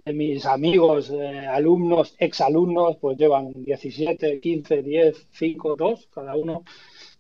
mis 0.07 0.47
amigos, 0.47 1.11
eh, 1.11 1.47
alumnos, 1.47 2.15
exalumnos, 2.19 2.97
pues 3.01 3.19
llevan 3.19 3.53
17, 3.55 4.41
15, 4.41 4.83
10, 4.83 5.27
5, 5.33 5.77
2 5.77 6.09
cada 6.15 6.37
uno. 6.37 6.65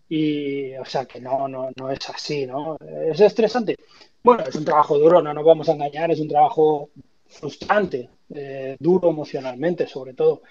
Y 0.08 0.74
o 0.74 0.84
sea 0.84 1.04
que 1.06 1.20
no, 1.20 1.46
no, 1.48 1.70
no 1.76 1.90
es 1.90 2.08
así, 2.10 2.46
¿no? 2.46 2.76
¿Es 2.80 3.20
estresante? 3.20 3.76
Bueno, 4.22 4.44
es 4.44 4.54
un 4.56 4.64
trabajo 4.64 4.98
duro, 4.98 5.22
no 5.22 5.32
nos 5.32 5.44
vamos 5.44 5.68
a 5.68 5.72
engañar, 5.72 6.10
es 6.10 6.20
un 6.20 6.28
trabajo 6.28 6.90
frustrante, 7.26 8.10
eh, 8.34 8.76
duro 8.78 9.10
emocionalmente 9.10 9.86
sobre 9.86 10.14
todo. 10.14 10.42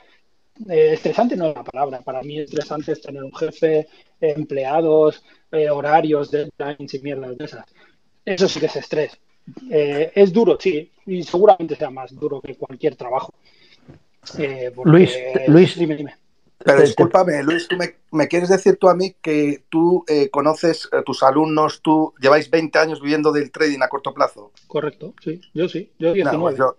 Eh, 0.68 0.94
estresante 0.94 1.36
no 1.36 1.48
es 1.48 1.56
la 1.56 1.64
palabra. 1.64 2.02
Para 2.02 2.22
mí 2.22 2.40
estresante 2.40 2.92
es 2.92 3.02
tener 3.02 3.24
un 3.24 3.34
jefe, 3.34 3.88
empleados, 4.20 5.24
eh, 5.52 5.70
horarios, 5.70 6.32
deadlines 6.32 6.94
y 6.94 7.00
mierdas 7.00 7.38
de 7.38 7.46
esas. 7.46 7.66
Eso 8.26 8.48
sí 8.48 8.60
que 8.60 8.66
es 8.66 8.76
estrés. 8.76 9.18
Eh, 9.70 10.12
es 10.14 10.32
duro, 10.32 10.58
sí, 10.60 10.92
y 11.06 11.24
seguramente 11.24 11.76
sea 11.76 11.90
más 11.90 12.14
duro 12.14 12.42
que 12.42 12.56
cualquier 12.56 12.96
trabajo. 12.96 13.34
Luis, 14.84 15.18
Luis, 15.48 15.76
dime, 15.78 15.96
dime. 15.96 16.16
Pero 16.60 16.82
discúlpame, 16.82 17.42
Luis, 17.42 17.68
¿tú 17.68 17.78
me, 18.12 18.28
quieres 18.28 18.50
decir 18.50 18.76
tú 18.76 18.90
a 18.90 18.96
mí 18.96 19.16
que 19.22 19.64
tú 19.70 20.06
conoces 20.30 20.90
a 20.92 21.02
tus 21.02 21.24
alumnos, 21.24 21.82
tú 21.82 22.14
lleváis 22.20 22.50
20 22.52 22.78
años 22.78 23.02
viviendo 23.02 23.32
del 23.32 23.50
trading 23.50 23.80
a 23.82 23.88
corto 23.88 24.14
plazo? 24.14 24.52
Correcto, 24.68 25.16
sí, 25.24 25.40
yo 25.54 25.70
sí, 25.70 25.90
yo 25.98 26.14
19. 26.14 26.38
No, 26.38 26.56
yo 26.56 26.76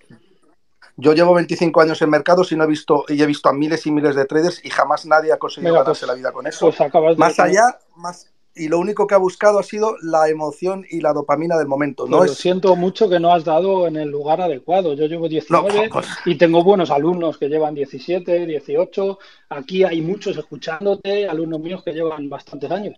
llevo 1.00 1.34
25 1.34 1.80
años 1.80 2.02
en 2.02 2.10
mercados 2.10 2.52
y 2.52 2.56
no 2.56 2.64
he 2.64 2.66
visto 2.66 3.04
y 3.08 3.22
he 3.22 3.26
visto 3.26 3.48
a 3.48 3.52
miles 3.52 3.86
y 3.86 3.90
miles 3.90 4.14
de 4.14 4.24
traders 4.24 4.64
y 4.64 4.70
jamás 4.70 5.06
nadie 5.06 5.32
ha 5.32 5.38
conseguido 5.38 5.74
ganarse 5.74 6.00
pues, 6.00 6.08
la 6.08 6.14
vida 6.14 6.32
con 6.32 6.46
eso. 6.46 6.70
Pues 6.70 7.18
más 7.18 7.38
allá, 7.38 7.78
más 7.96 8.30
y 8.54 8.68
lo 8.68 8.78
único 8.78 9.06
que 9.06 9.14
ha 9.14 9.18
buscado 9.18 9.58
ha 9.58 9.62
sido 9.62 9.96
la 10.02 10.28
emoción 10.28 10.84
y 10.90 11.00
la 11.00 11.12
dopamina 11.12 11.56
del 11.56 11.68
momento. 11.68 12.06
No 12.06 12.18
pues 12.18 12.34
siento 12.34 12.74
mucho 12.74 13.08
que 13.08 13.20
no 13.20 13.32
has 13.32 13.44
dado 13.44 13.86
en 13.86 13.96
el 13.96 14.08
lugar 14.08 14.40
adecuado. 14.40 14.94
Yo 14.94 15.06
llevo 15.06 15.28
19 15.28 15.90
y 16.26 16.34
tengo 16.36 16.64
buenos 16.64 16.90
alumnos 16.90 17.38
que 17.38 17.48
llevan 17.48 17.74
17, 17.74 18.46
18. 18.46 19.18
Aquí 19.50 19.84
hay 19.84 20.02
muchos 20.02 20.36
escuchándote, 20.36 21.28
alumnos 21.28 21.60
míos 21.60 21.82
que 21.84 21.92
llevan 21.92 22.28
bastantes 22.28 22.70
años. 22.70 22.96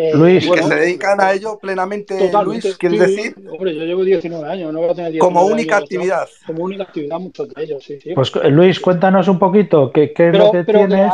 Eh, 0.00 0.12
Luis, 0.14 0.48
que 0.48 0.62
se 0.62 0.74
dedican 0.76 1.20
a 1.20 1.32
ello 1.32 1.58
plenamente, 1.58 2.30
Luis, 2.44 2.76
¿quieres 2.78 3.00
decir? 3.00 3.34
Hombre, 3.50 3.74
yo 3.74 3.82
llevo 3.82 4.04
19 4.04 4.48
años, 4.48 4.72
no 4.72 4.78
voy 4.78 4.90
a 4.90 4.94
tener 4.94 5.10
19 5.10 5.34
Como 5.34 5.52
única 5.52 5.78
actividad. 5.78 6.28
Como 6.46 6.62
única 6.62 6.84
actividad, 6.84 7.18
muchos 7.18 7.48
de 7.48 7.64
ellos, 7.64 7.82
sí, 7.82 7.98
sí. 8.00 8.12
Pues 8.14 8.32
Luis, 8.48 8.78
cuéntanos 8.78 9.26
un 9.26 9.40
poquito 9.40 9.90
qué, 9.90 10.12
qué 10.12 10.28
es 10.28 10.38
lo 10.38 10.52
que 10.52 10.62
tienes 10.62 11.12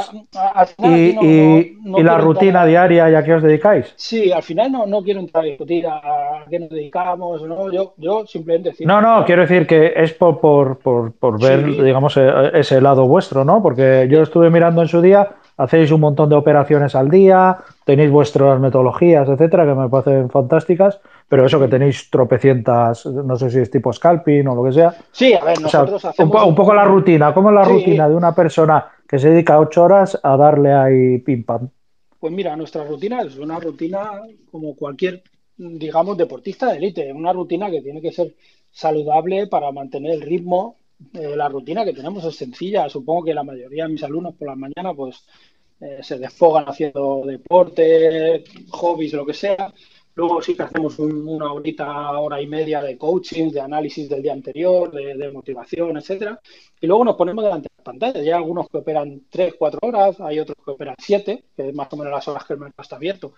y, 0.77 2.03
la 2.03 2.19
rutina 2.19 2.67
diaria 2.67 3.09
y 3.09 3.15
a 3.15 3.25
qué 3.25 3.33
os 3.33 3.43
dedicáis. 3.43 3.91
Sí, 3.97 4.31
al 4.31 4.43
final 4.43 4.71
no, 4.71 4.85
no 4.85 5.03
quiero 5.03 5.21
entrar 5.21 5.45
a 5.45 5.47
discutir 5.47 5.87
a, 5.87 6.45
qué 6.51 6.59
nos 6.59 6.69
dedicamos, 6.69 7.41
¿no? 7.41 7.73
Yo, 7.73 7.95
yo 7.97 8.27
simplemente 8.27 8.69
decir. 8.69 8.87
No, 8.87 9.01
no, 9.01 9.25
quiero 9.25 9.43
decir 9.43 9.67
que 9.67 9.95
es 9.97 10.13
por, 10.13 10.41
por, 10.41 10.79
por, 10.81 11.13
por 11.13 11.41
ver, 11.41 11.65
digamos, 11.65 12.19
e, 12.19 12.51
ese 12.53 12.83
lado 12.83 13.09
vuestro, 13.09 13.47
¿no? 13.47 13.63
Porque 13.63 14.07
yo 14.11 14.21
estuve 14.21 14.51
mirando 14.51 14.83
en 14.83 14.89
su 14.89 15.01
día 15.01 15.37
hacéis 15.57 15.91
un 15.91 16.01
montón 16.01 16.29
de 16.29 16.37
operaciones 16.37 16.95
al 16.95 17.11
día, 17.11 17.59
tenéis 17.85 18.11
vuestras 18.11 18.59
metodologías, 18.61 19.29
etcétera, 19.29 19.65
que 19.67 19.75
me 19.75 19.89
parecen 19.89 20.31
fantásticas, 20.31 21.01
pero 21.29 21.47
eso 21.47 21.61
que 21.61 21.69
tenéis 21.69 22.11
tropecientas, 22.11 23.07
no 23.07 23.37
sé 23.37 23.51
si 23.51 23.61
es 23.61 23.71
tipo 23.71 23.93
scalping 23.93 24.47
o 24.49 24.55
lo 24.55 24.65
que 24.65 24.73
sea. 24.73 24.95
Sí, 25.13 25.35
a 25.35 25.45
ver, 25.45 25.61
nosotros 25.61 26.05
hacemos... 26.05 26.45
Un, 26.45 26.55
poco 26.55 26.75
la 26.75 26.85
rutina, 26.85 27.33
¿cómo 27.33 27.51
es 27.51 27.55
la 27.55 27.65
rutina 27.65 28.09
de 28.09 28.15
una 28.15 28.35
persona 28.35 28.87
que 29.09 29.19
se 29.19 29.31
dedica 29.31 29.61
ocho 29.61 29.85
horas 29.85 30.19
a 30.23 30.37
darle 30.37 30.73
ahí 30.73 31.19
pim 31.19 31.45
pam? 31.45 31.69
Pues 32.19 32.33
mira, 32.33 32.57
nuestra 32.57 32.85
rutina 32.85 33.23
es 33.23 33.37
una 33.37 33.61
rutina 33.61 34.23
como 34.51 34.75
cualquier, 34.75 35.23
digamos, 35.57 36.17
deportista 36.17 36.71
de 36.71 36.79
élite, 36.79 37.13
una 37.13 37.33
rutina 37.33 37.71
que 37.71 37.83
tiene 37.83 38.01
que 38.01 38.13
ser 38.13 38.35
saludable 38.71 39.47
para 39.47 39.71
mantener 39.71 40.15
el 40.15 40.23
ritmo 40.23 40.77
eh, 41.13 41.37
la 41.37 41.49
rutina 41.49 41.85
que 41.85 41.93
tenemos 41.93 42.25
es 42.25 42.37
sencilla. 42.37 42.89
Supongo 42.89 43.25
que 43.25 43.35
la 43.35 43.43
mayoría 43.43 43.85
de 43.85 43.93
mis 43.93 44.03
alumnos 44.03 44.35
por 44.35 44.49
la 44.49 44.57
mañana 44.57 44.95
pues 44.95 45.25
eh, 45.81 45.99
se 46.03 46.19
desfogan 46.19 46.65
haciendo 46.67 47.23
deporte, 47.27 48.45
hobbies, 48.71 49.13
lo 49.13 49.27
que 49.27 49.35
sea. 49.35 49.73
Luego 50.17 50.41
sí 50.41 50.55
que 50.55 50.63
hacemos 50.63 50.99
una 51.01 51.53
horita, 51.53 52.19
hora 52.21 52.41
y 52.41 52.47
media 52.47 52.81
de 52.81 52.97
coaching, 52.97 53.51
de 53.51 53.61
análisis 53.61 54.09
del 54.09 54.23
día 54.23 54.33
anterior, 54.33 54.93
de, 54.93 55.33
motivación, 55.33 55.97
etcétera. 55.97 56.41
Y 56.81 56.87
luego 56.87 57.05
nos 57.05 57.17
ponemos 57.17 57.43
delante 57.45 57.69
de 57.69 57.75
la 57.79 57.85
pantalla. 57.85 58.21
Hay 58.21 58.31
algunos 58.31 58.69
que 58.69 58.79
operan 58.79 59.23
3, 59.29 59.55
4 59.59 59.81
horas, 59.83 60.21
hay 60.21 60.39
otros 60.39 60.57
que 60.65 60.71
operan 60.71 60.95
7, 60.99 61.45
que 61.57 61.69
es 61.69 61.75
más 61.75 61.93
o 61.93 61.97
menos 61.97 62.13
las 62.13 62.29
horas 62.29 62.45
que 62.45 62.53
el 62.53 62.61
mercado 62.61 62.83
está 62.83 62.97
abierto. 62.97 63.35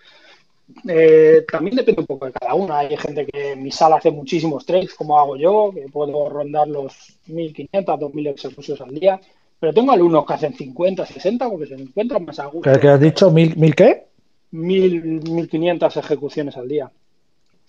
Eh, 0.87 1.45
también 1.49 1.77
depende 1.77 2.01
un 2.01 2.07
poco 2.07 2.25
de 2.25 2.33
cada 2.33 2.53
una. 2.53 2.79
Hay 2.79 2.97
gente 2.97 3.25
que 3.25 3.53
en 3.53 3.63
mi 3.63 3.71
sala 3.71 3.97
hace 3.97 4.11
muchísimos 4.11 4.65
trades, 4.65 4.93
como 4.93 5.17
hago 5.17 5.37
yo, 5.37 5.71
que 5.73 5.87
puedo 5.91 6.29
rondar 6.29 6.67
los 6.67 6.93
1.500, 7.27 7.85
2.000 7.85 8.35
ejecuciones 8.35 8.81
al 8.81 8.93
día. 8.93 9.19
Pero 9.59 9.73
tengo 9.73 9.91
alumnos 9.91 10.25
que 10.25 10.33
hacen 10.33 10.53
50, 10.53 11.05
60 11.05 11.49
porque 11.49 11.67
se 11.67 11.75
encuentran 11.75 12.25
más 12.25 12.39
a 12.39 12.45
gusto. 12.45 12.71
¿Qué 12.79 12.87
has 12.87 12.99
dicho? 12.99 13.31
¿Mil, 13.31 13.75
qué? 13.75 14.07
1.500 14.51 15.97
ejecuciones 15.97 16.57
al 16.57 16.67
día. 16.67 16.91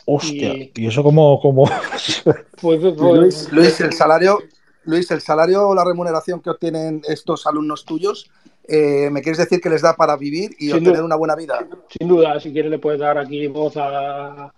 Hostia, 0.05 0.55
¿y, 0.75 0.87
eso 0.87 1.03
como 1.03 1.39
como 1.41 1.65
pues, 1.67 2.23
pues, 2.61 2.95
pues, 2.97 3.53
Luis, 3.53 3.81
el 3.81 3.93
salario, 3.93 4.39
Luis, 4.85 5.11
el 5.11 5.21
salario 5.21 5.69
o 5.69 5.75
la 5.75 5.85
remuneración 5.85 6.41
que 6.41 6.51
obtienen 6.51 7.03
estos 7.07 7.47
alumnos 7.47 7.85
tuyos 7.85 8.31
eh, 8.69 9.09
¿me 9.11 9.23
quieres 9.23 9.39
decir 9.39 9.63
que 9.63 9.71
les 9.71 9.81
da 9.81 9.97
para 9.97 10.15
vivir 10.17 10.55
y 10.59 10.71
obtener 10.71 11.03
una 11.03 11.17
buena 11.17 11.35
vida? 11.35 11.67
Sin 11.99 12.07
duda, 12.07 12.39
si 12.39 12.53
quieres 12.53 12.71
le 12.71 12.79
puedes 12.79 13.01
dar 13.01 13.17
aquí 13.17 13.47
voz 13.47 13.75
a, 13.79 14.53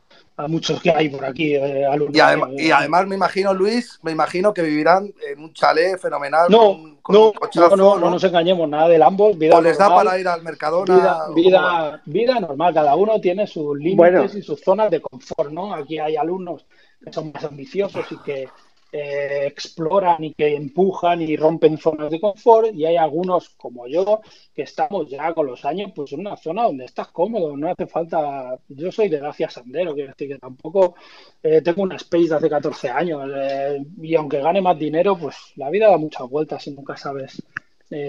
muchos 0.49 0.83
que 0.83 0.90
hay 0.90 1.09
por 1.11 1.25
aquí. 1.25 1.55
Eh, 1.55 1.87
y, 2.12 2.66
y, 2.66 2.70
además 2.70 3.07
me 3.07 3.14
imagino, 3.14 3.55
Luis, 3.55 4.01
me 4.03 4.11
imagino 4.11 4.53
que 4.53 4.62
vivirán 4.62 5.12
en 5.29 5.44
un 5.44 5.53
chalet 5.53 5.96
fenomenal. 5.99 6.49
No, 6.51 6.99
no, 7.09 7.33
no, 7.77 7.99
no, 7.99 8.11
nos 8.11 8.25
engañemos, 8.25 8.68
nada 8.68 8.88
del 8.88 9.03
ambos. 9.03 9.38
Vida 9.38 9.57
o 9.57 9.61
les 9.61 9.79
da 9.79 9.94
para 9.94 10.18
ir 10.18 10.27
al 10.27 10.42
Mercadona. 10.42 11.27
Vida, 11.35 12.03
vida, 12.07 12.40
normal, 12.40 12.75
cada 12.75 12.96
uno 12.96 13.20
tiene 13.20 13.46
sus 13.46 13.79
límites 13.79 14.35
y 14.35 14.42
sus 14.42 14.61
zonas 14.61 14.90
de 14.90 15.01
confort, 15.01 15.53
¿no? 15.53 15.73
Aquí 15.73 15.99
hay 15.99 16.16
alumnos 16.16 16.66
que 17.05 17.12
son 17.12 17.31
más 17.33 17.44
ambiciosos 17.44 18.05
y 18.11 18.16
que 18.18 18.49
eh, 18.92 19.44
exploran 19.46 20.24
y 20.24 20.35
que 20.35 20.55
empujan 20.55 21.22
y 21.22 21.37
rompen 21.37 21.79
zonas 21.79 22.11
de 22.11 22.20
confort 22.20 22.74
y 22.74 22.87
hay 22.87 22.96
algunos 22.96 23.50
como 23.50 23.87
yo 23.87 24.20
que 24.55 24.62
estamos 24.62 25.09
ya 25.09 25.33
con 25.33 25.46
los 25.46 25.64
años 25.64 25.92
pues 25.94 26.12
en 26.12 26.20
una 26.20 26.37
zona 26.37 26.64
donde 26.64 26.85
estás 26.85 27.09
cómodo, 27.09 27.57
no 27.57 27.70
hace 27.70 27.87
falta, 27.87 28.59
yo 28.68 28.90
soy 28.90 29.09
de 29.09 29.20
Dacia 29.20 29.48
Sandero, 29.48 29.94
quiero 29.94 30.11
decir 30.11 30.29
que 30.29 30.38
tampoco 30.38 30.94
eh, 31.42 31.62
tengo 31.62 31.83
una 31.83 31.96
space 31.96 32.29
de 32.29 32.35
hace 32.35 32.50
14 32.50 32.88
años 32.90 33.31
eh, 33.35 33.83
y 34.03 34.14
aunque 34.14 34.40
gane 34.40 34.61
más 34.61 34.79
dinero 34.79 35.16
pues 35.16 35.37
la 35.57 35.70
vida 35.70 35.88
da 35.88 35.96
muchas 35.96 36.29
vueltas 36.29 36.66
y 36.66 36.72
nunca 36.72 36.96
sabes 36.96 37.42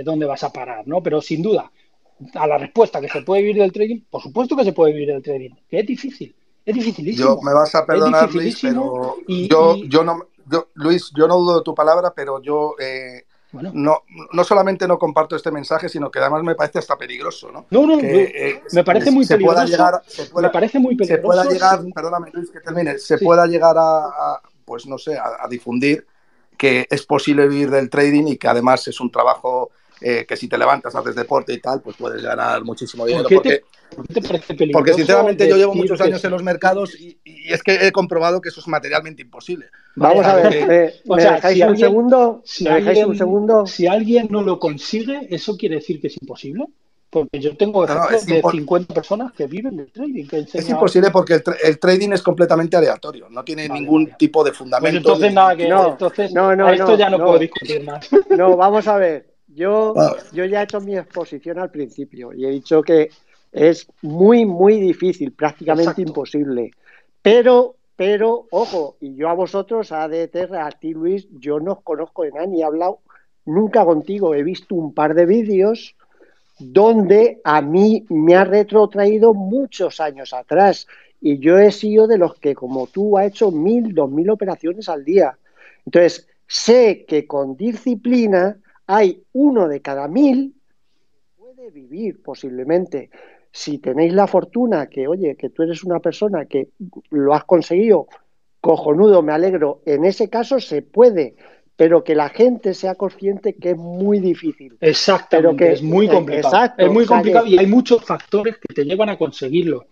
dónde 0.03 0.27
vas 0.27 0.43
a 0.43 0.53
parar, 0.53 0.87
¿no? 0.87 1.01
Pero 1.01 1.19
sin 1.21 1.41
duda, 1.41 1.71
a 2.35 2.47
la 2.47 2.57
respuesta 2.57 3.01
que 3.01 3.09
se 3.09 3.21
puede 3.21 3.41
vivir 3.41 3.61
del 3.61 3.71
trading, 3.71 4.01
por 4.09 4.21
supuesto 4.21 4.55
que 4.55 4.63
se 4.63 4.73
puede 4.73 4.93
vivir 4.93 5.09
del 5.09 5.23
trading, 5.23 5.51
que 5.69 5.79
es 5.79 5.87
difícil. 5.87 6.35
Es 6.63 6.75
dificilísimo. 6.75 7.37
Yo 7.37 7.41
me 7.41 7.53
vas 7.53 7.73
a 7.73 7.85
perdonar, 7.85 8.31
Luis, 8.33 8.59
pero 8.61 9.15
yo, 9.27 9.77
yo 9.77 10.03
no, 10.03 10.27
Luis, 10.73 11.11
yo 11.15 11.27
no 11.27 11.37
dudo 11.37 11.57
de 11.59 11.63
tu 11.63 11.73
palabra, 11.75 12.13
pero 12.15 12.41
yo 12.41 12.75
eh, 12.79 13.25
no, 13.53 14.03
no 14.31 14.43
solamente 14.43 14.87
no 14.87 14.97
comparto 14.97 15.35
este 15.35 15.51
mensaje, 15.51 15.89
sino 15.89 16.09
que 16.09 16.19
además 16.19 16.43
me 16.43 16.55
parece 16.55 16.79
hasta 16.79 16.97
peligroso, 16.97 17.51
¿no? 17.51 17.65
No, 17.69 17.85
no, 17.85 17.99
eh, 17.99 18.61
me 18.71 18.83
parece 18.83 19.11
muy 19.11 19.25
peligroso. 19.25 19.65
llegar, 19.65 20.01
me 20.35 20.49
parece 20.49 20.79
muy 20.79 20.95
peligroso. 20.95 21.21
Se 21.21 21.21
pueda 21.21 21.43
llegar, 21.45 21.81
perdóname 21.93 22.31
Luis, 22.33 22.49
que 22.49 22.61
termine, 22.61 22.97
se 22.97 23.17
pueda 23.17 23.45
llegar 23.47 23.75
a, 23.77 24.41
pues 24.63 24.85
no 24.85 24.97
sé, 24.97 25.17
a, 25.17 25.47
difundir 25.49 26.05
que 26.57 26.87
es 26.89 27.05
posible 27.05 27.47
vivir 27.47 27.71
del 27.71 27.89
trading 27.89 28.27
y 28.27 28.37
que 28.37 28.47
además 28.47 28.87
es 28.87 28.99
un 29.01 29.11
trabajo 29.11 29.71
eh, 29.99 30.25
que 30.27 30.37
si 30.37 30.47
te 30.47 30.57
levantas, 30.57 30.95
haces 30.95 31.15
deporte 31.15 31.53
y 31.53 31.59
tal, 31.59 31.81
pues 31.81 31.97
puedes 31.97 32.21
ganar 32.21 32.63
muchísimo 32.63 33.05
dinero. 33.05 33.27
porque, 33.29 33.63
te 34.13 34.21
parece 34.21 34.53
peligroso? 34.53 34.71
Porque 34.73 34.93
sinceramente 34.93 35.47
yo 35.49 35.57
llevo 35.57 35.75
muchos 35.75 35.99
años 36.01 36.23
en 36.23 36.31
los 36.31 36.41
mercados 36.41 36.95
y, 36.99 37.19
es 37.25 37.61
que 37.63 37.85
he 37.85 37.91
comprobado 37.91 38.39
que 38.39 38.49
eso 38.49 38.61
es 38.61 38.67
materialmente 38.67 39.21
imposible. 39.23 39.67
Vamos 39.95 40.25
a 40.25 40.35
ver, 40.35 40.71
eh, 40.71 40.93
¿me, 41.05 41.23
dejáis 41.23 41.63
un 41.63 41.77
segundo? 41.77 42.41
Si 42.45 42.67
alguien, 42.67 43.09
un 43.09 43.17
segundo? 43.17 43.65
Si 43.65 43.87
alguien 43.87 44.27
no 44.29 44.41
lo 44.41 44.59
consigue, 44.59 45.27
¿eso 45.29 45.57
quiere 45.57 45.75
decir 45.75 45.99
que 45.99 46.07
es 46.07 46.17
imposible? 46.21 46.65
Porque 47.09 47.41
yo 47.41 47.57
tengo 47.57 47.83
ejemplos 47.83 48.25
de 48.25 48.41
50 48.41 48.93
personas 48.93 49.33
que 49.33 49.45
viven 49.45 49.75
del 49.75 49.91
trading. 49.91 50.27
es 50.31 50.69
imposible 50.69 51.11
porque 51.11 51.41
el, 51.61 51.77
trading 51.77 52.13
es 52.13 52.21
completamente 52.21 52.77
aleatorio, 52.77 53.27
no 53.29 53.43
tiene 53.43 53.67
ningún 53.67 54.13
tipo 54.17 54.45
de 54.45 54.53
fundamento. 54.53 55.01
Pues 55.01 55.15
entonces, 55.15 55.33
nada, 55.33 55.55
que 55.57 55.67
no, 55.67 55.89
entonces, 55.89 56.31
no, 56.31 56.55
no, 56.55 56.69
esto 56.69 56.97
ya 56.97 57.09
no, 57.09 57.17
puedo 57.17 57.37
discutir 57.37 57.83
más. 57.83 58.09
No, 58.29 58.55
vamos 58.55 58.87
a 58.87 58.97
ver. 58.97 59.29
Yo, 59.47 59.93
yo 60.31 60.45
ya 60.45 60.61
he 60.61 60.63
hecho 60.63 60.79
mi 60.79 60.95
exposición 60.95 61.59
al 61.59 61.69
principio 61.69 62.31
y 62.31 62.45
he 62.45 62.49
dicho 62.49 62.81
que 62.81 63.09
es 63.51 63.85
muy, 64.01 64.45
muy 64.45 64.79
difícil, 64.79 65.33
prácticamente 65.33 66.01
imposible. 66.01 66.71
Pero, 67.21 67.75
pero, 68.01 68.47
ojo, 68.49 68.97
y 68.99 69.13
yo 69.13 69.29
a 69.29 69.35
vosotros, 69.35 69.91
a 69.91 70.07
DTR, 70.07 70.55
a 70.57 70.71
ti 70.71 70.91
Luis, 70.91 71.27
yo 71.39 71.59
no 71.59 71.73
os 71.73 71.81
conozco 71.83 72.23
de 72.23 72.31
nada 72.31 72.47
ni 72.47 72.61
he 72.61 72.63
hablado 72.63 73.01
nunca 73.45 73.85
contigo. 73.85 74.33
He 74.33 74.41
visto 74.41 74.73
un 74.73 74.95
par 74.95 75.13
de 75.13 75.27
vídeos 75.27 75.95
donde 76.57 77.41
a 77.43 77.61
mí 77.61 78.07
me 78.09 78.33
ha 78.33 78.43
retrotraído 78.43 79.35
muchos 79.35 79.99
años 79.99 80.33
atrás. 80.33 80.87
Y 81.21 81.37
yo 81.37 81.59
he 81.59 81.71
sido 81.71 82.07
de 82.07 82.17
los 82.17 82.39
que, 82.39 82.55
como 82.55 82.87
tú, 82.87 83.19
ha 83.19 83.25
hecho 83.27 83.51
mil, 83.51 83.93
dos 83.93 84.09
mil 84.09 84.31
operaciones 84.31 84.89
al 84.89 85.05
día. 85.05 85.37
Entonces, 85.85 86.27
sé 86.47 87.05
que 87.07 87.27
con 87.27 87.55
disciplina 87.55 88.57
hay 88.87 89.21
uno 89.33 89.67
de 89.67 89.79
cada 89.79 90.07
mil 90.07 90.55
que 91.11 91.19
puede 91.37 91.69
vivir 91.69 92.23
posiblemente. 92.23 93.11
Si 93.51 93.79
tenéis 93.79 94.13
la 94.13 94.27
fortuna 94.27 94.87
que, 94.87 95.07
oye, 95.07 95.35
que 95.35 95.49
tú 95.49 95.63
eres 95.63 95.83
una 95.83 95.99
persona 95.99 96.45
que 96.45 96.69
lo 97.09 97.33
has 97.33 97.43
conseguido, 97.43 98.07
cojonudo, 98.61 99.21
me 99.21 99.33
alegro, 99.33 99.81
en 99.85 100.05
ese 100.05 100.29
caso 100.29 100.59
se 100.59 100.81
puede 100.81 101.35
pero 101.81 102.03
que 102.03 102.13
la 102.13 102.29
gente 102.29 102.75
sea 102.75 102.93
consciente 102.93 103.55
que 103.55 103.71
es 103.71 103.75
muy 103.75 104.19
difícil. 104.19 104.77
Exactamente, 104.81 105.65
que, 105.65 105.71
es 105.71 105.81
muy 105.81 106.07
complicado. 106.07 106.73
es 106.77 106.91
muy 106.91 107.07
complicado 107.07 107.47
y 107.47 107.57
hay 107.57 107.65
muchos 107.65 108.05
factores 108.05 108.57
que 108.57 108.71
te 108.71 108.85
llevan 108.85 109.09
a 109.09 109.17
conseguirlo. 109.17 109.87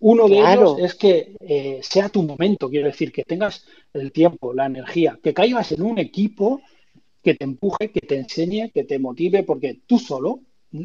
Uno 0.00 0.26
de 0.26 0.38
ellos 0.38 0.78
es 0.80 0.96
que 0.96 1.36
eh, 1.40 1.78
sea 1.80 2.08
tu 2.08 2.24
momento, 2.24 2.68
quiero 2.68 2.88
decir, 2.88 3.12
que 3.12 3.22
tengas 3.22 3.64
el 3.92 4.10
tiempo, 4.10 4.52
la 4.52 4.66
energía, 4.66 5.16
que 5.22 5.32
caigas 5.32 5.70
en 5.70 5.82
un 5.82 6.00
equipo 6.00 6.60
que 7.22 7.34
te 7.34 7.44
empuje, 7.44 7.92
que 7.92 8.00
te 8.00 8.16
enseñe, 8.16 8.72
que 8.74 8.82
te 8.82 8.98
motive, 8.98 9.44
porque 9.44 9.78
tú 9.86 10.00
solo, 10.00 10.40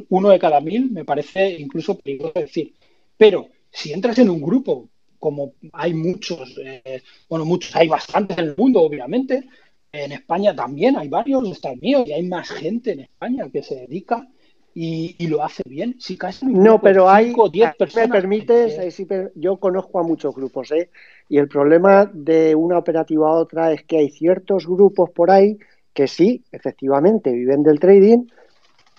uno 0.09 0.29
de 0.29 0.39
cada 0.39 0.61
mil, 0.61 0.91
me 0.91 1.05
parece 1.05 1.49
incluso 1.59 1.97
peligroso 1.97 2.39
decir. 2.39 2.73
Pero 3.17 3.49
si 3.71 3.91
entras 3.91 4.17
en 4.19 4.29
un 4.29 4.41
grupo, 4.41 4.89
como 5.19 5.53
hay 5.71 5.93
muchos, 5.93 6.57
eh, 6.63 7.01
bueno, 7.29 7.45
muchos, 7.45 7.75
hay 7.75 7.87
bastantes 7.87 8.37
en 8.37 8.45
el 8.45 8.55
mundo, 8.57 8.81
obviamente, 8.81 9.47
en 9.91 10.11
España 10.11 10.55
también 10.55 10.97
hay 10.97 11.07
varios, 11.07 11.47
está 11.49 11.71
el 11.71 11.79
mío, 11.79 12.03
y 12.05 12.11
hay 12.11 12.23
más 12.23 12.49
gente 12.49 12.93
en 12.93 13.01
España 13.01 13.49
que 13.51 13.61
se 13.61 13.75
dedica 13.75 14.27
y, 14.75 15.27
lo 15.27 15.43
hace 15.43 15.61
bien. 15.65 15.95
Si 15.99 16.17
casi 16.17 16.45
no, 16.47 16.81
pero 16.81 17.09
hay, 17.09 17.33
10 17.51 17.75
personas. 17.75 18.09
Me 18.09 18.15
permites, 18.15 19.01
yo 19.35 19.57
conozco 19.57 19.99
a 19.99 20.03
muchos 20.03 20.33
grupos, 20.33 20.71
¿eh? 20.71 20.89
y 21.29 21.37
el 21.37 21.47
problema 21.47 22.09
de 22.11 22.55
una 22.55 22.77
operativa 22.77 23.29
a 23.29 23.33
otra 23.33 23.71
es 23.71 23.83
que 23.83 23.99
hay 23.99 24.09
ciertos 24.09 24.65
grupos 24.67 25.11
por 25.11 25.31
ahí 25.31 25.57
que 25.93 26.07
sí, 26.07 26.43
efectivamente, 26.51 27.31
viven 27.31 27.61
del 27.61 27.79
trading, 27.79 28.25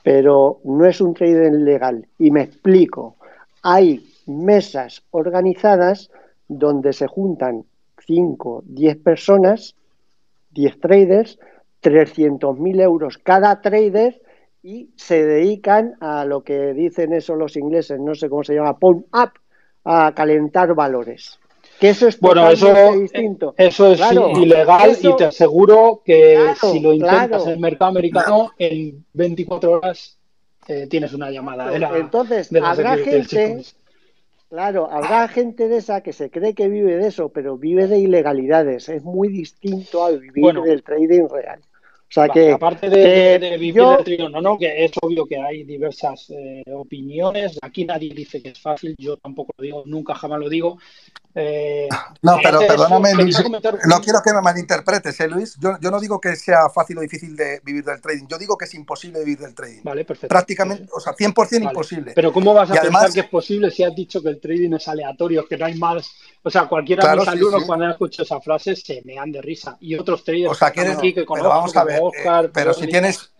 pero 0.04 0.60
no 0.62 0.86
es 0.86 1.00
un 1.00 1.14
trading 1.14 1.64
legal. 1.64 2.06
Y 2.18 2.30
me 2.30 2.42
explico. 2.42 3.16
Hay 3.62 4.06
mesas 4.26 5.02
organizadas 5.10 6.10
donde 6.46 6.92
se 6.92 7.08
juntan 7.08 7.64
5, 8.06 8.62
10 8.66 8.96
personas 8.98 9.74
10 10.54 10.80
traders, 10.80 11.38
300.000 11.82 12.80
euros 12.80 13.18
cada 13.18 13.60
trader 13.60 14.20
y 14.62 14.90
se 14.96 15.24
dedican 15.26 15.96
a 16.00 16.24
lo 16.24 16.42
que 16.42 16.72
dicen 16.72 17.12
eso 17.12 17.34
los 17.34 17.56
ingleses, 17.56 18.00
no 18.00 18.14
sé 18.14 18.30
cómo 18.30 18.44
se 18.44 18.54
llama, 18.54 18.78
pump 18.78 19.06
up, 19.14 19.32
a 19.84 20.12
calentar 20.14 20.74
valores. 20.74 21.38
Que 21.80 21.90
eso 21.90 22.08
es 22.08 22.18
bueno, 22.20 22.48
eso, 22.48 22.92
distinto. 22.92 23.54
Eso 23.56 23.92
es 23.92 24.00
ilegal 24.36 24.96
y 25.00 25.16
te 25.16 25.24
aseguro 25.24 26.02
que 26.04 26.54
si 26.60 26.80
lo 26.80 26.92
intentas 26.92 27.46
en 27.46 27.52
el 27.52 27.60
mercado 27.60 27.90
americano, 27.90 28.52
en 28.58 29.04
24 29.12 29.72
horas 29.72 30.16
eh, 30.68 30.86
tienes 30.88 31.12
una 31.12 31.30
llamada. 31.30 31.74
Entonces, 31.96 32.50
habrá 32.62 32.96
gente 32.96 33.64
Claro, 34.54 34.88
habrá 34.88 35.26
gente 35.26 35.66
de 35.66 35.78
esa 35.78 36.00
que 36.00 36.12
se 36.12 36.30
cree 36.30 36.54
que 36.54 36.68
vive 36.68 36.96
de 36.96 37.08
eso, 37.08 37.30
pero 37.30 37.58
vive 37.58 37.88
de 37.88 37.98
ilegalidades. 37.98 38.88
Es 38.88 39.02
muy 39.02 39.26
distinto 39.26 40.04
al 40.04 40.20
vivir 40.20 40.54
del 40.60 40.84
trading 40.84 41.26
real. 41.28 41.58
O 41.60 42.12
sea 42.14 42.28
que. 42.28 42.52
Aparte 42.52 42.88
de, 42.88 43.56
vivir 43.58 43.82
del 43.82 44.04
trading, 44.04 44.30
no, 44.30 44.40
no, 44.40 44.56
que 44.56 44.84
es 44.84 44.92
obvio 45.02 45.26
que 45.26 45.38
hay 45.38 45.64
diversas 45.64 46.30
eh, 46.30 46.62
opiniones. 46.72 47.58
Aquí 47.62 47.84
nadie 47.84 48.14
dice 48.14 48.40
que 48.40 48.50
es 48.50 48.60
fácil, 48.60 48.94
yo 48.96 49.16
tampoco 49.16 49.52
lo 49.58 49.62
digo, 49.64 49.82
nunca 49.86 50.14
jamás 50.14 50.38
lo 50.38 50.48
digo. 50.48 50.78
Eh, 51.36 51.88
no, 52.22 52.38
pero 52.40 52.60
perdóname, 52.60 53.12
Luis, 53.14 53.36
no 53.86 54.00
quiero 54.00 54.22
que 54.22 54.32
me 54.32 54.40
malinterpretes, 54.40 55.18
¿eh, 55.18 55.28
Luis? 55.28 55.56
Yo, 55.58 55.90
no 55.90 56.00
digo 56.00 56.20
que 56.20 56.36
sea 56.36 56.68
fácil 56.68 56.98
o 56.98 57.00
difícil 57.00 57.34
de 57.34 57.60
vivir 57.64 57.84
del 57.84 58.00
trading, 58.00 58.26
yo 58.28 58.38
digo 58.38 58.56
que 58.56 58.66
es 58.66 58.74
imposible 58.74 59.18
vivir 59.18 59.38
del 59.38 59.54
trading. 59.54 59.80
Vale, 59.82 60.04
perfecto. 60.04 60.28
Prácticamente, 60.28 60.88
o 60.92 61.00
sea, 61.00 61.12
100% 61.12 61.62
imposible. 61.62 62.12
Pero 62.14 62.32
¿cómo 62.32 62.54
vas 62.54 62.70
a 62.70 62.80
pensar 62.80 63.12
que 63.12 63.20
es 63.20 63.28
posible 63.28 63.70
si 63.72 63.82
has 63.82 63.94
dicho 63.94 64.22
que 64.22 64.28
el 64.28 64.40
trading 64.40 64.74
es 64.74 64.86
aleatorio, 64.86 65.46
que 65.46 65.58
no 65.58 65.66
hay 65.66 65.74
más? 65.74 66.08
O 66.42 66.50
sea, 66.50 66.66
cualquiera 66.66 67.10
de 67.10 67.16
mis 67.16 67.28
alumnos 67.28 67.64
cuando 67.64 67.86
han 67.86 67.92
escuchado 67.92 68.22
esa 68.24 68.40
frase 68.40 68.76
se 68.76 69.02
me 69.04 69.18
han 69.18 69.32
de 69.32 69.42
risa. 69.42 69.76
Y 69.80 69.96
otros 69.96 70.22
traders 70.22 70.52
o 70.52 70.54
sea, 70.54 70.70
que 70.70 70.82
aquí 70.82 71.12
que 71.12 71.24
conozco, 71.24 71.48
vamos 71.48 71.76
a 71.76 71.84
ver, 71.84 72.00
Oscar, 72.00 72.44
eh, 72.44 72.50
pero 72.52 72.72
si 72.74 72.86
tienes 72.86 73.33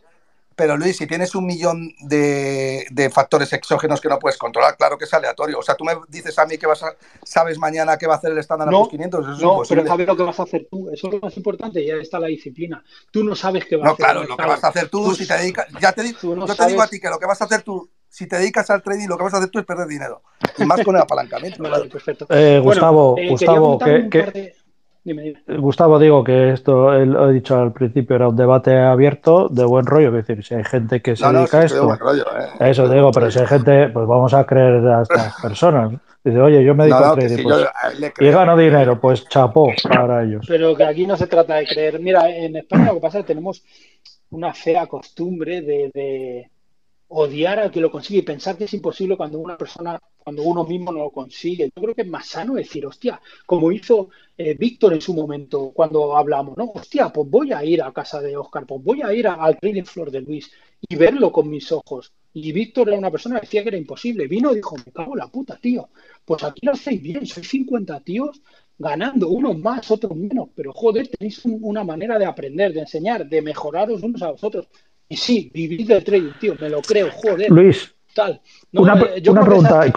pero 0.56 0.76
Luis, 0.76 0.96
si 0.96 1.06
tienes 1.06 1.34
un 1.34 1.46
millón 1.46 1.92
de, 2.00 3.10
factores 3.12 3.52
exógenos 3.52 4.00
que 4.00 4.08
no 4.08 4.18
puedes 4.18 4.38
controlar, 4.38 4.76
claro 4.76 4.96
que 4.96 5.04
es 5.04 5.14
aleatorio. 5.14 5.58
O 5.58 5.62
sea, 5.62 5.74
tú 5.74 5.84
me 5.84 5.94
dices 6.08 6.38
a 6.38 6.46
mí 6.46 6.58
que 6.58 6.66
vas 6.66 6.82
a, 6.82 6.94
sabes 7.22 7.58
mañana 7.58 7.96
qué 7.96 8.06
va 8.06 8.14
a 8.14 8.16
hacer 8.18 8.32
el 8.32 8.38
estándar 8.38 8.70
no, 8.70 8.88
500. 8.88 9.20
Eso 9.20 9.30
no, 9.40 9.62
pero 9.68 9.86
sabes 9.86 10.06
lo 10.06 10.16
que 10.16 10.22
vas 10.22 10.40
a 10.40 10.42
hacer 10.44 10.66
tú. 10.70 10.90
Eso 10.90 11.08
es 11.08 11.14
lo 11.14 11.20
más 11.20 11.36
importante 11.36 11.82
y 11.82 11.90
ahí 11.90 12.00
está 12.00 12.18
la 12.18 12.28
disciplina. 12.28 12.84
Tú 13.10 13.24
no 13.24 13.34
sabes 13.34 13.64
qué 13.66 13.76
va 13.76 13.88
a 13.88 13.92
hacer. 13.92 14.00
No, 14.00 14.04
claro, 14.04 14.24
lo 14.24 14.36
que 14.36 14.46
vas 14.46 14.64
a 14.64 14.68
hacer 14.68 14.88
tú, 14.88 15.14
si 15.14 15.26
te 15.26 15.36
dedicas. 15.36 15.66
Ya 15.80 15.92
te, 15.92 16.02
no 16.02 16.46
yo 16.46 16.54
te 16.54 16.66
digo 16.66 16.82
a 16.82 16.88
ti 16.88 17.00
que 17.00 17.08
lo 17.08 17.18
que 17.18 17.26
vas 17.26 17.40
a 17.40 17.44
hacer 17.44 17.62
tú, 17.62 17.90
si 18.08 18.26
te 18.26 18.36
dedicas 18.36 18.70
al 18.70 18.82
trading, 18.82 19.08
lo 19.08 19.16
que 19.16 19.24
vas 19.24 19.34
a 19.34 19.38
hacer 19.38 19.50
tú 19.50 19.58
es 19.58 19.64
perder 19.64 19.88
dinero. 19.88 20.22
Y 20.58 20.64
más 20.64 20.82
con 20.84 20.94
el 20.94 21.02
apalancamiento. 21.02 21.62
perfecto. 21.90 22.26
Eh, 22.30 22.60
Gustavo, 22.62 23.16
eh, 23.18 23.28
Gustavo, 23.28 23.78
que. 23.78 24.54
Gustavo, 25.58 25.98
digo 25.98 26.24
que 26.24 26.52
esto, 26.52 26.92
lo 26.92 27.28
he 27.28 27.34
dicho 27.34 27.58
al 27.58 27.72
principio, 27.72 28.16
era 28.16 28.28
un 28.28 28.36
debate 28.36 28.78
abierto 28.78 29.48
de 29.48 29.64
buen 29.64 29.84
rollo. 29.84 30.08
Es 30.08 30.26
decir, 30.26 30.42
si 30.42 30.54
hay 30.54 30.64
gente 30.64 31.02
que 31.02 31.14
se 31.14 31.30
dedica 31.30 31.60
a 31.60 31.64
esto, 31.64 31.92
¿eh? 31.92 32.70
eso 32.70 32.88
digo, 32.88 33.10
pero 33.10 33.30
si 33.30 33.38
hay 33.38 33.46
gente, 33.46 33.90
pues 33.90 34.06
vamos 34.06 34.32
a 34.32 34.46
creer 34.46 34.86
a 34.86 35.02
estas 35.02 35.34
personas. 35.42 35.92
Dice, 36.24 36.40
oye, 36.40 36.64
yo 36.64 36.74
me 36.74 36.84
dedico 36.84 37.04
a 37.04 37.14
trading 37.16 37.42
pues, 37.42 37.66
y 38.18 38.30
gano 38.30 38.56
dinero, 38.56 38.98
pues 38.98 39.28
chapó 39.28 39.70
para 39.82 40.24
ellos. 40.24 40.46
Pero 40.48 40.74
que 40.74 40.84
aquí 40.84 41.06
no 41.06 41.18
se 41.18 41.26
trata 41.26 41.56
de 41.56 41.66
creer. 41.66 42.00
Mira, 42.00 42.30
en 42.30 42.56
España 42.56 42.86
lo 42.86 42.94
que 42.94 43.00
pasa 43.00 43.18
es 43.18 43.24
que 43.24 43.34
tenemos 43.34 43.62
una 44.30 44.54
fea 44.54 44.86
costumbre 44.86 45.60
de 45.60 46.50
odiar 47.16 47.60
al 47.60 47.70
que 47.70 47.80
lo 47.80 47.90
consigue 47.92 48.20
y 48.20 48.22
pensar 48.22 48.56
que 48.56 48.64
es 48.64 48.74
imposible 48.74 49.16
cuando 49.16 49.38
una 49.38 49.56
persona, 49.56 50.00
cuando 50.18 50.42
uno 50.42 50.64
mismo 50.64 50.90
no 50.92 50.98
lo 50.98 51.10
consigue. 51.10 51.70
Yo 51.74 51.82
creo 51.82 51.94
que 51.94 52.02
es 52.02 52.08
más 52.08 52.26
sano 52.26 52.54
decir, 52.54 52.84
hostia, 52.86 53.20
como 53.46 53.70
hizo 53.70 54.08
eh, 54.36 54.54
Víctor 54.54 54.94
en 54.94 55.00
su 55.00 55.14
momento 55.14 55.70
cuando 55.72 56.16
hablamos, 56.16 56.56
¿no? 56.56 56.72
Hostia, 56.74 57.10
pues 57.10 57.30
voy 57.30 57.52
a 57.52 57.64
ir 57.64 57.82
a 57.82 57.92
casa 57.92 58.20
de 58.20 58.36
Oscar, 58.36 58.66
pues 58.66 58.82
voy 58.82 59.02
a 59.02 59.12
ir 59.14 59.28
al 59.28 59.58
Trading 59.60 59.84
Floor 59.84 60.10
de 60.10 60.22
Luis 60.22 60.50
y 60.80 60.96
verlo 60.96 61.30
con 61.30 61.48
mis 61.48 61.70
ojos. 61.70 62.12
Y 62.32 62.50
Víctor 62.50 62.88
era 62.88 62.98
una 62.98 63.12
persona 63.12 63.36
que 63.36 63.46
decía 63.46 63.62
que 63.62 63.68
era 63.68 63.78
imposible. 63.78 64.26
Vino 64.26 64.50
y 64.50 64.56
dijo, 64.56 64.74
me 64.84 64.90
cago 64.92 65.12
en 65.12 65.18
la 65.18 65.28
puta, 65.28 65.56
tío. 65.56 65.90
Pues 66.24 66.42
aquí 66.42 66.66
lo 66.66 66.72
hacéis 66.72 67.00
bien, 67.00 67.24
sois 67.26 67.48
50 67.48 68.00
tíos 68.00 68.42
ganando, 68.76 69.28
unos 69.28 69.56
más, 69.56 69.88
otros 69.92 70.16
menos, 70.16 70.48
pero 70.52 70.72
joder, 70.72 71.06
tenéis 71.06 71.44
una 71.44 71.84
manera 71.84 72.18
de 72.18 72.26
aprender, 72.26 72.72
de 72.72 72.80
enseñar, 72.80 73.28
de 73.28 73.40
mejoraros 73.40 74.02
unos 74.02 74.20
a 74.22 74.32
vosotros. 74.32 74.66
Y 75.14 75.16
sí, 75.16 75.48
vivir 75.54 75.86
del 75.86 76.02
trading, 76.02 76.32
tío, 76.40 76.56
me 76.60 76.68
lo 76.68 76.82
creo, 76.82 77.08
joder. 77.12 77.48
Luis, 77.48 77.94
tal. 78.12 78.40
una, 78.72 79.00
eh, 79.00 79.22
pregunta. 79.22 79.92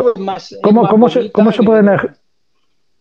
¿Cómo, 0.62 0.88
cómo, 0.88 1.10
se, 1.10 1.32
¿Cómo 1.32 1.52
se 1.52 1.64
pueden... 1.64 1.90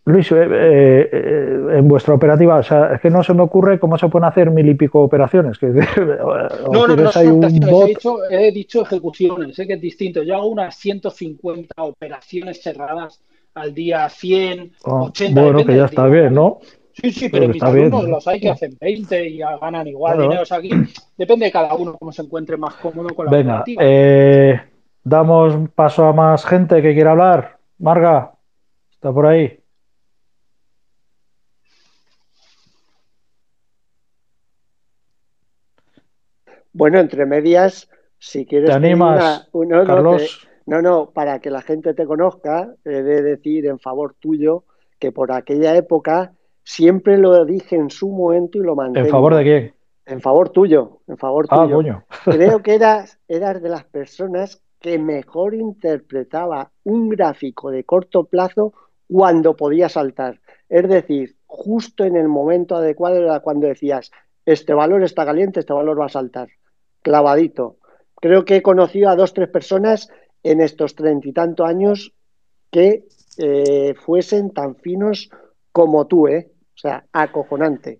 Luis, 0.05 0.31
eh, 0.31 0.35
eh, 0.41 1.77
en 1.77 1.87
vuestra 1.87 2.15
operativa, 2.15 2.55
o 2.55 2.63
sea, 2.63 2.95
es 2.95 3.01
que 3.01 3.11
no 3.11 3.21
se 3.21 3.35
me 3.35 3.43
ocurre 3.43 3.77
cómo 3.77 3.99
se 3.99 4.07
pueden 4.07 4.27
hacer 4.27 4.49
mil 4.49 4.67
y 4.67 4.73
pico 4.73 5.03
operaciones. 5.03 5.59
Que, 5.59 5.67
no, 5.67 6.87
no, 6.87 6.87
no, 6.87 7.11
He, 7.11 7.87
dicho, 7.87 8.17
he, 8.31 8.51
dicho, 8.51 8.81
ejecuciones, 8.81 9.55
sé 9.55 9.67
que 9.67 9.73
es 9.73 9.81
distinto. 9.81 10.23
Yo 10.23 10.37
hago 10.37 10.47
unas 10.47 10.75
150 10.75 11.83
operaciones 11.83 12.63
cerradas 12.63 13.21
al 13.53 13.75
día, 13.75 14.09
100, 14.09 14.71
80. 14.81 15.39
Ah, 15.39 15.43
bueno, 15.43 15.63
que 15.63 15.75
ya 15.75 15.85
está 15.85 16.07
bien, 16.07 16.33
¿no? 16.33 16.61
Sí, 17.01 17.11
sí, 17.11 17.29
pero 17.29 17.47
mis 17.47 17.61
alumnos 17.61 18.09
los 18.09 18.27
hay 18.27 18.39
que 18.39 18.49
hacen 18.49 18.75
20 18.81 19.27
y 19.27 19.37
ganan 19.37 19.85
igual 19.85 20.19
dinero. 20.19 20.43
aquí 20.49 20.71
depende 21.15 21.45
de 21.45 21.51
cada 21.51 21.75
uno 21.75 21.95
cómo 21.95 22.11
se 22.11 22.23
encuentre 22.23 22.57
más 22.57 22.73
cómodo 22.75 23.09
con 23.09 23.27
la 23.27 23.31
Venga, 23.31 23.63
eh, 23.79 24.59
damos 25.03 25.69
paso 25.75 26.05
a 26.05 26.13
más 26.13 26.43
gente 26.43 26.81
que 26.81 26.95
quiera 26.95 27.11
hablar. 27.11 27.59
Marga, 27.77 28.33
está 28.91 29.13
por 29.13 29.27
ahí. 29.27 29.59
Bueno, 36.73 36.99
entre 36.99 37.27
medias, 37.27 37.89
si 38.17 38.45
quieres... 38.45 38.69
¿Te 38.69 38.75
animas, 38.75 39.49
Carlos? 39.85 40.47
no, 40.65 40.81
no, 40.81 41.11
para 41.11 41.39
que 41.39 41.51
la 41.51 41.61
gente 41.61 41.93
te 41.93 42.05
conozca, 42.05 42.73
he 42.83 42.89
de 43.03 43.21
decir 43.21 43.67
en 43.67 43.79
favor 43.79 44.15
tuyo 44.19 44.63
que 44.99 45.11
por 45.11 45.31
aquella 45.31 45.75
época 45.75 46.33
siempre 46.67 47.17
lo 47.17 47.45
dije 47.45 47.77
en 47.77 47.89
su 47.89 48.09
momento 48.09 48.57
y 48.57 48.61
lo 48.61 48.75
mantengo. 48.75 49.07
¿En 49.07 49.11
favor 49.11 49.35
de 49.35 49.43
qué? 49.45 49.73
En 50.05 50.19
favor 50.19 50.49
tuyo, 50.49 50.99
en 51.07 51.17
favor 51.17 51.47
ah, 51.49 51.63
tuyo. 51.63 51.75
Coño. 51.77 52.03
Creo 52.25 52.61
que 52.61 52.75
eras, 52.75 53.19
eras 53.29 53.61
de 53.61 53.69
las 53.69 53.85
personas 53.85 54.61
que 54.79 54.99
mejor 54.99 55.55
interpretaba 55.55 56.71
un 56.83 57.07
gráfico 57.07 57.71
de 57.71 57.85
corto 57.85 58.25
plazo 58.25 58.73
cuando 59.07 59.55
podía 59.55 59.87
saltar. 59.87 60.41
Es 60.67 60.89
decir, 60.89 61.37
justo 61.45 62.03
en 62.03 62.17
el 62.17 62.27
momento 62.27 62.75
adecuado 62.75 63.15
era 63.15 63.39
cuando 63.39 63.67
decías, 63.67 64.11
este 64.45 64.73
valor 64.73 65.03
está 65.03 65.25
caliente, 65.25 65.61
este 65.61 65.73
valor 65.73 65.97
va 65.97 66.07
a 66.07 66.09
saltar. 66.09 66.49
Clavadito. 67.01 67.77
Creo 68.15 68.43
que 68.43 68.57
he 68.57 68.61
conocido 68.61 69.09
a 69.09 69.15
dos, 69.15 69.33
tres 69.33 69.47
personas 69.47 70.09
en 70.43 70.59
estos 70.59 70.95
treinta 70.95 71.29
y 71.29 71.31
tantos 71.31 71.65
años 71.65 72.13
que 72.69 73.05
eh, 73.37 73.95
fuesen 73.95 74.51
tan 74.51 74.75
finos 74.75 75.29
como 75.71 76.07
tú, 76.07 76.27
¿eh? 76.27 76.51
O 76.77 76.79
sea, 76.79 77.03
acojonante. 77.11 77.99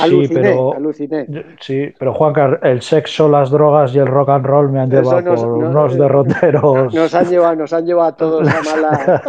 Aluciné, 0.00 0.26
sí, 0.26 0.34
pero, 0.34 0.74
aluciné. 0.74 1.26
Sí, 1.60 1.94
pero 1.96 2.12
Juan, 2.12 2.58
el 2.62 2.82
sexo, 2.82 3.28
las 3.28 3.50
drogas 3.50 3.94
y 3.94 4.00
el 4.00 4.08
rock 4.08 4.30
and 4.30 4.44
roll 4.44 4.68
me 4.68 4.80
han 4.80 4.90
llevado 4.90 5.36
por 5.36 5.46
unos 5.46 5.94
eh, 5.94 5.98
derroteros. 5.98 6.92
Nos 6.92 7.14
han 7.14 7.28
llevado, 7.28 7.54
nos 7.54 7.72
han 7.72 7.86
llevado 7.86 8.08
a 8.08 8.16
todos 8.16 8.48
a 8.48 8.62
mala, 8.62 9.22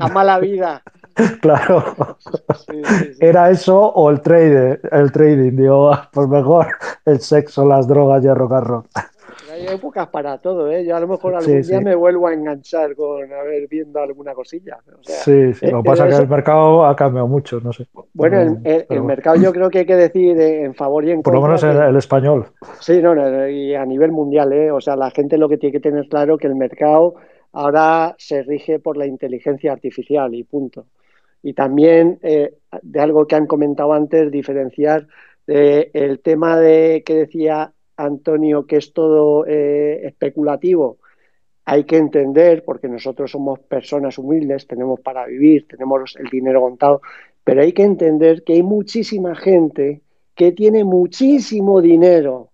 a 0.00 0.08
mala 0.08 0.38
vida. 0.38 0.82
Claro. 1.42 2.16
Era 3.20 3.50
eso 3.50 3.78
o 3.78 4.08
el 4.08 4.22
trading, 4.22 4.76
el 4.90 5.12
trading, 5.12 5.54
digo, 5.54 5.90
pues 6.12 6.28
mejor 6.28 6.68
el 7.04 7.20
sexo, 7.20 7.66
las 7.66 7.86
drogas 7.86 8.24
y 8.24 8.28
el 8.28 8.36
rock 8.36 8.52
and 8.52 8.66
roll 8.66 8.84
hay 9.60 9.74
épocas 9.74 10.08
para 10.08 10.38
todo, 10.38 10.70
¿eh? 10.70 10.84
Yo 10.84 10.96
a 10.96 11.00
lo 11.00 11.08
mejor 11.08 11.34
algún 11.34 11.62
día 11.62 11.80
me 11.80 11.94
vuelvo 11.94 12.28
a 12.28 12.34
enganchar 12.34 12.94
con 12.94 13.32
a 13.32 13.42
ver 13.42 13.68
viendo 13.68 14.00
alguna 14.00 14.34
cosilla. 14.34 14.78
sí, 15.02 15.52
sí, 15.54 15.66
lo 15.66 15.82
que 15.82 15.88
pasa 15.90 16.08
es 16.08 16.16
que 16.16 16.22
el 16.22 16.28
mercado 16.28 16.84
ha 16.84 16.96
cambiado 16.96 17.28
mucho, 17.28 17.60
no 17.60 17.72
sé. 17.72 17.86
Bueno, 18.14 18.60
el, 18.64 19.02
mercado 19.02 19.36
yo 19.36 19.52
creo 19.52 19.70
que 19.70 19.80
hay 19.80 19.86
que 19.86 19.96
decir 19.96 20.40
en 20.40 20.74
favor 20.74 21.04
y 21.04 21.10
en 21.10 21.22
contra. 21.22 21.32
Por 21.32 21.40
lo 21.40 21.46
menos 21.46 21.62
el, 21.62 21.96
español. 21.96 22.46
Sí, 22.80 23.00
no, 23.00 23.48
y 23.48 23.74
a 23.74 23.84
nivel 23.84 24.12
mundial, 24.12 24.52
¿eh? 24.52 24.70
O 24.70 24.80
sea, 24.80 24.96
la 24.96 25.10
gente 25.10 25.38
lo 25.38 25.48
que 25.48 25.58
tiene 25.58 25.72
que 25.72 25.80
tener 25.80 26.08
claro 26.08 26.38
que 26.38 26.46
el 26.46 26.54
mercado 26.54 27.14
ahora 27.52 28.14
se 28.18 28.42
rige 28.42 28.78
por 28.78 28.96
la 28.96 29.06
inteligencia 29.06 29.72
artificial 29.72 30.34
y 30.34 30.44
punto. 30.44 30.86
Y 31.42 31.54
también 31.54 32.18
eh, 32.22 32.54
de 32.82 33.00
algo 33.00 33.26
que 33.26 33.34
han 33.34 33.46
comentado 33.46 33.92
antes, 33.92 34.30
diferenciar 34.30 35.06
eh, 35.46 35.90
el 35.94 36.20
tema 36.20 36.58
de 36.58 37.02
que 37.04 37.14
decía 37.14 37.72
Antonio, 38.04 38.66
que 38.66 38.76
es 38.76 38.92
todo 38.92 39.44
eh, 39.46 40.06
especulativo, 40.06 40.98
hay 41.64 41.84
que 41.84 41.96
entender, 41.96 42.64
porque 42.64 42.88
nosotros 42.88 43.30
somos 43.30 43.60
personas 43.60 44.18
humildes, 44.18 44.66
tenemos 44.66 45.00
para 45.00 45.26
vivir, 45.26 45.66
tenemos 45.68 46.16
el 46.16 46.28
dinero 46.28 46.60
contado, 46.60 47.00
pero 47.44 47.62
hay 47.62 47.72
que 47.72 47.84
entender 47.84 48.42
que 48.42 48.54
hay 48.54 48.62
muchísima 48.62 49.34
gente 49.34 50.02
que 50.34 50.52
tiene 50.52 50.84
muchísimo 50.84 51.80
dinero 51.80 52.50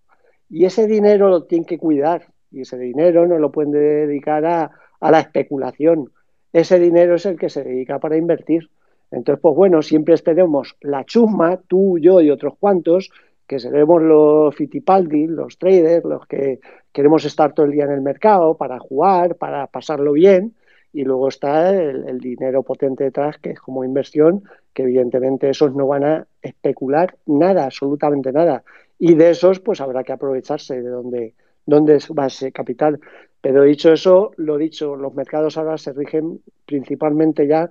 y 0.49 0.65
ese 0.65 0.87
dinero 0.87 1.29
lo 1.29 1.45
tienen 1.45 1.65
que 1.65 1.79
cuidar 1.79 2.27
y 2.51 2.63
ese 2.63 2.79
dinero 2.79 3.27
no 3.27 3.39
lo 3.39 3.51
pueden 3.51 3.73
dedicar 3.73 4.45
a, 4.45 4.71
a 5.01 5.11
la 5.11 5.21
especulación. 5.21 6.13
Ese 6.53 6.79
dinero 6.79 7.17
es 7.17 7.27
el 7.27 7.39
que 7.39 7.51
se 7.51 7.65
dedica 7.65 7.99
para 7.99 8.17
invertir. 8.17 8.71
Entonces, 9.11 9.41
pues 9.41 9.55
bueno, 9.55 9.83
siempre 9.83 10.17
tenemos 10.19 10.77
la 10.81 11.05
chusma, 11.05 11.61
tú, 11.69 11.99
yo 11.99 12.21
y 12.21 12.31
otros 12.31 12.55
cuantos, 12.59 13.11
que 13.47 13.59
seremos 13.59 14.03
los 14.03 14.55
fitipaldi, 14.55 15.27
los 15.27 15.59
traders, 15.59 16.05
los 16.05 16.27
que 16.27 16.61
queremos 16.93 17.25
estar 17.25 17.53
todo 17.53 17.67
el 17.67 17.73
día 17.73 17.85
en 17.85 17.93
el 17.93 18.01
mercado 18.01 18.57
para 18.57 18.79
jugar, 18.79 19.37
para 19.37 19.67
pasarlo 19.69 20.13
bien, 20.13 20.55
y 20.93 21.05
luego 21.05 21.29
está 21.29 21.71
el, 21.71 22.19
dinero 22.21 22.63
potente 22.63 23.05
detrás, 23.05 23.37
que 23.39 23.51
es 23.51 23.61
como 23.61 23.85
inversión, 23.85 24.45
que 24.73 24.83
evidentemente 24.83 25.51
esos 25.51 25.75
no 25.75 25.87
van 25.87 26.05
a 26.05 26.27
especular 26.41 27.17
nada, 27.27 27.67
absolutamente 27.67 28.33
nada. 28.33 28.63
Y 28.99 29.15
de 29.15 29.31
esos, 29.31 29.61
pues 29.61 29.83
habrá 29.83 30.05
que 30.05 30.13
aprovecharse 30.13 30.81
de 30.81 30.89
donde, 30.89 31.35
donde 31.67 31.99
va 32.19 32.29
ese 32.29 32.51
capital. 32.51 32.99
Pero 33.43 33.65
dicho 33.65 33.93
eso, 33.93 34.33
lo 34.39 34.57
dicho, 34.57 34.97
los 34.97 35.15
mercados 35.15 35.59
ahora 35.59 35.77
se 35.77 35.93
rigen 35.93 36.41
principalmente 36.65 37.47
ya 37.47 37.69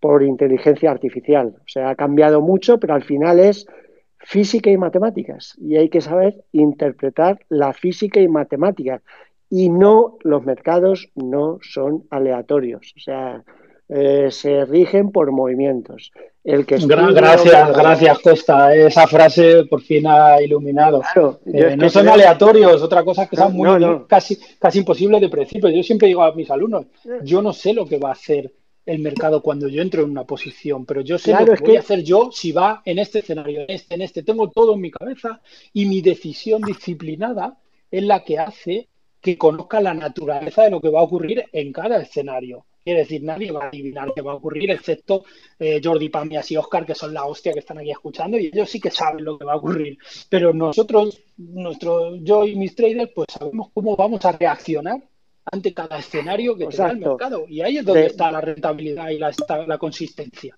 por 0.00 0.24
inteligencia 0.24 0.90
artificial. 0.90 1.54
O 1.58 1.68
sea, 1.68 1.90
ha 1.90 1.94
cambiado 1.94 2.40
mucho, 2.40 2.80
pero 2.80 2.94
al 2.94 3.04
final 3.04 3.38
es 3.38 3.66
física 4.24 4.70
y 4.70 4.76
matemáticas 4.76 5.54
y 5.60 5.76
hay 5.76 5.88
que 5.88 6.00
saber 6.00 6.44
interpretar 6.52 7.38
la 7.48 7.72
física 7.72 8.20
y 8.20 8.28
matemáticas 8.28 9.02
y 9.50 9.68
no 9.68 10.16
los 10.22 10.44
mercados 10.44 11.10
no 11.14 11.58
son 11.62 12.04
aleatorios, 12.10 12.94
o 12.96 13.00
sea, 13.00 13.44
eh, 13.88 14.28
se 14.30 14.64
rigen 14.64 15.12
por 15.12 15.30
movimientos. 15.30 16.10
El 16.42 16.64
que 16.64 16.78
gracias, 16.78 17.76
gracias 17.76 18.18
Costa. 18.18 18.74
Esa 18.74 19.06
frase 19.06 19.64
por 19.64 19.82
fin 19.82 20.06
ha 20.06 20.42
iluminado. 20.42 21.02
Eh, 21.46 21.76
no 21.76 21.88
son 21.90 22.08
aleatorios, 22.08 22.82
otra 22.82 23.04
cosa 23.04 23.26
que 23.26 23.36
son 23.36 23.54
muy, 23.54 23.68
casi, 24.08 24.38
casi 24.58 24.78
imposible 24.80 25.20
de 25.20 25.28
principio. 25.28 25.68
Yo 25.68 25.82
siempre 25.82 26.08
digo 26.08 26.22
a 26.22 26.34
mis 26.34 26.50
alumnos, 26.50 26.86
yo 27.22 27.42
no 27.42 27.52
sé 27.52 27.74
lo 27.74 27.86
que 27.86 27.98
va 27.98 28.08
a 28.10 28.12
hacer 28.12 28.50
el 28.86 28.98
mercado 28.98 29.42
cuando 29.42 29.68
yo 29.68 29.80
entro 29.82 30.02
en 30.02 30.10
una 30.10 30.24
posición, 30.24 30.84
pero 30.84 31.00
yo 31.00 31.18
sé 31.18 31.32
lo 31.32 31.54
que 31.54 31.64
voy 31.64 31.76
a 31.76 31.80
hacer 31.80 32.02
yo 32.02 32.30
si 32.30 32.52
va 32.52 32.82
en 32.84 32.98
este 32.98 33.20
escenario, 33.20 33.62
en 33.62 33.70
este, 33.70 33.94
en 33.94 34.02
este. 34.02 34.22
Tengo 34.22 34.50
todo 34.50 34.74
en 34.74 34.80
mi 34.80 34.90
cabeza 34.90 35.40
y 35.72 35.86
mi 35.86 36.02
decisión 36.02 36.62
disciplinada 36.62 37.58
es 37.90 38.02
la 38.02 38.24
que 38.24 38.38
hace 38.38 38.88
que 39.20 39.38
conozca 39.38 39.80
la 39.80 39.94
naturaleza 39.94 40.64
de 40.64 40.70
lo 40.70 40.80
que 40.82 40.90
va 40.90 41.00
a 41.00 41.04
ocurrir 41.04 41.44
en 41.50 41.72
cada 41.72 42.02
escenario. 42.02 42.66
Quiere 42.84 43.00
decir, 43.00 43.22
nadie 43.22 43.50
va 43.50 43.64
a 43.64 43.68
adivinar 43.68 44.12
qué 44.14 44.20
va 44.20 44.32
a 44.32 44.34
ocurrir, 44.34 44.70
excepto 44.70 45.24
eh, 45.58 45.80
Jordi 45.82 46.10
Pamias 46.10 46.50
y 46.50 46.58
Oscar, 46.58 46.84
que 46.84 46.94
son 46.94 47.14
la 47.14 47.24
hostia 47.24 47.54
que 47.54 47.60
están 47.60 47.78
aquí 47.78 47.90
escuchando, 47.90 48.38
y 48.38 48.48
ellos 48.48 48.68
sí 48.68 48.78
que 48.78 48.90
saben 48.90 49.24
lo 49.24 49.38
que 49.38 49.46
va 49.46 49.54
a 49.54 49.56
ocurrir. 49.56 49.96
Pero 50.28 50.52
nosotros, 50.52 51.18
nuestro, 51.38 52.16
yo 52.16 52.46
y 52.46 52.54
mis 52.56 52.76
traders, 52.76 53.10
pues 53.14 53.28
sabemos 53.32 53.70
cómo 53.72 53.96
vamos 53.96 54.22
a 54.26 54.32
reaccionar 54.32 55.02
ante 55.50 55.74
cada 55.74 55.98
escenario 55.98 56.56
que 56.56 56.66
tenga 56.66 56.90
el 56.90 56.98
mercado. 56.98 57.44
Y 57.48 57.60
ahí 57.60 57.78
es 57.78 57.84
donde 57.84 58.06
está 58.06 58.30
la 58.30 58.40
rentabilidad 58.40 59.10
y 59.10 59.18
la, 59.18 59.32
la 59.66 59.78
consistencia. 59.78 60.56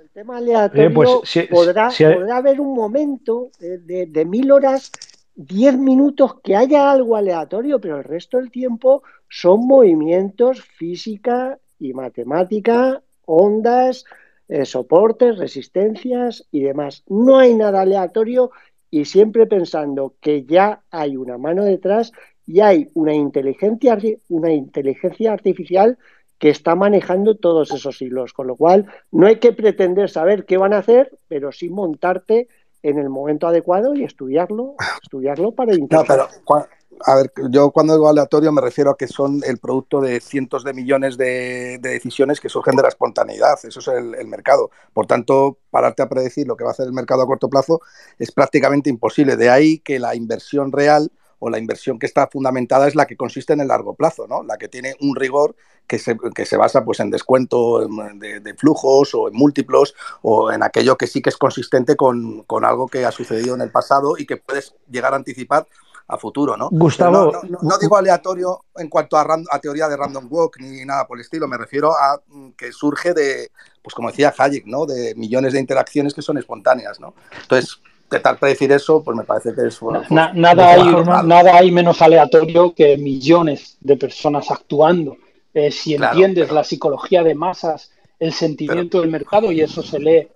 el 0.00 0.10
tema 0.10 0.38
aleatorio 0.38 0.94
pues, 0.94 1.48
podrá, 1.50 1.90
haber 2.32 2.60
un 2.60 2.74
momento 2.74 3.50
de, 3.60 4.24
mil 4.24 4.50
horas, 4.50 4.90
diez 5.34 5.76
minutos 5.76 6.40
que 6.42 6.56
haya 6.56 6.90
algo 6.90 7.16
aleatorio, 7.16 7.80
pero 7.80 7.98
el 7.98 8.04
resto 8.04 8.38
del 8.38 8.50
tiempo 8.50 9.02
son 9.28 9.66
movimientos 9.66 10.62
física 10.62 11.58
y 11.78 11.92
matemática, 11.92 13.02
ondas, 13.26 14.04
eh, 14.48 14.64
soportes, 14.64 15.38
resistencias 15.38 16.46
y 16.50 16.60
demás. 16.60 17.04
No 17.06 17.38
hay 17.38 17.54
nada 17.54 17.82
aleatorio 17.82 18.50
y 18.90 19.04
siempre 19.04 19.46
pensando 19.46 20.14
que 20.20 20.44
ya 20.44 20.82
hay 20.90 21.16
una 21.18 21.36
mano 21.36 21.64
detrás 21.64 22.12
y 22.48 22.60
hay 22.60 22.90
una 22.94 23.12
inteligencia, 23.12 23.98
una 24.28 24.50
inteligencia 24.50 25.32
artificial 25.32 25.98
que 26.38 26.48
está 26.48 26.74
manejando 26.74 27.36
todos 27.36 27.70
esos 27.72 28.00
hilos, 28.00 28.32
con 28.32 28.46
lo 28.46 28.56
cual 28.56 28.86
no 29.12 29.26
hay 29.26 29.36
que 29.36 29.52
pretender 29.52 30.08
saber 30.08 30.46
qué 30.46 30.56
van 30.56 30.72
a 30.72 30.78
hacer, 30.78 31.18
pero 31.28 31.52
sí 31.52 31.68
montarte 31.68 32.48
en 32.82 32.98
el 32.98 33.10
momento 33.10 33.46
adecuado 33.46 33.94
y 33.94 34.02
estudiarlo, 34.02 34.76
estudiarlo 35.02 35.52
para 35.52 35.74
intentar. 35.74 36.00
No, 36.08 36.28
pero 36.46 36.66
a 37.04 37.16
ver, 37.16 37.32
yo 37.50 37.70
cuando 37.70 37.92
digo 37.92 38.08
aleatorio 38.08 38.50
me 38.50 38.62
refiero 38.62 38.92
a 38.92 38.96
que 38.96 39.08
son 39.08 39.42
el 39.44 39.58
producto 39.58 40.00
de 40.00 40.20
cientos 40.20 40.64
de 40.64 40.72
millones 40.72 41.18
de, 41.18 41.78
decisiones 41.82 42.40
que 42.40 42.48
surgen 42.48 42.76
de 42.76 42.82
la 42.82 42.88
espontaneidad. 42.88 43.58
Eso 43.62 43.80
es 43.80 43.88
el, 43.88 44.14
el, 44.14 44.26
mercado. 44.26 44.70
Por 44.94 45.06
tanto, 45.06 45.58
pararte 45.70 46.02
a 46.02 46.08
predecir 46.08 46.46
lo 46.46 46.56
que 46.56 46.64
va 46.64 46.70
a 46.70 46.72
hacer 46.72 46.86
el 46.86 46.94
mercado 46.94 47.22
a 47.22 47.26
corto 47.26 47.50
plazo 47.50 47.82
es 48.18 48.32
prácticamente 48.32 48.88
imposible. 48.88 49.36
De 49.36 49.50
ahí 49.50 49.80
que 49.80 49.98
la 49.98 50.14
inversión 50.14 50.72
real 50.72 51.12
o 51.38 51.50
la 51.50 51.58
inversión 51.58 51.98
que 51.98 52.06
está 52.06 52.26
fundamentada 52.28 52.88
es 52.88 52.94
la 52.94 53.06
que 53.06 53.16
consiste 53.16 53.52
en 53.52 53.60
el 53.60 53.68
largo 53.68 53.94
plazo, 53.94 54.26
¿no? 54.26 54.42
La 54.42 54.56
que 54.56 54.68
tiene 54.68 54.94
un 55.00 55.16
rigor 55.16 55.54
que 55.86 55.98
se, 55.98 56.16
que 56.34 56.44
se 56.44 56.56
basa 56.56 56.84
pues, 56.84 57.00
en 57.00 57.10
descuento 57.10 57.86
de, 58.14 58.54
flujos 58.54 59.14
o 59.14 59.28
en 59.28 59.34
múltiplos 59.34 59.94
o 60.22 60.52
en 60.52 60.62
aquello 60.62 60.96
que 60.96 61.06
sí 61.06 61.22
que 61.22 61.30
es 61.30 61.36
consistente 61.36 61.96
con, 61.96 62.44
algo 62.62 62.86
que 62.86 63.04
ha 63.04 63.10
sucedido 63.10 63.54
en 63.54 63.62
el 63.62 63.70
pasado 63.70 64.16
y 64.18 64.26
que 64.26 64.36
puedes 64.36 64.74
llegar 64.90 65.14
a 65.14 65.16
anticipar 65.16 65.66
a 66.10 66.16
futuro, 66.16 66.56
¿no? 66.56 66.70
Gustavo. 66.70 67.32
No, 67.62 67.78
digo 67.78 67.96
aleatorio 67.96 68.64
en 68.76 68.88
cuanto 68.88 69.18
a, 69.18 69.26
a, 69.50 69.58
teoría 69.58 69.88
de 69.88 69.96
random 69.96 70.26
walk 70.30 70.58
ni 70.58 70.84
nada 70.84 71.06
por 71.06 71.18
el 71.18 71.22
estilo, 71.22 71.46
me 71.46 71.58
refiero 71.58 71.92
a 71.92 72.18
mm, 72.26 72.50
que 72.52 72.72
surge 72.72 73.12
de, 73.12 73.50
pues 73.82 73.94
como 73.94 74.08
decía 74.08 74.34
Hayek, 74.36 74.66
¿no? 74.66 74.86
De 74.86 75.14
millones 75.16 75.52
de 75.52 75.60
interacciones 75.60 76.14
que 76.14 76.22
son 76.22 76.38
espontáneas, 76.38 76.98
¿no? 76.98 77.14
Entonces, 77.42 77.82
intentar 78.08 78.38
predecir 78.38 78.72
eso, 78.72 79.02
pues 79.04 79.16
me 79.16 79.24
parece 79.24 79.54
que 79.54 79.66
es... 79.66 79.78
Bueno, 79.80 80.00
pues, 80.00 80.10
nada, 80.10 80.72
hay, 80.72 80.82
nada 81.24 81.56
hay 81.56 81.70
menos 81.70 82.00
aleatorio 82.00 82.74
que 82.74 82.96
millones 82.96 83.76
de 83.80 83.96
personas 83.96 84.50
actuando. 84.50 85.18
Eh, 85.52 85.70
si 85.70 85.94
entiendes 85.94 86.50
la 86.50 86.64
psicología 86.64 87.22
de 87.22 87.34
masas, 87.34 87.92
el 88.18 88.32
sentimiento 88.32 89.00
del 89.00 89.10
mercado, 89.10 89.52
y 89.52 89.60
eso 89.60 89.82
se 89.82 90.00
lee 90.00 90.28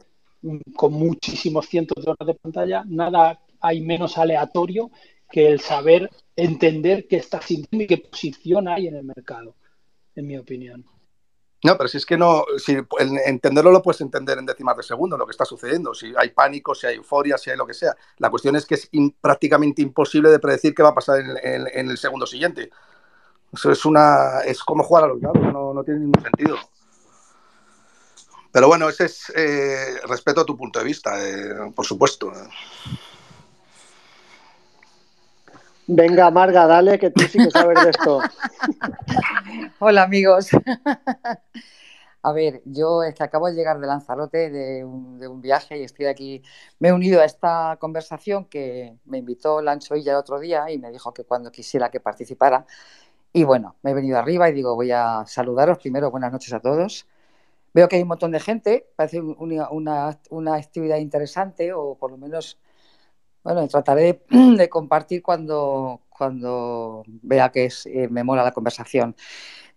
con 0.77 0.93
muchísimos 0.93 1.67
cientos 1.67 2.05
de 2.05 2.11
horas 2.11 2.27
de 2.27 2.35
pantalla, 2.35 2.85
nada 2.87 3.41
hay 3.61 3.81
menos 3.81 4.19
aleatorio 4.19 4.91
que 5.31 5.49
el 5.49 5.61
saber 5.61 6.11
entender 6.37 7.07
qué 7.09 7.17
está 7.17 7.41
sintiendo 7.41 7.85
y 7.85 7.87
qué 7.87 7.99
posición 7.99 8.69
hay 8.69 8.89
en 8.89 8.97
el 8.97 9.05
mercado, 9.05 9.55
en 10.15 10.27
mi 10.27 10.37
opinión. 10.37 10.85
No, 11.65 11.77
pero 11.77 11.89
si 11.89 11.97
es 11.97 12.05
que 12.05 12.19
no, 12.19 12.45
si 12.59 12.77
entenderlo 12.99 13.71
lo 13.71 13.83
puedes 13.83 14.01
entender 14.01 14.37
en 14.37 14.47
décimas 14.47 14.77
de 14.77 14.83
segundo, 14.83 15.17
lo 15.17 15.27
que 15.27 15.31
está 15.31 15.45
sucediendo, 15.45 15.95
si 15.95 16.13
hay 16.17 16.31
pánico, 16.31 16.75
si 16.75 16.89
hay 16.89 16.97
euforia, 16.97 17.39
si 17.39 17.51
hay 17.51 17.57
lo 17.57 17.67
que 17.67 17.75
sea. 17.75 17.97
La 18.19 18.31
cuestión 18.31 18.57
es 18.57 18.67
que 18.67 18.75
es 18.75 18.91
prácticamente 19.21 19.81
imposible 19.81 20.31
de 20.31 20.41
predecir 20.41 20.75
qué 20.75 20.83
va 20.83 20.89
a 20.89 20.95
pasar 20.95 21.21
en, 21.21 21.91
el 21.91 21.99
segundo 21.99 22.27
siguiente. 22.27 22.71
Eso 23.53 23.71
es 23.71 23.85
una, 23.85 24.41
es 24.41 24.65
como 24.65 24.83
jugar 24.83 25.05
a 25.05 25.07
los 25.09 25.21
dados, 25.21 25.41
no, 25.53 25.85
tiene 25.85 26.01
ningún 26.01 26.23
sentido. 26.23 26.57
Pero 28.51 28.67
bueno, 28.67 28.89
ese 28.89 29.05
es 29.05 29.33
eh, 29.37 30.01
respeto 30.09 30.41
a 30.41 30.45
tu 30.45 30.57
punto 30.57 30.81
de 30.81 30.85
vista, 30.85 31.25
eh, 31.25 31.73
por 31.77 31.87
supuesto. 31.87 32.33
Venga, 35.87 36.31
Marga, 36.31 36.67
dale, 36.67 36.99
que 36.99 37.11
tú 37.11 37.23
sí 37.23 37.39
que 37.39 37.51
sabes 37.51 37.83
de 37.83 37.91
esto. 37.91 38.21
Hola, 39.81 40.05
amigos. 40.05 40.51
A 42.25 42.33
ver, 42.33 42.63
yo 42.65 43.03
es 43.03 43.17
que 43.17 43.25
acabo 43.25 43.49
de 43.49 43.55
llegar 43.55 43.81
de 43.81 43.89
Lanzarote, 43.89 44.49
de 44.49 44.85
un, 44.85 45.41
viaje, 45.41 45.79
y 45.79 45.83
estoy 45.83 46.07
aquí. 46.07 46.41
Me 46.79 46.89
he 46.89 46.93
unido 46.93 47.21
a 47.21 47.25
esta 47.25 47.77
conversación 47.81 48.45
que 48.45 48.97
me 49.07 49.19
invitó 49.19 49.61
Lancho 49.61 49.97
Illa 49.97 50.13
el 50.13 50.19
otro 50.19 50.39
día 50.39 50.71
y 50.71 50.79
me 50.79 50.93
dijo 50.93 51.13
que 51.13 51.25
cuando 51.25 51.51
quisiera 51.51 51.91
que 51.91 51.99
participara. 51.99 52.65
Y 53.33 53.43
bueno, 53.43 53.75
me 53.83 53.91
he 53.91 53.95
venido 53.95 54.19
arriba 54.19 54.49
y 54.49 54.53
digo, 54.53 54.77
voy 54.77 54.93
a 54.93 55.25
saludaros. 55.27 55.79
Primero, 55.79 56.13
buenas 56.13 56.31
noches 56.31 56.53
a 56.53 56.61
todos. 56.61 57.09
Veo 57.75 57.89
que 57.89 57.97
hay 57.97 58.03
un 58.03 58.09
montón 58.09 58.31
de 58.31 58.39
gente, 58.39 58.87
parece 58.95 59.21
una, 59.21 59.69
una 60.31 60.55
actividad 60.55 60.99
interesante, 60.99 61.73
o 61.73 61.97
por 61.97 62.13
lo 62.13 62.19
menos 62.19 62.59
bueno, 63.45 63.67
trataré 63.69 64.23
de 64.31 64.69
compartir 64.69 65.23
cuando, 65.23 66.01
cuando 66.09 67.05
vea 67.07 67.51
que 67.51 67.67
es, 67.67 67.87
eh, 67.87 68.09
me 68.11 68.25
mola 68.25 68.45
la 68.45 68.53
conversación. 68.53 69.17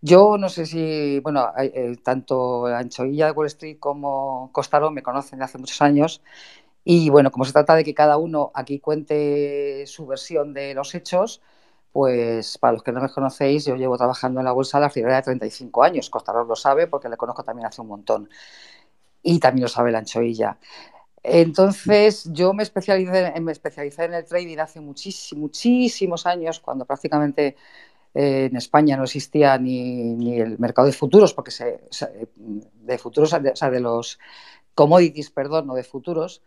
Yo 0.02 0.38
no 0.38 0.50
sé 0.50 0.66
si, 0.66 1.20
bueno, 1.22 1.52
eh, 1.58 1.96
tanto 2.04 2.68
Anchoilla 2.68 3.28
de 3.28 3.32
Wall 3.32 3.48
Street 3.48 3.78
como 3.80 4.50
Costaro 4.54 4.92
me 4.92 5.02
conocen 5.04 5.40
de 5.40 5.46
hace 5.46 5.58
muchos 5.58 5.82
años 5.82 6.22
y 6.84 7.10
bueno, 7.10 7.32
como 7.32 7.46
se 7.46 7.54
trata 7.54 7.76
de 7.76 7.84
que 7.84 7.96
cada 7.96 8.18
uno 8.18 8.52
aquí 8.54 8.80
cuente 8.80 9.86
su 9.88 10.06
versión 10.06 10.54
de 10.54 10.74
los 10.76 10.94
hechos, 10.96 11.42
pues 11.92 12.58
para 12.60 12.74
los 12.74 12.84
que 12.84 12.92
no 12.92 13.02
me 13.02 13.10
conocéis, 13.10 13.66
yo 13.66 13.76
llevo 13.76 13.98
trabajando 13.98 14.40
en 14.42 14.46
la 14.46 14.52
bolsa 14.52 14.80
la 14.80 14.90
friolera 14.92 15.18
de 15.18 15.24
35 15.24 15.84
años. 15.84 16.10
Costaro 16.12 16.44
lo 16.46 16.56
sabe 16.56 16.88
porque 16.88 17.10
le 17.10 17.18
conozco 17.18 17.44
también 17.44 17.68
hace 17.68 17.82
un 17.82 17.88
montón. 17.88 18.30
Y 19.24 19.40
también 19.40 19.64
lo 19.64 19.68
sabe 19.70 19.92
la 19.92 20.00
Anchoilla. 20.00 20.58
Entonces, 21.28 22.30
yo 22.32 22.54
me 22.54 22.62
especialicé, 22.62 23.34
me 23.42 23.52
especialicé 23.52 24.06
en 24.06 24.14
el 24.14 24.26
trading 24.26 24.60
hace 24.60 24.80
muchísimos, 24.80 25.42
muchísimos 25.42 26.26
años, 26.28 26.60
cuando 26.60 26.86
prácticamente 26.86 27.56
eh, 28.14 28.46
en 28.52 28.56
España 28.56 28.96
no 28.96 29.06
existía 29.06 29.58
ni, 29.58 30.40
el 30.40 30.60
mercado 30.60 30.86
de 30.88 30.94
futuros, 30.94 31.34
porque 31.34 31.52
se, 31.52 31.80
de 32.36 32.98
futuros, 33.00 33.34
o 33.34 33.56
sea, 33.56 33.72
de 33.72 33.80
los 33.80 34.20
commodities, 34.76 35.32
perdón, 35.32 35.68
no 35.68 35.74
de 35.74 35.84
futuros. 35.84 36.44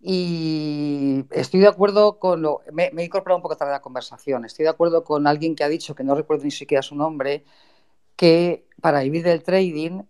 Y 0.00 1.24
estoy 1.30 1.60
de 1.60 1.68
acuerdo 1.68 2.18
con 2.18 2.42
lo. 2.42 2.62
Me, 2.72 2.90
me, 2.92 3.02
he 3.02 3.04
incorporado 3.06 3.36
un 3.38 3.42
poco 3.42 3.56
tarde 3.56 3.72
a 3.72 3.76
la 3.76 3.82
conversación. 3.82 4.44
Estoy 4.44 4.64
de 4.64 4.70
acuerdo 4.70 5.04
con 5.04 5.26
alguien 5.26 5.54
que 5.56 5.64
ha 5.64 5.68
dicho, 5.68 5.94
que 5.94 6.04
no 6.04 6.14
recuerdo 6.14 6.44
ni 6.44 6.50
siquiera 6.50 6.82
su 6.82 6.96
nombre, 6.96 7.44
que 8.16 8.66
para 8.80 9.00
vivir 9.02 9.24
del 9.24 9.42
trading 9.42 10.02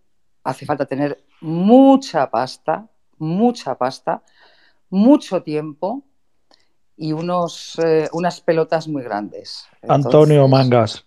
hace 0.45 0.67
falta 0.67 0.87
tener 0.87 1.25
mucha 1.41 2.31
pasta, 2.31 2.89
mucha 3.19 3.77
pasta, 3.77 4.23
mucho 4.91 5.43
tiempo 5.43 6.03
y 6.97 7.13
unos, 7.13 7.79
eh, 7.79 8.09
unas 8.13 8.41
pelotas 8.41 8.89
muy 8.89 9.03
grandes. 9.03 9.67
Antonio 9.89 10.49
Mangas. 10.49 11.05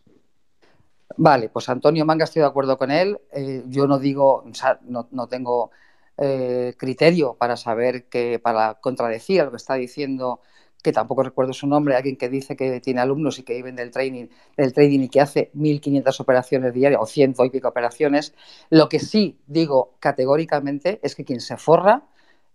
Vale, 1.18 1.50
pues 1.50 1.68
Antonio 1.70 2.06
Mangas 2.06 2.30
estoy 2.30 2.42
de 2.42 2.48
acuerdo 2.48 2.78
con 2.78 2.92
él. 2.92 3.20
Eh, 3.34 3.64
yo 3.68 3.88
no 3.88 4.00
digo, 4.00 4.44
o 4.50 4.54
sea, 4.54 4.80
no, 4.84 5.28
tengo 5.28 5.72
eh, 6.18 6.74
criterio 6.78 7.36
para 7.36 7.58
saber 7.58 8.06
que, 8.06 8.40
para 8.40 8.76
contradecir 8.76 9.44
lo 9.44 9.52
que 9.52 9.58
está 9.58 9.76
diciendo, 9.76 10.40
que 10.82 10.92
tampoco 10.92 11.24
recuerdo 11.24 11.54
su 11.54 11.68
nombre, 11.68 11.96
alguien 11.96 12.18
que 12.18 12.30
dice 12.30 12.56
que 12.56 12.80
tiene 12.80 13.02
alumnos 13.02 13.40
y 13.40 13.44
que 13.44 13.54
viven 13.54 13.76
del 13.76 13.92
trading, 13.92 14.28
del 14.58 14.74
trading 14.74 15.02
y 15.02 15.10
que 15.10 15.22
hace 15.22 15.52
1.500 15.54 16.20
operaciones 16.20 16.74
diarias 16.74 17.02
o 17.02 17.06
100 17.06 17.36
y 17.46 17.50
pico 17.50 17.68
operaciones. 17.68 18.34
Lo 18.70 18.90
que 18.90 19.00
sí 19.00 19.40
digo 19.48 19.96
categóricamente 20.00 21.00
es 21.04 21.16
que 21.16 21.26
quien 21.26 21.40
se 21.42 21.58
forra 21.58 22.04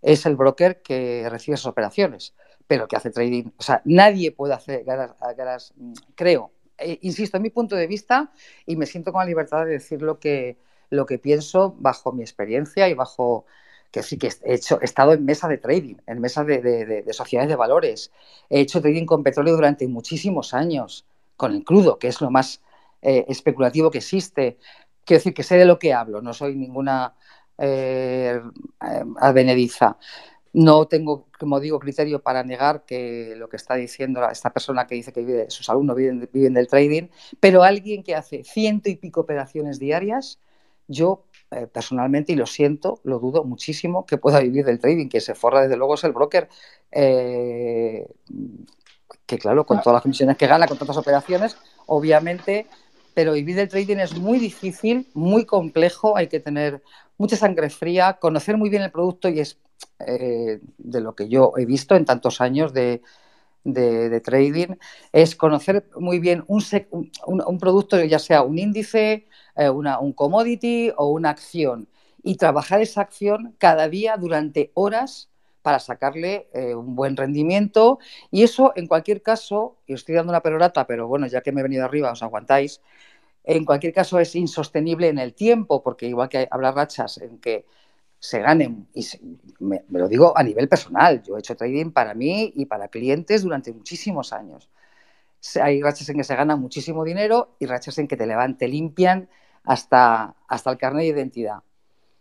es 0.02 0.26
el 0.26 0.36
broker 0.36 0.82
que 0.82 1.26
recibe 1.30 1.54
esas 1.54 1.66
operaciones, 1.66 2.34
pero 2.66 2.88
que 2.88 2.96
hace 2.96 3.10
trading. 3.10 3.50
O 3.56 3.62
sea, 3.62 3.82
nadie 3.84 4.32
puede 4.32 4.54
hacer 4.54 4.84
ganas, 4.84 5.74
creo. 6.14 6.52
Eh, 6.78 6.98
insisto, 7.02 7.38
en 7.38 7.42
mi 7.42 7.50
punto 7.50 7.74
de 7.76 7.86
vista, 7.86 8.32
y 8.66 8.76
me 8.76 8.86
siento 8.86 9.12
con 9.12 9.20
la 9.20 9.26
libertad 9.26 9.64
de 9.64 9.72
decir 9.72 10.02
lo 10.02 10.18
que, 10.20 10.58
lo 10.90 11.06
que 11.06 11.18
pienso 11.18 11.74
bajo 11.78 12.12
mi 12.12 12.22
experiencia 12.22 12.88
y 12.88 12.94
bajo 12.94 13.46
que 13.90 14.02
sí 14.02 14.18
que 14.18 14.28
he, 14.44 14.54
hecho, 14.54 14.80
he 14.80 14.84
estado 14.84 15.12
en 15.12 15.24
mesa 15.24 15.48
de 15.48 15.58
trading, 15.58 15.96
en 16.06 16.20
mesa 16.20 16.44
de, 16.44 17.04
sociedades 17.10 17.48
de 17.48 17.56
valores. 17.56 18.12
He 18.50 18.60
hecho 18.60 18.80
trading 18.80 19.06
con 19.06 19.22
petróleo 19.22 19.54
durante 19.54 19.86
muchísimos 19.88 20.54
años, 20.54 21.06
con 21.36 21.52
el 21.52 21.64
crudo, 21.64 21.98
que 21.98 22.08
es 22.08 22.20
lo 22.20 22.30
más 22.30 22.60
eh, 23.02 23.24
especulativo 23.28 23.90
que 23.90 23.98
existe. 23.98 24.58
Quiero 25.04 25.18
decir 25.18 25.34
que 25.34 25.42
sé 25.42 25.56
de 25.56 25.64
lo 25.64 25.78
que 25.78 25.92
hablo, 25.92 26.20
no 26.20 26.34
soy 26.34 26.56
ninguna 26.56 27.14
eh, 27.58 28.40
advenediza. 29.20 29.98
No 30.52 30.86
tengo, 30.88 31.26
como 31.38 31.60
digo, 31.60 31.78
criterio 31.78 32.22
para 32.22 32.42
negar 32.42 32.84
que 32.86 33.34
lo 33.36 33.48
que 33.48 33.56
está 33.56 33.74
diciendo 33.74 34.26
esta 34.30 34.52
persona 34.52 34.86
que 34.86 34.94
dice 34.94 35.12
que 35.12 35.46
sus 35.50 35.68
alumnos 35.68 35.96
viven, 35.96 36.30
viven, 36.32 36.54
del 36.54 36.66
trading, 36.66 37.08
pero 37.40 37.62
alguien 37.62 38.02
que 38.02 38.14
hace 38.14 38.42
ciento 38.42 38.88
y 38.88 38.96
pico 38.96 39.20
operaciones 39.20 39.78
diarias, 39.78 40.40
yo 40.88 41.24
eh, 41.50 41.66
personalmente, 41.66 42.32
y 42.32 42.36
lo 42.36 42.46
siento, 42.46 43.00
lo 43.04 43.18
dudo 43.18 43.44
muchísimo 43.44 44.04
que 44.04 44.18
pueda 44.18 44.40
vivir 44.40 44.64
del 44.64 44.80
trading, 44.80 45.08
que 45.08 45.20
se 45.20 45.34
forra 45.34 45.62
desde 45.62 45.76
luego 45.76 45.94
es 45.94 46.04
el 46.04 46.12
broker, 46.12 46.48
eh, 46.90 48.06
que 49.26 49.38
claro, 49.38 49.64
con 49.66 49.80
todas 49.80 49.94
las 49.94 50.02
comisiones 50.02 50.36
que 50.36 50.46
gana, 50.46 50.66
con 50.66 50.78
tantas 50.78 50.96
operaciones, 50.96 51.56
obviamente, 51.86 52.66
pero 53.14 53.32
vivir 53.32 53.56
del 53.56 53.68
trading 53.68 53.96
es 53.96 54.18
muy 54.18 54.38
difícil, 54.38 55.08
muy 55.14 55.46
complejo, 55.46 56.16
hay 56.16 56.26
que 56.26 56.40
tener 56.40 56.82
mucha 57.16 57.36
sangre 57.36 57.70
fría, 57.70 58.18
conocer 58.20 58.56
muy 58.56 58.68
bien 58.68 58.82
el 58.82 58.90
producto 58.90 59.28
y 59.28 59.40
es 59.40 59.58
eh, 60.00 60.60
de 60.78 61.00
lo 61.00 61.14
que 61.14 61.28
yo 61.28 61.52
he 61.56 61.64
visto 61.64 61.96
en 61.96 62.04
tantos 62.04 62.40
años 62.40 62.72
de, 62.72 63.02
trading, 64.22 64.76
es 65.12 65.34
conocer 65.34 65.88
muy 65.96 66.18
bien 66.18 66.44
un, 66.46 66.62
un, 67.26 67.58
producto, 67.58 68.02
ya 68.04 68.18
sea 68.18 68.42
un 68.42 68.58
índice, 68.58 69.26
eh, 69.56 69.70
un 69.70 70.12
commodity 70.12 70.92
o 70.96 71.08
una 71.08 71.30
acción, 71.30 71.88
y 72.22 72.36
trabajar 72.36 72.80
esa 72.80 73.02
acción 73.02 73.54
cada 73.58 73.88
día 73.88 74.16
durante 74.16 74.72
horas 74.74 75.30
para 75.62 75.78
sacarle 75.78 76.48
eh, 76.52 76.74
un 76.74 76.94
buen 76.94 77.16
rendimiento. 77.16 77.98
Y 78.30 78.42
eso, 78.42 78.72
en 78.76 78.86
cualquier 78.86 79.22
caso, 79.22 79.78
y 79.86 79.94
estoy 79.94 80.14
dando 80.14 80.30
una 80.30 80.40
perorata, 80.40 80.86
pero 80.86 81.08
bueno, 81.08 81.26
ya 81.26 81.40
que 81.40 81.52
me 81.52 81.60
he 81.60 81.62
venido 81.62 81.84
arriba, 81.84 82.12
os 82.12 82.22
aguantáis, 82.22 82.80
en 83.44 83.64
cualquier 83.64 83.92
caso 83.92 84.18
es 84.18 84.34
insostenible 84.34 85.08
en 85.08 85.18
el 85.18 85.34
tiempo, 85.34 85.82
porque 85.82 86.06
igual 86.06 86.28
que 86.28 86.48
habrá 86.50 86.72
rachas 86.72 87.18
en 87.18 87.38
que 87.38 87.64
se 88.18 88.40
ganen, 88.40 88.88
y 88.92 89.06
me, 89.60 89.84
lo 89.88 90.08
digo 90.08 90.36
a 90.36 90.42
nivel 90.42 90.68
personal, 90.68 91.22
yo 91.22 91.36
he 91.36 91.40
hecho 91.40 91.54
trading 91.54 91.92
para 91.92 92.14
mí 92.14 92.52
y 92.56 92.66
para 92.66 92.88
clientes 92.88 93.42
durante 93.42 93.72
muchísimos 93.72 94.32
años. 94.32 94.68
Hay 95.62 95.80
rachas 95.80 96.08
en 96.08 96.16
que 96.16 96.24
se 96.24 96.34
gana 96.34 96.56
muchísimo 96.56 97.04
dinero 97.04 97.56
y 97.60 97.66
rachas 97.66 97.98
en 97.98 98.08
que 98.08 98.16
te 98.16 98.26
levantan, 98.26 98.70
limpian 98.70 99.28
hasta, 99.66 100.34
hasta 100.48 100.70
el 100.70 100.78
carnet 100.78 101.02
de 101.02 101.20
identidad. 101.20 101.58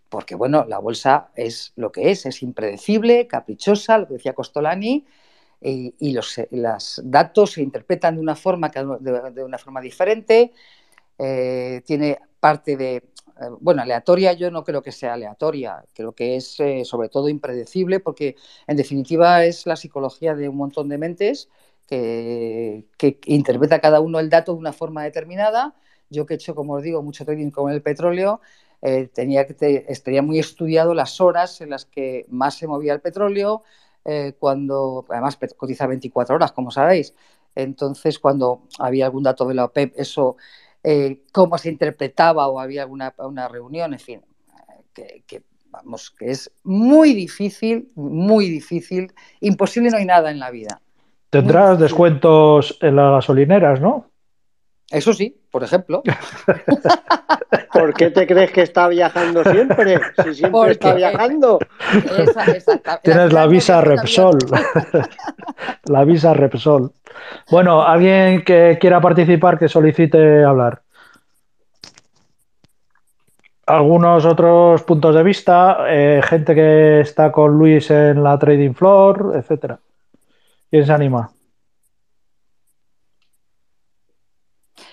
Porque, 0.10 0.36
bueno, 0.36 0.66
la 0.68 0.80
bolsa 0.80 1.30
es 1.36 1.74
lo 1.76 1.92
que 1.92 2.12
es, 2.12 2.26
es 2.26 2.44
impredecible, 2.44 3.28
caprichosa, 3.28 3.98
lo 3.98 4.08
que 4.08 4.16
decía 4.16 4.34
Costolani, 4.34 5.06
y, 5.62 6.14
los 6.14 7.02
datos 7.04 7.54
se 7.54 7.62
interpretan 7.64 8.16
de 8.16 8.22
una 8.22 8.36
forma, 8.36 8.70
de 8.70 9.44
una 9.44 9.58
forma 9.58 9.82
diferente 9.82 10.52
eh, 11.18 11.82
tiene 11.86 12.20
parte 12.40 12.76
de, 12.76 12.96
eh, 12.98 13.04
bueno, 13.60 13.82
aleatoria 13.82 14.34
yo 14.34 14.52
no 14.52 14.64
creo 14.64 14.82
que 14.82 14.92
sea 14.92 15.14
aleatoria, 15.14 15.84
creo 15.94 16.14
que 16.14 16.36
es 16.36 16.60
eh, 16.60 16.84
sobre 16.84 17.10
todo 17.10 17.30
impredecible 17.30 18.00
porque 18.02 18.36
en 18.68 18.76
definitiva 18.76 19.46
es 19.46 19.66
la 19.66 19.78
psicología 19.78 20.36
de 20.36 20.50
un 20.50 20.58
montón 20.58 20.90
de 20.90 20.98
mentes 20.98 21.50
que, 21.88 22.86
que, 22.98 23.20
interpreta 23.26 23.80
cada 23.80 24.02
uno 24.02 24.20
el 24.20 24.30
dato 24.30 24.54
de 24.54 24.60
una 24.60 24.74
forma 24.74 25.04
determinada. 25.04 25.76
Yo 26.10 26.26
que 26.26 26.34
he 26.34 26.38
hecho, 26.38 26.56
como 26.56 26.74
os 26.74 26.84
digo, 26.84 27.02
mucho 27.02 27.26
trading 27.26 27.52
con 27.52 27.72
el 27.72 27.82
petróleo, 27.82 28.42
tenía 29.14 29.48
que 29.48 29.86
estaría 29.88 30.22
muy 30.22 30.38
estudiado 30.38 30.94
las 30.94 31.20
horas 31.20 31.60
en 31.62 31.72
las 31.72 31.86
que 31.86 32.26
más 32.30 32.56
se 32.56 32.68
movía 32.68 32.94
el 32.94 33.02
petróleo, 33.02 33.64
cuando 34.38 35.06
además 35.10 35.40
cotiza 35.58 35.88
24 35.88 36.36
horas, 36.36 36.52
como 36.52 36.70
sabéis. 36.70 37.16
Entonces, 37.56 38.20
cuando 38.20 38.64
había 38.78 39.06
algún 39.06 39.24
dato 39.24 39.46
de 39.48 39.56
la 39.56 39.66
OPEP, 39.66 39.94
eso 39.98 40.38
eh, 40.88 41.24
cómo 41.32 41.58
se 41.58 41.70
interpretaba 41.70 42.48
o 42.48 42.60
había 42.60 42.84
alguna 42.84 43.12
una 43.18 43.48
reunión, 43.48 43.94
en 43.94 44.00
fin, 44.00 44.22
que, 44.94 45.42
vamos, 45.72 46.12
que 46.12 46.30
es 46.30 46.52
muy 46.64 47.16
difícil, 47.16 47.90
muy 47.96 48.50
difícil, 48.50 49.12
imposible 49.40 49.90
no 49.90 49.98
hay 49.98 50.06
nada 50.06 50.30
en 50.30 50.38
la 50.38 50.52
vida. 50.52 50.80
Tendrás 51.32 51.80
descuentos 51.80 52.78
en 52.82 52.98
las 52.98 53.14
gasolineras, 53.14 53.82
¿no? 53.82 54.12
Eso 54.92 55.14
sí, 55.14 55.36
por 55.52 55.64
ejemplo. 55.64 56.04
¿Por 57.74 57.94
qué 57.94 58.12
te 58.12 58.28
crees 58.28 58.52
que 58.52 58.62
está 58.62 58.88
viajando 58.88 59.44
siempre? 59.44 60.00
Si 60.24 60.36
siempre 60.36 60.72
está 60.72 60.94
viajando. 60.94 61.60
Tienes 63.04 63.34
la 63.34 63.48
visa 63.48 63.82
Repsol. 63.82 64.38
la 65.86 66.04
visa 66.06 66.34
Repsol. 66.34 66.92
Bueno, 67.50 67.82
alguien 67.84 68.44
que 68.44 68.78
quiera 68.80 69.02
participar, 69.02 69.58
que 69.58 69.68
solicite 69.68 70.44
hablar. 70.44 70.82
Algunos 73.66 74.26
otros 74.26 74.84
puntos 74.84 75.16
de 75.16 75.24
vista, 75.24 75.78
eh, 75.90 76.22
gente 76.24 76.54
que 76.54 77.00
está 77.00 77.32
con 77.32 77.58
Luis 77.58 77.90
en 77.90 78.24
la 78.24 78.38
trading 78.38 78.74
floor, 78.74 79.34
etcétera. 79.36 79.80
¿Quién 80.70 80.86
se 80.86 80.94
anima? 80.94 81.35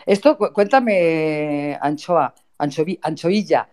Esto, 0.07 0.37
cuéntame, 0.37 1.79
Anchoa, 1.81 2.35
Anchoilla. 2.59 3.69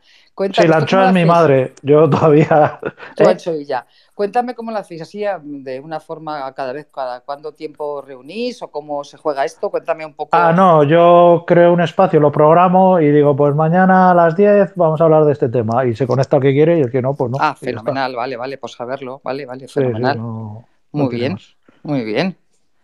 sí, 0.53 0.67
la 0.67 0.77
anchoa 0.77 1.07
es 1.07 1.13
mi 1.13 1.25
madre. 1.25 1.73
Yo 1.81 2.09
todavía. 2.09 2.79
Anchoilla. 3.17 3.85
Cuéntame 4.13 4.53
cómo 4.53 4.71
lo 4.71 4.77
hacéis 4.77 5.01
así, 5.01 5.23
de 5.43 5.79
una 5.79 5.99
forma 5.99 6.53
cada 6.53 6.73
vez, 6.73 6.87
cada 6.93 7.21
cuánto 7.21 7.53
tiempo 7.53 8.01
reunís 8.01 8.61
o 8.61 8.69
cómo 8.69 9.03
se 9.03 9.17
juega 9.17 9.45
esto. 9.45 9.69
Cuéntame 9.69 10.05
un 10.05 10.13
poco. 10.13 10.31
Ah, 10.33 10.51
no, 10.51 10.83
yo 10.83 11.45
creo 11.47 11.71
un 11.71 11.81
espacio, 11.81 12.19
lo 12.19 12.31
programo 12.31 12.99
y 12.99 13.11
digo, 13.11 13.35
pues 13.35 13.55
mañana 13.55 14.11
a 14.11 14.13
las 14.13 14.35
10 14.35 14.73
vamos 14.75 14.99
a 14.99 15.05
hablar 15.05 15.23
de 15.25 15.31
este 15.31 15.49
tema. 15.49 15.85
Y 15.85 15.95
se 15.95 16.05
conecta 16.05 16.37
el 16.37 16.41
que 16.41 16.51
quiere 16.51 16.79
y 16.79 16.81
el 16.81 16.91
que 16.91 17.01
no, 17.01 17.13
pues 17.13 17.31
no. 17.31 17.37
Ah, 17.39 17.55
fenomenal, 17.55 18.15
vale, 18.15 18.35
vale, 18.35 18.57
pues 18.57 18.73
saberlo, 18.73 19.21
vale, 19.23 19.45
vale, 19.45 19.67
fenomenal. 19.67 20.19
muy 20.91 21.15
bien, 21.15 21.37
muy 21.83 22.03
bien. 22.03 22.35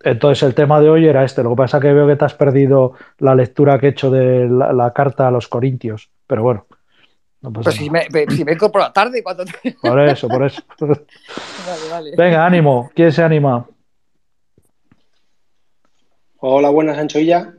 Entonces 0.06 0.44
el 0.44 0.54
tema 0.54 0.80
de 0.80 0.88
hoy 0.88 1.08
era 1.08 1.24
este. 1.24 1.42
Lo 1.42 1.50
que 1.50 1.56
pasa 1.56 1.78
es 1.78 1.82
que 1.82 1.92
veo 1.92 2.06
que 2.06 2.16
te 2.16 2.26
has 2.26 2.36
perdido 2.36 2.94
la 3.18 3.34
lectura 3.34 3.80
que 3.80 3.88
he 3.88 3.90
hecho 3.90 4.12
de 4.12 4.48
la, 4.48 4.94
carta 4.94 5.28
a 5.28 5.32
los 5.32 5.48
Corintios. 5.48 6.12
Pero 6.28 6.44
bueno. 6.44 6.68
pues 7.52 7.76
si 7.76 7.90
me, 7.90 8.06
si 8.30 8.46
me 8.46 8.56
por 8.56 8.80
la 8.80 8.94
tarde 8.94 9.24
cuando 9.24 9.46
Por 9.82 10.00
eso, 10.00 10.28
por 10.28 10.46
eso. 10.46 10.62
vale, 10.80 11.90
vale. 11.90 12.12
Venga, 12.16 12.46
ánimo. 12.46 12.92
¿Quién 12.94 13.12
se 13.12 13.24
anima? 13.24 13.66
Hola, 16.38 16.70
buenas, 16.70 17.00
Anchoilla. 17.00 17.56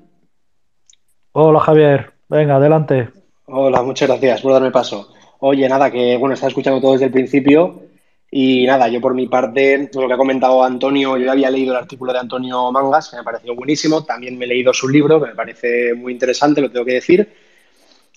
Hola, 1.32 1.58
Javier. 1.58 2.12
Venga, 2.28 2.56
adelante. 2.56 3.10
Hola, 3.46 3.82
muchas 3.82 4.08
gracias 4.08 4.40
por 4.40 4.52
darme 4.52 4.70
paso. 4.70 5.12
Oye, 5.40 5.68
nada, 5.68 5.90
que 5.90 6.16
bueno, 6.16 6.34
estaba 6.34 6.50
escuchando 6.50 6.80
todo 6.80 6.92
desde 6.92 7.06
el 7.06 7.12
principio 7.12 7.82
y 8.30 8.66
nada, 8.66 8.88
yo 8.88 9.00
por 9.00 9.14
mi 9.14 9.28
parte, 9.28 9.88
lo 9.94 10.08
que 10.08 10.14
ha 10.14 10.18
comentado 10.18 10.62
Antonio, 10.62 11.16
yo 11.16 11.24
ya 11.24 11.32
había 11.32 11.50
leído 11.50 11.72
el 11.72 11.78
artículo 11.78 12.12
de 12.12 12.18
Antonio 12.18 12.70
Mangas, 12.72 13.08
que 13.08 13.16
me 13.16 13.22
pareció 13.22 13.54
buenísimo, 13.54 14.04
también 14.04 14.36
me 14.36 14.44
he 14.44 14.48
leído 14.48 14.74
su 14.74 14.88
libro, 14.88 15.20
que 15.20 15.28
me 15.28 15.34
parece 15.34 15.94
muy 15.94 16.12
interesante, 16.12 16.60
lo 16.60 16.70
tengo 16.70 16.84
que 16.84 16.94
decir. 16.94 17.32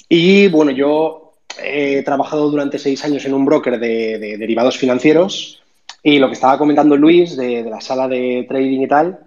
Y 0.07 0.47
bueno, 0.47 0.72
yo 0.72 1.34
he 1.64 2.01
trabajado 2.03 2.49
durante 2.49 2.80
seis 2.80 3.03
años 3.05 3.26
en 3.26 3.34
un 3.34 3.45
broker 3.45 3.80
de, 3.80 4.38
derivados 4.38 4.78
financieros 4.78 5.62
y 6.01 6.18
lo 6.18 6.28
que 6.28 6.34
estaba 6.34 6.57
comentando 6.57 6.97
Luis 6.97 7.38
de, 7.38 7.64
de, 7.64 7.70
la 7.70 7.82
sala 7.82 8.07
de 8.07 8.45
trading 8.47 8.82
y 8.82 8.88
tal, 8.88 9.20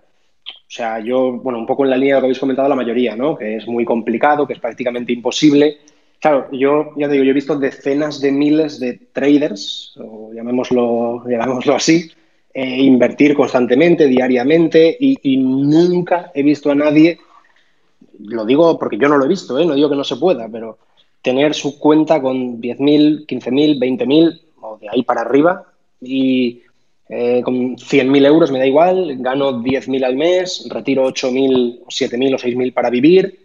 o 0.45 0.75
sea, 0.75 1.01
yo, 1.01 1.33
bueno, 1.33 1.59
un 1.59 1.67
poco 1.67 1.85
en 1.85 1.91
la 1.91 1.97
línea 1.97 2.15
de 2.15 2.21
lo 2.21 2.23
que 2.23 2.27
habéis 2.27 2.39
comentado 2.39 2.69
la 2.69 2.75
mayoría, 2.75 3.15
¿no? 3.15 3.37
Que 3.37 3.57
es 3.57 3.67
muy 3.69 3.85
complicado, 3.85 4.47
que 4.47 4.55
es 4.55 4.59
prácticamente 4.59 5.13
imposible 5.13 5.79
Claro, 6.23 6.47
yo 6.53 6.93
ya 6.97 7.09
te 7.09 7.15
digo, 7.15 7.25
yo 7.25 7.33
he 7.33 7.35
visto 7.35 7.59
decenas 7.59 8.21
de 8.21 8.31
miles 8.31 8.79
de 8.79 8.93
traders, 9.13 9.93
o 9.99 10.33
llamémoslo, 10.33 11.25
llamémoslo 11.29 11.75
así, 11.75 12.13
eh, 12.55 12.83
invertir 12.83 13.35
constantemente, 13.35 14.07
diariamente, 14.07 14.97
y, 15.01 15.37
nunca 15.37 16.31
he 16.33 16.45
visto 16.45 16.71
a 16.71 16.77
nadie, 16.77 17.19
lo 18.21 18.47
digo 18.47 18.79
porque 18.79 18.99
yo 18.99 19.09
no 19.09 19.19
lo 19.19 19.25
he 19.25 19.29
visto, 19.29 19.59
¿eh? 19.59 19.67
no 19.67 19.75
digo 19.75 19.91
que 19.91 19.97
no 19.97 20.05
se 20.05 20.15
pueda, 20.15 20.49
pero 20.49 20.79
tener 21.23 21.55
su 21.55 21.77
cuenta 21.81 22.23
con 22.23 22.61
10.000, 22.61 23.27
15.000, 23.27 23.81
20.000 23.81 24.41
o 24.61 24.79
de 24.79 24.91
ahí 24.91 25.03
para 25.03 25.23
arriba 25.23 25.65
y 26.01 26.63
eh, 27.09 27.41
con 27.45 27.77
100.000 27.77 28.27
euros 28.27 28.53
me 28.53 28.61
da 28.61 28.67
igual, 28.67 29.17
gano 29.19 29.61
10.000 29.61 30.05
al 30.05 30.15
mes, 30.15 30.69
retiro 30.71 31.05
8.000, 31.09 31.81
7.000 31.87 32.35
o 32.35 32.39
6.000 32.39 32.73
para 32.73 32.91
vivir 32.91 33.43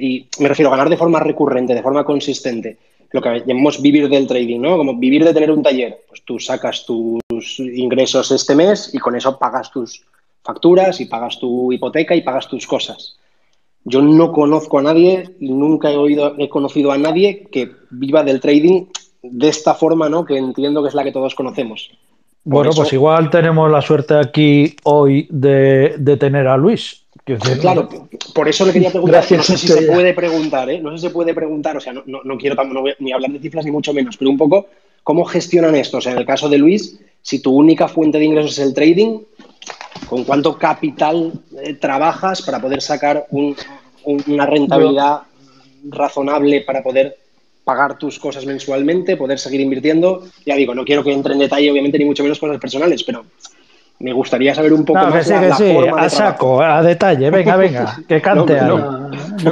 y 0.00 0.28
me 0.38 0.48
refiero 0.48 0.68
a 0.68 0.76
ganar 0.76 0.88
de 0.88 0.96
forma 0.96 1.20
recurrente, 1.20 1.74
de 1.74 1.82
forma 1.82 2.04
consistente, 2.04 2.78
lo 3.12 3.20
que 3.20 3.42
llamamos 3.46 3.82
vivir 3.82 4.08
del 4.08 4.26
trading, 4.26 4.60
¿no? 4.60 4.76
Como 4.76 4.96
vivir 4.96 5.24
de 5.24 5.34
tener 5.34 5.50
un 5.50 5.62
taller. 5.62 6.00
Pues 6.08 6.22
tú 6.24 6.38
sacas 6.38 6.86
tus 6.86 7.58
ingresos 7.58 8.30
este 8.30 8.54
mes 8.54 8.94
y 8.94 8.98
con 8.98 9.16
eso 9.16 9.38
pagas 9.38 9.70
tus 9.70 10.04
facturas 10.42 11.00
y 11.00 11.06
pagas 11.06 11.38
tu 11.38 11.72
hipoteca 11.72 12.14
y 12.14 12.22
pagas 12.22 12.48
tus 12.48 12.66
cosas. 12.66 13.16
Yo 13.84 14.02
no 14.02 14.32
conozco 14.32 14.78
a 14.78 14.82
nadie 14.82 15.34
y 15.40 15.50
nunca 15.52 15.90
he 15.90 15.96
oído, 15.96 16.34
he 16.38 16.48
conocido 16.48 16.92
a 16.92 16.98
nadie 16.98 17.48
que 17.50 17.72
viva 17.90 18.22
del 18.22 18.40
trading 18.40 18.86
de 19.22 19.48
esta 19.48 19.74
forma, 19.74 20.08
¿no? 20.08 20.24
Que 20.24 20.36
entiendo 20.36 20.82
que 20.82 20.88
es 20.88 20.94
la 20.94 21.04
que 21.04 21.12
todos 21.12 21.34
conocemos. 21.34 21.90
bueno, 22.44 22.70
pues 22.74 22.92
igual 22.92 23.30
tenemos 23.30 23.70
la 23.70 23.80
suerte 23.80 24.14
aquí 24.14 24.76
hoy 24.84 25.26
de, 25.30 25.96
de 25.98 26.16
tener 26.16 26.46
a 26.46 26.56
Luis, 26.56 27.06
Claro, 27.60 27.88
por 28.34 28.48
eso 28.48 28.66
le 28.66 28.72
quería 28.72 28.90
preguntar, 28.90 29.24
no 29.30 29.42
sé 29.42 29.56
si 29.56 29.68
se 29.68 29.82
puede 29.82 30.14
preguntar, 30.14 30.70
¿eh? 30.70 30.80
no 30.80 30.90
sé 30.90 30.98
si 30.98 31.06
se 31.08 31.10
puede 31.10 31.34
preguntar, 31.34 31.76
o 31.76 31.80
sea, 31.80 31.92
no, 31.92 32.02
no, 32.06 32.38
quiero 32.38 32.56
ni 32.98 33.12
hablar 33.12 33.30
de 33.30 33.38
cifras 33.38 33.64
ni 33.64 33.70
mucho 33.70 33.92
menos, 33.92 34.16
pero 34.16 34.30
un 34.30 34.38
poco 34.38 34.68
cómo 35.02 35.24
gestionan 35.24 35.74
esto. 35.74 35.98
O 35.98 36.00
sea, 36.00 36.12
en 36.12 36.18
el 36.18 36.26
caso 36.26 36.48
de 36.48 36.58
Luis, 36.58 36.98
si 37.22 37.40
tu 37.40 37.52
única 37.52 37.88
fuente 37.88 38.18
de 38.18 38.24
ingresos 38.24 38.52
es 38.52 38.66
el 38.66 38.74
trading, 38.74 39.20
¿con 40.08 40.24
cuánto 40.24 40.58
capital 40.58 41.32
eh, 41.62 41.74
trabajas 41.74 42.42
para 42.42 42.60
poder 42.60 42.80
sacar 42.80 43.26
una 43.30 44.46
rentabilidad 44.46 45.22
razonable 45.84 46.62
para 46.62 46.82
poder 46.82 47.16
pagar 47.64 47.98
tus 47.98 48.18
cosas 48.18 48.46
mensualmente, 48.46 49.16
poder 49.16 49.38
seguir 49.38 49.60
invirtiendo? 49.60 50.24
Ya 50.46 50.56
digo, 50.56 50.74
no 50.74 50.84
quiero 50.84 51.04
que 51.04 51.12
entre 51.12 51.34
en 51.34 51.40
detalle, 51.40 51.70
obviamente, 51.70 51.98
ni 51.98 52.04
mucho 52.04 52.22
menos 52.22 52.38
cosas 52.38 52.58
personales, 52.58 53.02
pero 53.04 53.24
me 54.00 54.14
gustaría 54.14 54.54
saber 54.54 54.72
un 54.72 54.84
poco 54.84 54.98
más 54.98 55.14
que 55.14 55.34
sí, 55.34 55.40
que 55.40 55.52
sí, 55.52 55.76
a 55.94 56.08
saco, 56.08 56.62
a 56.62 56.82
detalle, 56.82 57.30
venga, 57.30 57.56
venga, 57.56 57.98
que 58.08 58.20
cante 58.20 58.58
no, 58.62 59.10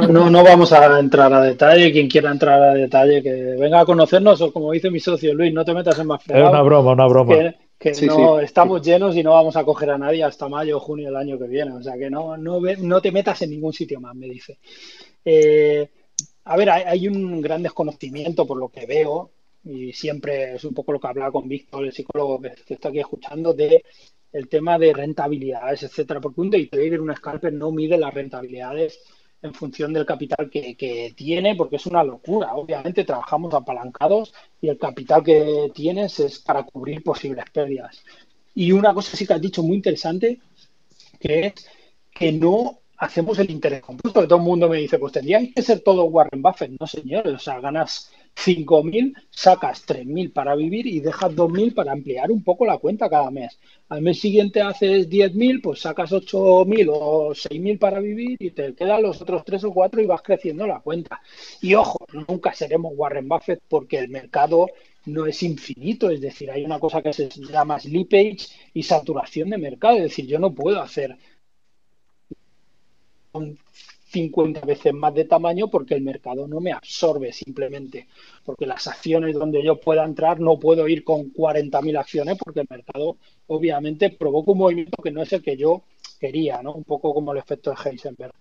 no, 0.09 0.31
no, 0.31 0.43
vamos 0.43 0.73
a 0.73 0.99
entrar 0.99 1.33
a 1.33 1.43
detalle, 1.43 1.93
quien 1.93 2.09
quiera 2.09 2.31
entrar 2.31 2.63
a 2.63 2.75
detalle, 2.75 3.23
que 3.23 3.33
venga 3.59 3.81
a 3.81 3.85
conocernos, 3.85 4.41
o 4.41 4.51
como 4.51 4.73
dice 4.73 4.91
mi 4.91 5.01
socio 5.01 5.35
Luis, 5.35 5.53
no 5.53 5.67
te 5.67 5.75
metas 5.75 5.99
en 5.99 6.07
más 6.07 6.23
fregado. 6.23 6.47
Es 6.47 6.53
una 6.53 6.63
broma, 6.63 6.93
una 6.93 7.07
broma. 7.07 7.35
Que, 7.79 7.93
no 8.07 8.41
estamos 8.41 8.83
llenos 8.83 9.15
y 9.17 9.23
no 9.23 9.33
vamos 9.33 9.55
a 9.55 9.65
coger 9.65 9.91
a 9.91 9.99
nadie 9.99 10.25
hasta 10.25 10.49
mayo 10.49 10.79
o 10.79 10.81
junio 10.81 11.07
del 11.07 11.17
año 11.17 11.39
que 11.39 11.47
viene, 11.47 11.73
o 11.73 11.83
sea 11.83 11.97
que 11.99 12.11
no, 12.11 12.37
no, 12.37 12.59
no 12.61 13.01
te 13.03 13.13
metas 13.13 13.43
en 13.43 13.51
ningún 13.51 13.75
sitio 13.75 14.01
más, 14.01 14.15
me 14.17 14.27
dice. 14.27 14.59
Eh, 15.25 15.87
a 16.45 16.57
ver, 16.57 16.71
hay, 16.71 16.83
hay 16.85 17.09
un 17.09 17.43
gran 17.43 17.63
desconocimiento 17.63 18.47
por 18.47 18.57
lo 18.57 18.69
que 18.69 18.87
veo, 18.87 19.31
y 19.63 19.93
siempre 19.93 20.55
es 20.55 20.65
un 20.65 20.73
poco 20.73 20.93
lo 20.93 21.01
que 21.01 21.09
hablaba 21.09 21.31
con 21.31 21.47
Víctor, 21.47 21.85
el 21.85 21.93
psicólogo 21.93 22.41
que 22.41 22.53
está 22.73 22.89
aquí 22.89 23.01
escuchando, 23.01 23.53
de 23.53 23.85
el 24.33 24.49
tema 24.49 24.79
de 24.79 24.93
rentabilidades, 24.93 25.83
etcétera, 25.83 26.21
porque 26.21 26.41
un 26.41 26.51
day 26.51 26.67
trader, 26.67 27.01
un 27.01 27.15
scalper 27.15 27.53
no 27.53 27.71
mide 27.71 27.99
las 27.99 28.13
rentabilidades 28.13 29.01
en 29.41 29.55
función 29.55 29.93
del 29.93 30.05
capital 30.05 30.51
que, 30.51 31.13
tiene, 31.17 31.55
porque 31.55 31.77
es 31.77 31.87
una 31.87 32.03
locura. 32.03 32.55
Obviamente 32.55 33.05
trabajamos 33.05 33.55
apalancados 33.55 34.35
y 34.61 34.69
el 34.69 34.79
capital 34.79 35.23
que 35.23 35.71
tienes 35.75 36.19
es 36.21 36.41
para 36.41 36.65
cubrir 36.65 37.03
posibles 37.03 37.45
pérdidas. 37.53 38.03
Y 38.55 38.73
una 38.73 38.93
cosa 38.93 39.17
sí 39.17 39.27
que 39.27 39.35
has 39.35 39.41
dicho 39.41 39.63
muy 39.63 39.77
interesante, 39.77 40.41
que 41.21 41.47
es 41.47 41.55
que 42.11 42.33
no 42.33 42.81
hacemos 42.99 43.39
el 43.39 43.51
interés 43.51 43.81
compuesto, 43.81 44.21
que 44.21 44.27
todo 44.27 44.39
el 44.39 44.45
mundo 44.45 44.69
me 44.69 44.79
dice, 44.79 44.99
pues 44.99 45.13
tendrían 45.13 45.53
que 45.53 45.63
ser 45.63 45.81
todo 45.81 46.05
Warren 46.05 46.43
Buffett. 46.43 46.73
No, 46.79 46.87
señores, 46.87 47.33
o 47.33 47.39
sea, 47.39 47.61
ganas 47.61 48.11
5.000, 48.39 49.15
sacas 49.31 49.85
3.000 49.87 50.33
para 50.33 50.55
vivir 50.55 50.87
y 50.87 51.01
dejas 51.01 51.35
2.000 51.35 51.75
para 51.75 51.93
ampliar 51.93 52.31
un 52.31 52.45
poco 52.45 52.65
la 52.65 52.79
cuenta 52.79 53.11
cada 53.11 53.31
mes. 53.31 53.59
Al 53.89 54.01
mes 54.03 54.21
siguiente 54.21 54.61
haces 54.61 55.09
10.000, 55.11 55.61
pues 55.61 55.81
sacas 55.81 56.13
8.000 56.13 56.89
o 56.93 57.31
6.000 57.31 57.79
para 57.79 57.99
vivir 57.99 58.37
y 58.39 58.51
te 58.53 58.75
quedan 58.75 59.03
los 59.03 59.21
otros 59.21 59.45
3 59.45 59.65
o 59.65 59.73
4 59.73 60.03
y 60.03 60.07
vas 60.07 60.23
creciendo 60.23 60.67
la 60.67 60.81
cuenta. 60.81 61.21
Y 61.61 61.75
ojo, 61.75 61.99
nunca 62.29 62.53
seremos 62.53 62.93
Warren 62.95 63.29
Buffett 63.29 63.61
porque 63.69 63.99
el 63.99 64.09
mercado 64.09 64.69
no 65.07 65.27
es 65.27 65.43
infinito, 65.43 66.11
es 66.11 66.21
decir, 66.21 66.51
hay 66.51 66.65
una 66.65 66.79
cosa 66.79 67.03
que 67.03 67.13
se 67.13 67.29
llama 67.29 67.81
slippage 67.81 68.47
y 68.75 68.83
saturación 68.83 69.51
de 69.51 69.59
mercado, 69.59 69.97
es 69.97 70.03
decir, 70.05 70.27
yo 70.27 70.39
no 70.39 70.55
puedo 70.55 70.81
hacer 70.81 71.17
50 74.11 74.61
veces 74.63 74.95
más 74.95 75.15
de 75.15 75.25
tamaño 75.25 75.69
porque 75.69 75.95
el 75.95 76.03
mercado 76.03 76.47
no 76.49 76.61
me 76.61 76.73
absorbe 76.73 77.33
simplemente. 77.33 78.09
Porque 78.45 78.67
las 78.67 78.87
acciones 78.87 79.35
donde 79.35 79.63
yo 79.63 79.81
pueda 79.81 80.05
entrar 80.05 80.41
no 80.41 80.59
puedo 80.59 80.89
ir 80.89 81.05
con 81.05 81.33
40.000 81.33 81.99
acciones 81.99 82.39
porque 82.43 82.61
el 82.61 82.67
mercado 82.69 83.19
obviamente 83.47 84.11
provoca 84.11 84.53
un 84.53 84.59
movimiento 84.59 85.03
que 85.03 85.11
no 85.11 85.23
es 85.23 85.33
el 85.33 85.43
que 85.43 85.57
yo 85.57 85.83
quería, 86.19 86.63
¿no? 86.63 86.75
Un 86.75 86.85
poco 86.85 87.15
como 87.15 87.33
el 87.33 87.39
efecto 87.39 87.71
de 87.71 87.77
Heisenberg. 87.85 88.35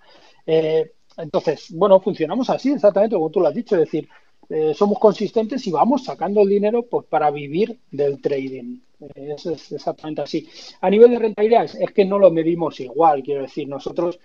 Eh, 0.46 0.92
entonces, 1.18 1.68
bueno, 1.72 2.00
funcionamos 2.00 2.50
así 2.50 2.72
exactamente 2.72 3.16
como 3.16 3.30
tú 3.30 3.40
lo 3.40 3.48
has 3.48 3.56
dicho, 3.56 3.76
es 3.76 3.82
decir, 3.82 4.08
eh, 4.50 4.74
somos 4.74 4.98
consistentes 5.00 5.66
y 5.68 5.72
vamos 5.72 6.06
sacando 6.06 6.42
el 6.42 6.50
dinero 6.50 6.84
pues, 6.84 7.06
para 7.08 7.30
vivir 7.32 7.80
del 7.92 8.22
trading. 8.22 8.80
Eso 9.16 9.52
es 9.52 9.72
exactamente 9.72 10.22
así. 10.22 10.48
A 10.82 10.90
nivel 10.90 11.12
de 11.12 11.20
rentabilidad 11.20 11.66
es 11.66 11.92
que 11.92 12.06
no 12.06 12.18
lo 12.18 12.32
medimos 12.32 12.80
igual, 12.80 13.22
quiero 13.24 13.44
decir, 13.44 13.68
nosotros 13.68 14.20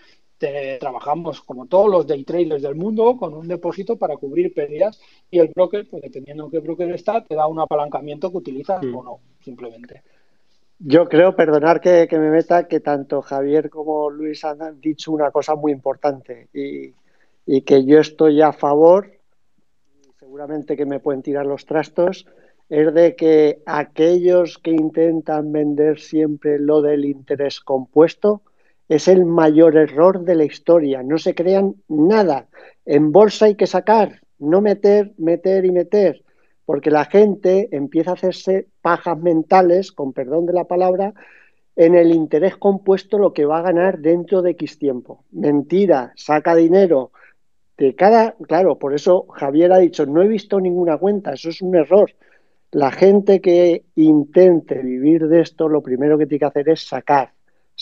trabajamos 0.78 1.40
como 1.42 1.66
todos 1.66 1.90
los 1.90 2.06
day 2.06 2.24
traders 2.24 2.62
del 2.62 2.74
mundo 2.74 3.16
con 3.16 3.34
un 3.34 3.46
depósito 3.46 3.96
para 3.96 4.16
cubrir 4.16 4.52
pérdidas 4.52 5.00
y 5.30 5.38
el 5.38 5.48
broker, 5.54 5.88
pues 5.88 6.02
dependiendo 6.02 6.44
de 6.44 6.50
qué 6.50 6.58
broker 6.58 6.90
está, 6.92 7.24
te 7.24 7.34
da 7.34 7.46
un 7.46 7.60
apalancamiento 7.60 8.30
que 8.30 8.38
utilizas 8.38 8.82
mm. 8.82 8.96
o 8.96 9.02
no, 9.02 9.20
simplemente. 9.40 10.02
Yo 10.78 11.08
creo, 11.08 11.36
perdonar 11.36 11.80
que, 11.80 12.08
me 12.10 12.30
meta, 12.30 12.66
que 12.66 12.80
tanto 12.80 13.22
Javier 13.22 13.70
como 13.70 14.10
Luis 14.10 14.44
han 14.44 14.80
dicho 14.80 15.12
una 15.12 15.30
cosa 15.30 15.54
muy 15.54 15.70
importante 15.70 16.48
y, 16.52 16.92
y 17.46 17.60
que 17.62 17.84
yo 17.84 18.00
estoy 18.00 18.42
a 18.42 18.52
favor, 18.52 19.12
seguramente 20.18 20.76
que 20.76 20.86
me 20.86 20.98
pueden 20.98 21.22
tirar 21.22 21.46
los 21.46 21.66
trastos, 21.66 22.26
es 22.68 22.92
de 22.94 23.14
que 23.14 23.62
aquellos 23.66 24.58
que 24.58 24.70
intentan 24.70 25.52
vender 25.52 26.00
siempre 26.00 26.58
lo 26.58 26.80
del 26.82 27.04
interés 27.04 27.60
compuesto, 27.60 28.42
es 28.94 29.08
el 29.08 29.24
mayor 29.24 29.76
error 29.76 30.22
de 30.22 30.34
la 30.34 30.44
historia. 30.44 31.02
No 31.02 31.16
se 31.16 31.34
crean 31.34 31.76
nada. 31.88 32.48
En 32.84 33.10
bolsa 33.10 33.46
hay 33.46 33.54
que 33.54 33.66
sacar, 33.66 34.20
no 34.38 34.60
meter, 34.60 35.14
meter 35.16 35.64
y 35.64 35.70
meter, 35.70 36.22
porque 36.66 36.90
la 36.90 37.06
gente 37.06 37.68
empieza 37.72 38.10
a 38.10 38.14
hacerse 38.14 38.68
pajas 38.82 39.18
mentales, 39.18 39.92
con 39.92 40.12
perdón 40.12 40.44
de 40.44 40.52
la 40.52 40.64
palabra, 40.64 41.14
en 41.74 41.94
el 41.94 42.12
interés 42.12 42.56
compuesto 42.56 43.16
lo 43.16 43.32
que 43.32 43.46
va 43.46 43.60
a 43.60 43.62
ganar 43.62 43.98
dentro 43.98 44.42
de 44.42 44.50
X 44.50 44.78
tiempo. 44.78 45.24
Mentira, 45.30 46.12
saca 46.14 46.54
dinero. 46.54 47.12
De 47.78 47.94
cada, 47.94 48.32
claro, 48.46 48.78
por 48.78 48.94
eso 48.94 49.26
Javier 49.28 49.72
ha 49.72 49.78
dicho, 49.78 50.04
no 50.04 50.22
he 50.22 50.28
visto 50.28 50.60
ninguna 50.60 50.98
cuenta, 50.98 51.32
eso 51.32 51.48
es 51.48 51.62
un 51.62 51.74
error. 51.74 52.10
La 52.72 52.90
gente 52.90 53.40
que 53.40 53.84
intente 53.96 54.82
vivir 54.82 55.28
de 55.28 55.40
esto, 55.40 55.66
lo 55.66 55.82
primero 55.82 56.18
que 56.18 56.26
tiene 56.26 56.40
que 56.40 56.44
hacer 56.44 56.68
es 56.68 56.86
sacar 56.86 57.32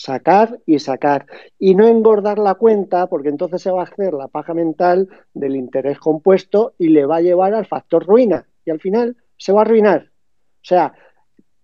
sacar 0.01 0.59
y 0.65 0.79
sacar 0.79 1.27
y 1.59 1.75
no 1.75 1.87
engordar 1.87 2.39
la 2.39 2.55
cuenta 2.55 3.07
porque 3.07 3.29
entonces 3.29 3.61
se 3.61 3.71
va 3.71 3.81
a 3.81 3.85
hacer 3.85 4.13
la 4.13 4.27
paja 4.27 4.53
mental 4.53 5.09
del 5.33 5.55
interés 5.55 5.99
compuesto 5.99 6.73
y 6.79 6.89
le 6.89 7.05
va 7.05 7.17
a 7.17 7.21
llevar 7.21 7.53
al 7.53 7.67
factor 7.67 8.05
ruina 8.05 8.47
y 8.65 8.71
al 8.71 8.79
final 8.79 9.15
se 9.37 9.51
va 9.51 9.59
a 9.59 9.61
arruinar. 9.61 10.09
O 10.55 10.65
sea, 10.65 10.93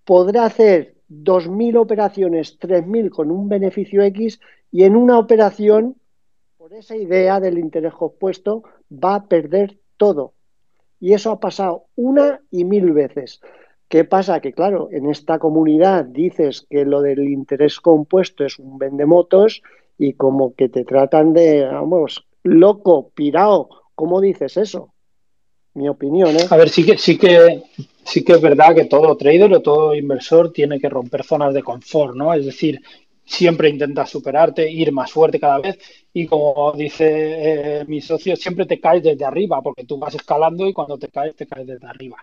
podrá 0.06 0.46
hacer 0.46 0.96
2.000 1.10 1.78
operaciones, 1.78 2.60
3.000 2.60 3.10
con 3.10 3.32
un 3.32 3.50
beneficio 3.50 4.04
X 4.04 4.40
y 4.72 4.84
en 4.84 4.96
una 4.96 5.18
operación, 5.18 5.96
por 6.58 6.74
esa 6.74 6.96
idea 6.96 7.40
del 7.40 7.58
interés 7.58 7.94
compuesto, 7.94 8.64
va 8.92 9.16
a 9.16 9.26
perder 9.26 9.80
todo. 9.98 10.34
Y 11.00 11.14
eso 11.14 11.32
ha 11.32 11.40
pasado 11.40 11.86
una 11.96 12.42
y 12.52 12.66
mil 12.66 12.92
veces. 12.92 13.42
¿Qué 13.88 14.04
pasa? 14.04 14.42
Que 14.42 14.52
claro, 14.52 14.90
en 14.92 15.10
esta 15.10 15.40
comunidad 15.40 16.06
dices 16.06 16.66
que 16.70 16.84
lo 16.84 17.02
del 17.02 17.30
interés 17.30 17.80
compuesto 17.80 18.44
es 18.44 18.60
un 18.60 18.78
vendemotos 18.78 19.62
y 19.98 20.14
como 20.14 20.54
que 20.56 20.68
te 20.68 20.84
tratan 20.84 21.34
de, 21.34 21.66
vamos, 21.66 22.26
loco, 22.44 23.12
pirao. 23.16 23.70
¿Cómo 23.96 24.20
dices 24.20 24.58
eso? 24.58 24.94
Mi 25.74 25.88
opinión, 25.88 26.36
¿eh? 26.36 26.46
A 26.50 26.58
ver, 26.58 26.70
sí 26.70 26.86
que, 26.86 26.98
sí 26.98 27.18
que, 27.18 27.64
sí 28.04 28.24
que 28.24 28.34
es 28.34 28.42
verdad 28.42 28.76
que 28.76 28.86
todo 28.86 29.16
trader 29.16 29.54
o 29.54 29.62
todo 29.62 29.96
inversor 29.96 30.52
tiene 30.52 30.80
que 30.80 30.90
romper 30.90 31.24
zonas 31.24 31.54
de 31.54 31.64
confort, 31.64 32.16
¿no? 32.16 32.34
Es 32.34 32.46
decir, 32.46 32.82
siempre 33.24 33.70
intentas 33.70 34.10
superarte, 34.10 34.70
ir 34.70 34.92
más 34.92 35.12
fuerte 35.12 35.40
cada 35.40 35.60
vez 35.60 35.78
y 36.14 36.26
como 36.26 36.72
dice 36.72 37.06
eh, 37.10 37.86
mi 37.88 38.02
socio, 38.02 38.36
siempre 38.36 38.66
te 38.66 38.80
caes 38.80 39.04
desde 39.04 39.26
arriba 39.26 39.62
porque 39.62 39.84
tú 39.84 39.98
vas 39.98 40.16
escalando 40.16 40.68
y 40.68 40.74
cuando 40.74 40.98
te 40.98 41.10
caes, 41.10 41.36
te 41.36 41.46
caes 41.46 41.68
desde 41.68 41.88
arriba. 41.88 42.18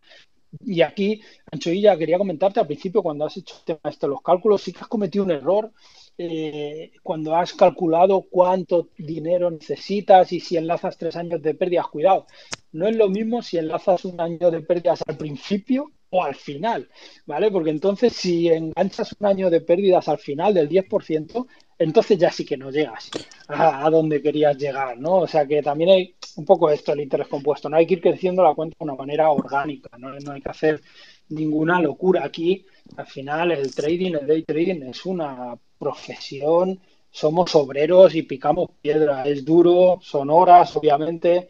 Y 0.60 0.82
aquí, 0.82 1.20
Anchoilla, 1.50 1.96
quería 1.96 2.18
comentarte 2.18 2.60
al 2.60 2.66
principio, 2.66 3.02
cuando 3.02 3.24
has 3.24 3.36
hecho 3.36 3.56
esto, 3.82 4.08
los 4.08 4.22
cálculos, 4.22 4.62
sí 4.62 4.72
que 4.72 4.80
has 4.80 4.88
cometido 4.88 5.24
un 5.24 5.30
error 5.30 5.72
eh, 6.16 6.92
cuando 7.02 7.34
has 7.34 7.54
calculado 7.54 8.22
cuánto 8.30 8.90
dinero 8.96 9.50
necesitas 9.50 10.32
y 10.32 10.40
si 10.40 10.56
enlazas 10.56 10.96
tres 10.96 11.16
años 11.16 11.42
de 11.42 11.54
pérdidas. 11.54 11.88
Cuidado, 11.88 12.26
no 12.72 12.86
es 12.86 12.96
lo 12.96 13.08
mismo 13.08 13.42
si 13.42 13.58
enlazas 13.58 14.04
un 14.04 14.20
año 14.20 14.50
de 14.50 14.60
pérdidas 14.60 15.02
al 15.06 15.16
principio 15.16 15.90
o 16.10 16.22
al 16.22 16.36
final, 16.36 16.88
¿vale? 17.26 17.50
Porque 17.50 17.70
entonces 17.70 18.12
si 18.12 18.48
enganchas 18.48 19.16
un 19.18 19.26
año 19.26 19.50
de 19.50 19.60
pérdidas 19.60 20.08
al 20.08 20.18
final 20.18 20.54
del 20.54 20.68
10%, 20.68 21.46
entonces 21.78 22.18
ya 22.18 22.30
sí 22.30 22.44
que 22.44 22.56
no 22.56 22.70
llegas 22.70 23.10
a, 23.48 23.88
donde 23.90 24.22
querías 24.22 24.56
llegar, 24.56 24.98
¿no? 24.98 25.18
O 25.18 25.26
sea 25.26 25.46
que 25.46 25.62
también 25.62 25.90
hay 25.90 26.14
un 26.36 26.44
poco 26.44 26.70
esto, 26.70 26.92
el 26.92 27.00
interés 27.00 27.28
compuesto, 27.28 27.68
no 27.68 27.76
hay 27.76 27.86
que 27.86 27.94
ir 27.94 28.00
creciendo 28.00 28.42
la 28.42 28.54
cuenta 28.54 28.76
de 28.78 28.84
una 28.84 28.94
manera 28.94 29.30
orgánica, 29.30 29.96
¿no? 29.98 30.12
no 30.18 30.32
hay 30.32 30.40
que 30.40 30.50
hacer 30.50 30.80
ninguna 31.28 31.80
locura 31.80 32.24
aquí. 32.24 32.66
Al 32.96 33.06
final 33.06 33.52
el 33.52 33.74
trading, 33.74 34.14
el 34.20 34.26
day 34.26 34.42
trading 34.42 34.82
es 34.82 35.04
una 35.06 35.56
profesión, 35.78 36.80
somos 37.10 37.54
obreros 37.54 38.14
y 38.14 38.22
picamos 38.22 38.70
piedra, 38.80 39.24
es 39.24 39.44
duro, 39.44 39.98
son 40.02 40.30
horas, 40.30 40.76
obviamente. 40.76 41.48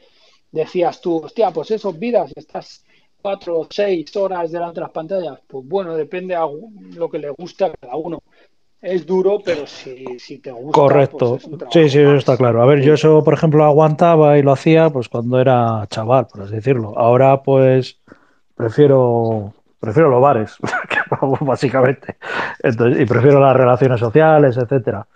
Decías 0.50 1.00
tú, 1.00 1.16
hostia, 1.24 1.50
pues 1.50 1.70
esos 1.72 1.98
vidas, 1.98 2.32
estás 2.36 2.84
cuatro 3.20 3.60
o 3.60 3.66
seis 3.70 4.14
horas 4.16 4.52
delante 4.52 4.76
de 4.76 4.82
las 4.82 4.90
pantallas, 4.90 5.40
pues 5.46 5.66
bueno, 5.66 5.94
depende 5.96 6.34
a 6.34 6.46
lo 6.94 7.10
que 7.10 7.18
le 7.18 7.30
guste 7.30 7.64
a 7.64 7.72
cada 7.72 7.96
uno 7.96 8.22
es 8.84 9.06
duro, 9.06 9.40
pero 9.44 9.66
si, 9.66 10.38
te 10.38 10.52
gusta. 10.52 10.72
Correcto. 10.72 11.38
Pues 11.40 11.62
sí, 11.72 11.88
sí, 11.88 11.98
eso 11.98 12.14
está 12.14 12.36
claro. 12.36 12.62
A 12.62 12.66
ver, 12.66 12.82
yo 12.82 12.94
eso, 12.94 13.24
por 13.24 13.34
ejemplo, 13.34 13.64
aguantaba 13.64 14.38
y 14.38 14.42
lo 14.42 14.52
hacía 14.52 14.90
pues 14.90 15.08
cuando 15.08 15.40
era 15.40 15.86
chaval, 15.88 16.26
por 16.26 16.42
así 16.42 16.54
decirlo. 16.54 16.96
Ahora, 16.96 17.42
pues, 17.42 17.98
prefiero 18.54 19.54
prefiero 19.84 20.08
los 20.08 20.22
bares, 20.22 20.56
básicamente. 21.40 22.16
y 22.62 23.04
prefiero 23.04 23.38
las 23.38 23.54
relaciones 23.54 24.00
sociales, 24.00 24.56
etcétera. 24.56 25.06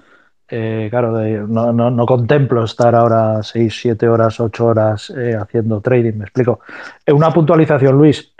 Eh, 0.51 0.89
claro, 0.91 1.13
no, 1.47 1.73
no, 1.73 2.07
contemplo 2.07 2.65
estar 2.65 2.95
ahora 2.95 3.43
6, 3.43 3.79
7 3.83 4.09
horas, 4.09 4.41
8 4.41 4.67
horas 4.67 5.13
eh, 5.17 5.37
haciendo 5.39 5.81
trading, 5.81 6.15
me 6.15 6.25
explico. 6.25 6.61
Eh, 7.05 7.13
una 7.13 7.31
puntualización, 7.33 7.97
Luis. 7.97 8.33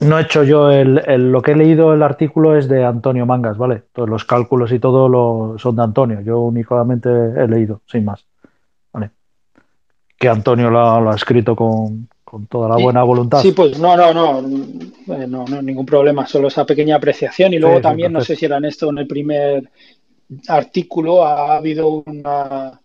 No 0.00 0.18
he 0.18 0.22
hecho 0.22 0.44
yo 0.44 0.70
el, 0.70 0.94
lo 1.32 1.42
que 1.42 1.52
he 1.52 1.56
leído 1.56 1.92
el 1.92 2.02
artículo 2.02 2.56
es 2.56 2.68
de 2.68 2.84
Antonio 2.84 3.26
Mangas, 3.26 3.58
¿vale? 3.58 3.82
Todos 3.92 4.08
los 4.08 4.24
cálculos 4.24 4.70
y 4.70 4.78
todo 4.78 5.08
lo, 5.08 5.58
son 5.58 5.74
de 5.74 5.82
Antonio. 5.82 6.20
Yo 6.20 6.38
únicamente 6.40 7.08
he 7.08 7.48
leído, 7.48 7.80
sin 7.86 8.04
más. 8.04 8.24
¿Vale? 8.92 9.10
Que 10.16 10.28
Antonio 10.28 10.70
lo, 10.70 11.10
ha 11.10 11.14
escrito 11.16 11.56
con, 11.56 12.08
toda 12.48 12.68
la 12.68 12.76
buena 12.76 13.02
voluntad. 13.02 13.40
Sí, 13.40 13.50
pues 13.50 13.80
no, 13.80 13.96
no, 13.96 14.12
no, 14.12 14.38
eh, 15.16 15.26
no, 15.26 15.44
no, 15.46 15.62
ningún 15.62 15.86
problema, 15.86 16.26
solo 16.26 16.46
esa 16.46 16.64
pequeña 16.64 16.94
apreciación. 16.96 17.54
Y 17.54 17.58
luego 17.58 17.80
también, 17.80 18.12
no 18.12 18.20
sé 18.20 18.36
si 18.36 18.44
era 18.44 18.58
en 18.58 18.66
esto, 18.66 18.90
en 18.90 18.98
el 18.98 19.06
primer 19.08 19.68
artículo 20.46 21.24
ha 21.24 21.56
habido 21.56 22.04
una 22.06 22.80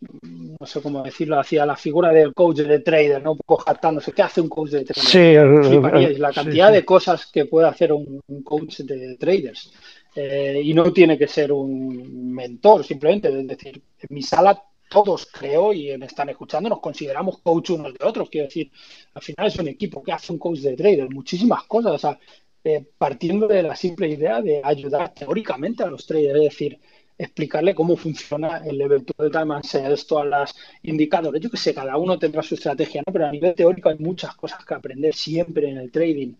no 0.00 0.66
sé 0.66 0.80
cómo 0.80 1.02
decirlo, 1.02 1.38
hacia 1.38 1.66
la 1.66 1.76
figura 1.76 2.10
del 2.10 2.32
coach 2.32 2.58
de 2.58 2.80
trader, 2.80 3.22
¿no? 3.22 3.32
Un 3.32 3.38
poco 3.38 3.62
jactándose. 3.62 4.12
¿Qué 4.12 4.22
hace 4.22 4.40
un 4.40 4.48
coach 4.48 4.70
de 4.70 4.84
trader? 4.84 5.04
Sí, 5.04 6.18
la 6.18 6.32
cantidad 6.32 6.72
de 6.72 6.84
cosas 6.84 7.26
que 7.26 7.44
puede 7.44 7.68
hacer 7.68 7.92
un, 7.92 8.22
coach 8.42 8.80
de 8.80 9.16
traders. 9.16 9.72
Eh, 10.14 10.60
y 10.64 10.74
no 10.74 10.92
tiene 10.92 11.16
que 11.16 11.28
ser 11.28 11.52
un 11.52 12.32
mentor, 12.32 12.84
simplemente. 12.84 13.28
Es 13.28 13.46
decir, 13.46 13.80
en 13.98 14.14
mi 14.14 14.22
sala 14.22 14.60
todos 14.88 15.26
creo 15.26 15.72
y 15.72 15.96
me 15.96 16.06
están 16.06 16.30
escuchando, 16.30 16.68
nos 16.68 16.80
consideramos 16.80 17.38
coach 17.38 17.70
unos 17.70 17.94
de 17.94 18.04
otros. 18.04 18.28
Quiero 18.30 18.46
decir, 18.46 18.70
al 19.14 19.22
final 19.22 19.46
es 19.46 19.56
un 19.56 19.68
equipo 19.68 20.02
que 20.02 20.12
hace 20.12 20.32
un 20.32 20.38
coach 20.38 20.60
de 20.60 20.76
trader, 20.76 21.10
muchísimas 21.10 21.64
cosas. 21.64 21.92
O 21.92 21.98
sea, 21.98 22.18
eh, 22.64 22.84
partiendo 22.98 23.46
de 23.46 23.62
la 23.62 23.76
simple 23.76 24.08
idea 24.08 24.40
de 24.40 24.60
ayudar 24.64 25.14
teóricamente 25.14 25.82
a 25.82 25.86
los 25.86 26.06
traders, 26.06 26.36
es 26.36 26.44
decir, 26.44 26.78
explicarle 27.20 27.74
cómo 27.74 27.96
funciona 27.96 28.62
el 28.64 28.78
de 28.78 29.30
time 29.30 29.62
sales, 29.62 30.06
todas 30.06 30.26
las 30.26 30.54
indicadores. 30.82 31.40
Yo 31.42 31.50
que 31.50 31.58
sé, 31.58 31.74
cada 31.74 31.96
uno 31.98 32.18
tendrá 32.18 32.42
su 32.42 32.54
estrategia, 32.54 33.02
¿no? 33.06 33.12
pero 33.12 33.26
a 33.26 33.32
nivel 33.32 33.54
teórico 33.54 33.90
hay 33.90 33.98
muchas 33.98 34.34
cosas 34.34 34.64
que 34.64 34.74
aprender 34.74 35.14
siempre 35.14 35.68
en 35.68 35.76
el 35.76 35.90
trading. 35.90 36.32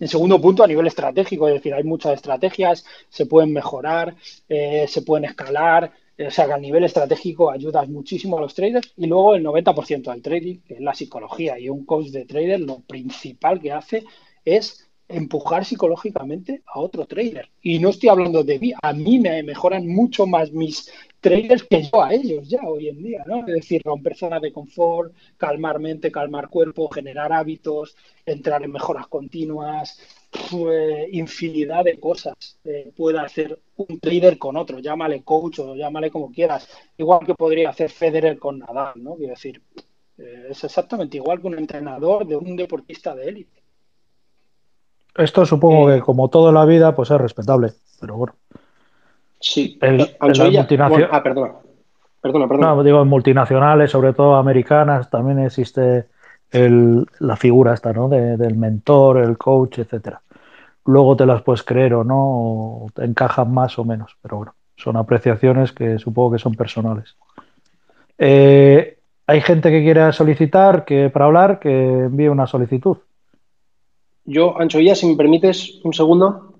En 0.00 0.08
segundo 0.08 0.40
punto, 0.40 0.64
a 0.64 0.66
nivel 0.66 0.86
estratégico, 0.88 1.48
es 1.48 1.54
decir, 1.54 1.72
hay 1.72 1.84
muchas 1.84 2.14
estrategias, 2.14 2.84
se 3.08 3.26
pueden 3.26 3.52
mejorar, 3.52 4.14
eh, 4.48 4.86
se 4.88 5.02
pueden 5.02 5.24
escalar, 5.24 5.92
o 6.18 6.30
sea 6.30 6.46
que 6.46 6.52
a 6.52 6.58
nivel 6.58 6.84
estratégico 6.84 7.50
ayudas 7.50 7.88
muchísimo 7.88 8.36
a 8.38 8.40
los 8.40 8.54
traders 8.54 8.92
y 8.96 9.06
luego 9.06 9.34
el 9.36 9.44
90% 9.44 10.10
del 10.10 10.22
trading, 10.22 10.58
que 10.66 10.74
es 10.74 10.80
la 10.80 10.94
psicología 10.94 11.58
y 11.58 11.68
un 11.68 11.86
coach 11.86 12.08
de 12.08 12.24
trader, 12.24 12.60
lo 12.60 12.80
principal 12.80 13.60
que 13.60 13.72
hace 13.72 14.04
es 14.44 14.85
empujar 15.08 15.64
psicológicamente 15.64 16.62
a 16.66 16.80
otro 16.80 17.06
trader. 17.06 17.48
Y 17.62 17.78
no 17.78 17.90
estoy 17.90 18.08
hablando 18.08 18.42
de 18.42 18.58
mí, 18.58 18.72
a 18.82 18.92
mí 18.92 19.18
me 19.18 19.42
mejoran 19.42 19.86
mucho 19.86 20.26
más 20.26 20.52
mis 20.52 20.90
traders 21.20 21.64
que 21.64 21.82
yo 21.82 22.02
a 22.02 22.12
ellos 22.14 22.48
ya 22.48 22.60
hoy 22.64 22.88
en 22.88 23.02
día, 23.02 23.24
¿no? 23.26 23.40
Es 23.40 23.54
decir, 23.54 23.82
romper 23.84 24.16
zonas 24.16 24.42
de 24.42 24.52
confort, 24.52 25.12
calmar 25.36 25.78
mente, 25.78 26.12
calmar 26.12 26.48
cuerpo, 26.48 26.88
generar 26.88 27.32
hábitos, 27.32 27.96
entrar 28.24 28.62
en 28.62 28.72
mejoras 28.72 29.06
continuas, 29.08 29.98
infinidad 31.10 31.84
de 31.84 31.98
cosas 31.98 32.58
eh, 32.64 32.92
hacer 33.18 33.58
un 33.76 33.98
trader 34.00 34.38
con 34.38 34.56
otro, 34.56 34.78
llámale 34.78 35.22
coach 35.22 35.60
o 35.60 35.74
llámale 35.74 36.10
como 36.10 36.30
quieras, 36.30 36.68
igual 36.96 37.24
que 37.26 37.34
podría 37.34 37.70
hacer 37.70 37.90
Federer 37.90 38.38
con 38.38 38.58
Nadal, 38.58 38.94
¿no? 38.96 39.16
Quiero 39.16 39.34
decir, 39.34 39.62
eh, 40.18 40.48
es 40.50 40.64
exactamente 40.64 41.16
igual 41.16 41.40
que 41.40 41.46
un 41.48 41.58
entrenador 41.58 42.26
de 42.26 42.36
un 42.36 42.56
deportista 42.56 43.14
de 43.14 43.28
élite. 43.28 43.65
Esto 45.16 45.46
supongo 45.46 45.88
que 45.88 46.00
como 46.00 46.28
toda 46.28 46.52
la 46.52 46.64
vida 46.64 46.94
pues 46.94 47.10
es 47.10 47.20
respetable, 47.20 47.72
pero 48.00 48.16
bueno. 48.16 48.34
Sí, 49.40 49.78
el, 49.80 50.16
ah, 50.20 51.22
perdona. 51.22 51.54
Perdona, 52.20 52.48
perdona. 52.48 52.74
No, 52.74 52.82
digo, 52.82 53.02
en 53.02 53.08
multinacionales, 53.08 53.90
sobre 53.90 54.12
todo 54.12 54.36
americanas, 54.36 55.08
también 55.10 55.38
existe 55.40 56.06
la 56.50 57.36
figura 57.36 57.74
esta, 57.74 57.92
¿no? 57.92 58.08
del 58.08 58.56
mentor, 58.56 59.18
el 59.18 59.36
coach, 59.36 59.78
etcétera. 59.78 60.20
Luego 60.86 61.16
te 61.16 61.26
las 61.26 61.42
puedes 61.42 61.62
creer 61.62 61.94
o 61.94 62.04
no, 62.04 62.16
o 62.16 62.86
te 62.94 63.04
encajan 63.04 63.52
más 63.52 63.78
o 63.78 63.84
menos, 63.84 64.16
pero 64.22 64.36
bueno, 64.38 64.54
son 64.76 64.96
apreciaciones 64.96 65.72
que 65.72 65.98
supongo 65.98 66.32
que 66.32 66.38
son 66.38 66.54
personales. 66.54 67.16
Eh, 68.18 68.98
hay 69.26 69.40
gente 69.40 69.70
que 69.70 69.82
quiere 69.82 70.12
solicitar, 70.12 70.84
que 70.84 71.10
para 71.10 71.24
hablar, 71.24 71.58
que 71.58 72.04
envíe 72.04 72.28
una 72.28 72.46
solicitud. 72.46 72.98
Yo, 74.26 74.58
Ancho 74.58 74.78
si 74.94 75.06
me 75.06 75.16
permites 75.16 75.80
un 75.84 75.94
segundo. 75.94 76.54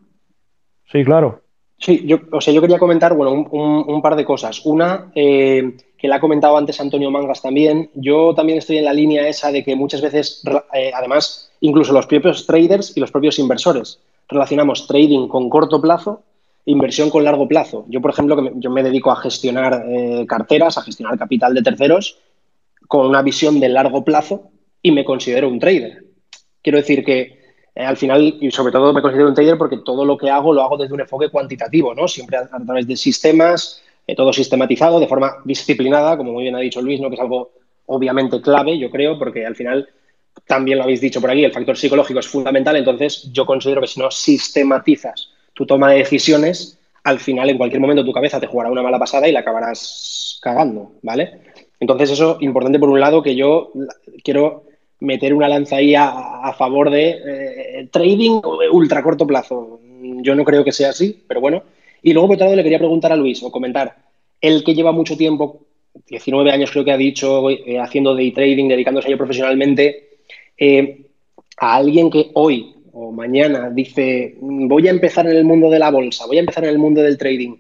Sí, 0.90 1.04
claro. 1.04 1.42
Sí, 1.78 2.04
yo, 2.06 2.20
o 2.32 2.40
sea, 2.40 2.54
yo 2.54 2.62
quería 2.62 2.78
comentar, 2.78 3.14
bueno, 3.14 3.32
un, 3.50 4.02
par 4.02 4.16
de 4.16 4.24
cosas. 4.24 4.64
Una, 4.64 5.10
eh, 5.14 5.76
que 5.98 6.08
la 6.08 6.16
ha 6.16 6.20
comentado 6.20 6.56
antes 6.56 6.80
Antonio 6.80 7.10
Mangas 7.10 7.42
también. 7.42 7.90
Yo 7.94 8.34
también 8.34 8.58
estoy 8.58 8.78
en 8.78 8.84
la 8.84 8.94
línea 8.94 9.28
esa 9.28 9.52
de 9.52 9.62
que 9.62 9.76
muchas 9.76 10.00
veces, 10.00 10.42
eh, 10.72 10.90
además, 10.94 11.50
incluso 11.60 11.92
los 11.92 12.06
propios 12.06 12.46
traders 12.46 12.96
y 12.96 13.00
los 13.00 13.10
propios 13.10 13.38
inversores 13.38 14.00
relacionamos 14.28 14.86
trading 14.86 15.28
con 15.28 15.48
corto 15.48 15.80
plazo, 15.80 16.22
inversión 16.64 17.10
con 17.10 17.24
largo 17.24 17.46
plazo. 17.46 17.84
Yo, 17.88 18.00
por 18.00 18.10
ejemplo, 18.10 18.36
que 18.36 18.52
yo 18.56 18.70
me 18.70 18.82
dedico 18.82 19.10
a 19.10 19.16
gestionar 19.16 19.84
eh, 19.88 20.24
carteras, 20.26 20.78
a 20.78 20.82
gestionar 20.82 21.18
capital 21.18 21.54
de 21.54 21.62
terceros 21.62 22.18
con 22.88 23.06
una 23.06 23.22
visión 23.22 23.60
de 23.60 23.68
largo 23.68 24.04
plazo 24.04 24.50
y 24.82 24.92
me 24.92 25.04
considero 25.04 25.48
un 25.48 25.58
trader. 25.58 26.04
Quiero 26.62 26.78
decir 26.78 27.04
que 27.04 27.36
eh, 27.77 27.85
al 27.85 27.99
final, 27.99 28.39
y 28.41 28.51
sobre 28.51 28.72
todo 28.72 28.91
me 28.95 29.03
considero 29.03 29.29
un 29.29 29.35
trader 29.35 29.59
porque 29.59 29.77
todo 29.77 30.03
lo 30.07 30.16
que 30.16 30.31
hago 30.31 30.55
lo 30.55 30.62
hago 30.62 30.79
desde 30.79 30.95
un 30.95 31.01
enfoque 31.01 31.29
cuantitativo, 31.29 31.95
¿no? 31.95 32.09
Siempre 32.09 32.39
a, 32.39 32.49
través 32.49 32.87
de 32.87 32.97
sistemas, 32.97 33.83
eh, 34.07 34.16
todo 34.16 34.33
sistematizado, 34.33 34.99
de 34.99 35.07
forma 35.07 35.37
disciplinada, 35.45 36.16
como 36.16 36.33
muy 36.33 36.45
bien 36.45 36.57
ha 36.57 36.61
dicho 36.61 36.81
Luis, 36.81 37.01
¿no? 37.01 37.11
Que 37.11 37.16
es 37.16 37.20
algo 37.20 37.51
obviamente 37.85 38.41
clave, 38.41 38.79
yo 38.79 38.91
creo, 38.91 39.18
porque 39.18 39.45
al 39.45 39.55
final, 39.55 39.87
también 40.47 40.79
lo 40.79 40.85
habéis 40.85 41.03
dicho 41.03 41.20
por 41.20 41.31
aquí, 41.31 41.45
el 41.45 41.53
factor 41.53 41.77
psicológico 41.77 42.20
es 42.20 42.27
fundamental, 42.27 42.77
entonces 42.77 43.31
yo 43.31 43.45
considero 43.45 43.83
que 43.83 43.89
si 43.89 44.01
no 44.01 44.11
sistematizas 44.11 45.29
tu 45.53 45.66
toma 45.66 45.91
de 45.91 45.99
decisiones, 45.99 46.79
al 47.05 47.20
final 47.20 47.51
en 47.51 47.59
cualquier 47.59 47.81
momento 47.81 48.07
tu 48.07 48.12
cabeza 48.12 48.41
te 48.41 48.47
jugará 48.47 48.70
una 48.70 48.83
mala 48.83 48.99
pasada 48.99 49.29
y 49.29 49.33
la 49.33 49.41
acabarás 49.41 50.39
cagando, 50.43 50.93
¿vale? 51.03 51.41
Entonces 51.79 52.11
eso, 52.11 52.39
importante 52.41 52.79
por 52.79 52.89
un 52.89 53.01
lado, 53.01 53.22
que 53.22 53.37
yo 53.37 53.70
quiero 54.24 54.64
meter 55.01 55.34
una 55.34 55.49
lanza 55.49 55.76
ahí 55.76 55.94
a, 55.94 56.53
favor 56.57 56.90
de 56.90 57.11
eh, 57.11 57.88
trading 57.90 58.40
ultra 58.72 59.03
corto 59.03 59.26
plazo. 59.26 59.80
Yo 60.22 60.34
no 60.34 60.44
creo 60.44 60.64
que 60.64 60.72
sea 60.72 60.90
así, 60.90 61.24
pero 61.26 61.40
bueno. 61.40 61.62
Y 62.03 62.12
luego, 62.12 62.28
por 62.28 62.36
otro 62.36 62.47
lado, 62.47 62.57
le 62.57 62.62
quería 62.62 62.78
preguntar 62.78 63.12
a 63.12 63.16
Luis 63.16 63.42
o 63.42 63.51
comentar, 63.51 63.97
el 64.40 64.62
que 64.64 64.74
lleva 64.74 64.92
mucho 64.92 65.16
tiempo, 65.16 65.66
19 66.09 66.51
años 66.51 66.70
creo 66.70 66.84
que 66.84 66.92
ha 66.92 66.97
dicho, 66.97 67.51
eh, 67.51 67.78
haciendo 67.78 68.14
day 68.14 68.30
trading, 68.32 68.68
dedicándose 68.68 69.09
a 69.09 69.11
ello 69.11 69.18
profesionalmente, 69.18 70.18
eh, 70.57 71.07
a 71.59 71.76
alguien 71.76 72.11
que 72.11 72.30
hoy 72.34 72.74
o 72.92 73.12
mañana 73.12 73.70
dice, 73.70 74.36
voy 74.40 74.88
a 74.88 74.90
empezar 74.90 75.26
en 75.26 75.36
el 75.36 75.44
mundo 75.44 75.68
de 75.68 75.78
la 75.78 75.90
bolsa, 75.90 76.26
voy 76.26 76.38
a 76.38 76.40
empezar 76.40 76.64
en 76.64 76.70
el 76.70 76.78
mundo 76.78 77.03
del 77.03 77.18
trading, 77.18 77.57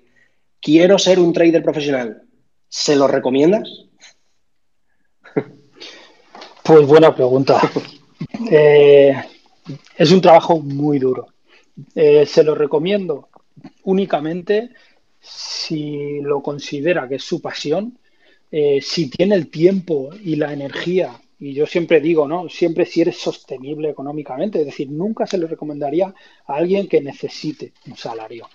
quiero 0.60 0.98
ser 0.98 1.18
un 1.18 1.32
trader 1.32 1.62
profesional, 1.62 2.22
¿se 2.68 2.96
lo 2.96 3.06
recomiendas? 3.06 3.85
Pues 6.66 6.86
buena 6.86 7.14
pregunta. 7.14 7.60
Eh, 8.50 9.14
es 9.96 10.10
un 10.10 10.22
trabajo 10.22 10.58
muy 10.58 10.98
duro. 10.98 11.28
Eh, 11.94 12.24
se 12.24 12.42
lo 12.42 12.54
recomiendo 12.54 13.28
únicamente 13.84 14.70
si 15.20 16.20
lo 16.22 16.42
considera 16.42 17.06
que 17.08 17.16
es 17.16 17.24
su 17.24 17.42
pasión, 17.42 17.98
eh, 18.50 18.80
si 18.80 19.10
tiene 19.10 19.34
el 19.34 19.50
tiempo 19.50 20.10
y 20.24 20.36
la 20.36 20.52
energía, 20.52 21.20
y 21.38 21.52
yo 21.52 21.66
siempre 21.66 22.00
digo, 22.00 22.26
¿no? 22.26 22.48
Siempre 22.48 22.86
si 22.86 23.02
eres 23.02 23.18
sostenible 23.18 23.90
económicamente, 23.90 24.60
es 24.60 24.66
decir, 24.66 24.90
nunca 24.90 25.26
se 25.26 25.36
le 25.38 25.46
recomendaría 25.46 26.14
a 26.46 26.54
alguien 26.54 26.88
que 26.88 27.02
necesite 27.02 27.74
un 27.86 27.96
salario. 27.96 28.48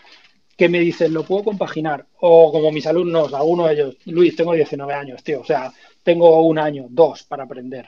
Que 0.58 0.70
me 0.70 0.80
dicen, 0.80 1.14
lo 1.14 1.24
puedo 1.24 1.44
compaginar, 1.44 2.08
o 2.20 2.52
como 2.52 2.72
mis 2.72 2.88
alumnos, 2.88 3.34
algunos 3.34 3.68
de 3.68 3.74
ellos, 3.74 3.98
Luis, 4.06 4.36
tengo 4.36 4.54
19 4.54 4.94
años, 4.94 5.24
tío, 5.24 5.42
o 5.42 5.46
sea, 5.46 5.72
tengo 6.04 6.42
un 6.46 6.60
año, 6.60 6.88
dos 6.90 7.24
para 7.24 7.44
aprender. 7.44 7.88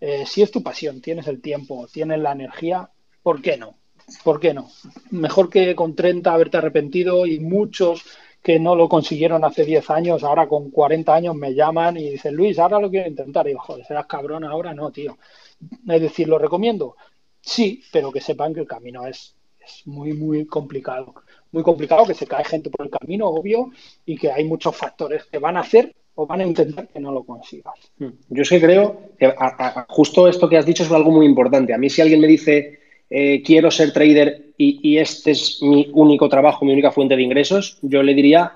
Eh, 0.00 0.24
si 0.26 0.42
es 0.42 0.50
tu 0.50 0.62
pasión, 0.62 1.00
tienes 1.00 1.26
el 1.28 1.40
tiempo, 1.40 1.86
tienes 1.92 2.18
la 2.20 2.32
energía, 2.32 2.90
¿por 3.22 3.42
qué 3.42 3.56
no? 3.56 3.76
¿Por 4.24 4.40
qué 4.40 4.54
no? 4.54 4.70
Mejor 5.10 5.50
que 5.50 5.74
con 5.74 5.94
30 5.94 6.32
haberte 6.32 6.56
arrepentido 6.56 7.26
y 7.26 7.38
muchos 7.38 8.04
que 8.42 8.58
no 8.58 8.74
lo 8.74 8.88
consiguieron 8.88 9.44
hace 9.44 9.64
10 9.64 9.90
años, 9.90 10.24
ahora 10.24 10.48
con 10.48 10.70
40 10.70 11.14
años 11.14 11.34
me 11.34 11.54
llaman 11.54 11.98
y 11.98 12.10
dicen, 12.10 12.34
Luis, 12.34 12.58
ahora 12.58 12.80
lo 12.80 12.90
quiero 12.90 13.08
intentar. 13.08 13.46
Y 13.46 13.50
digo, 13.50 13.60
joder, 13.60 13.84
serás 13.84 14.06
cabrón 14.06 14.44
ahora, 14.44 14.72
no, 14.72 14.90
tío. 14.90 15.18
Es 15.86 16.00
decir, 16.00 16.28
¿lo 16.28 16.38
recomiendo? 16.38 16.96
Sí, 17.42 17.82
pero 17.92 18.10
que 18.10 18.20
sepan 18.20 18.54
que 18.54 18.60
el 18.60 18.66
camino 18.66 19.06
es, 19.06 19.36
es 19.60 19.86
muy, 19.86 20.14
muy 20.14 20.46
complicado. 20.46 21.14
Muy 21.52 21.62
complicado, 21.62 22.06
que 22.06 22.14
se 22.14 22.26
cae 22.26 22.44
gente 22.44 22.70
por 22.70 22.86
el 22.86 22.90
camino, 22.92 23.26
obvio, 23.28 23.70
y 24.06 24.16
que 24.16 24.32
hay 24.32 24.44
muchos 24.44 24.74
factores 24.74 25.24
que 25.24 25.38
van 25.38 25.56
a 25.56 25.60
hacer 25.60 25.94
van 26.26 26.40
a 26.40 26.46
intentar 26.46 26.88
que 26.88 27.00
no 27.00 27.12
lo 27.12 27.24
consigas. 27.24 27.74
Hmm. 27.98 28.10
Yo 28.28 28.44
sí 28.44 28.60
creo 28.60 29.10
que 29.18 29.32
justo 29.88 30.28
esto 30.28 30.48
que 30.48 30.56
has 30.56 30.66
dicho 30.66 30.82
es 30.82 30.92
algo 30.92 31.10
muy 31.10 31.26
importante. 31.26 31.74
A 31.74 31.78
mí 31.78 31.90
si 31.90 32.00
alguien 32.00 32.20
me 32.20 32.26
dice 32.26 32.80
eh, 33.08 33.42
quiero 33.42 33.70
ser 33.70 33.92
trader 33.92 34.52
y, 34.56 34.98
este 34.98 35.32
es 35.32 35.62
mi 35.62 35.90
único 35.94 36.28
trabajo, 36.28 36.64
mi 36.64 36.72
única 36.72 36.92
fuente 36.92 37.16
de 37.16 37.22
ingresos, 37.22 37.78
yo 37.82 38.02
le 38.02 38.14
diría 38.14 38.52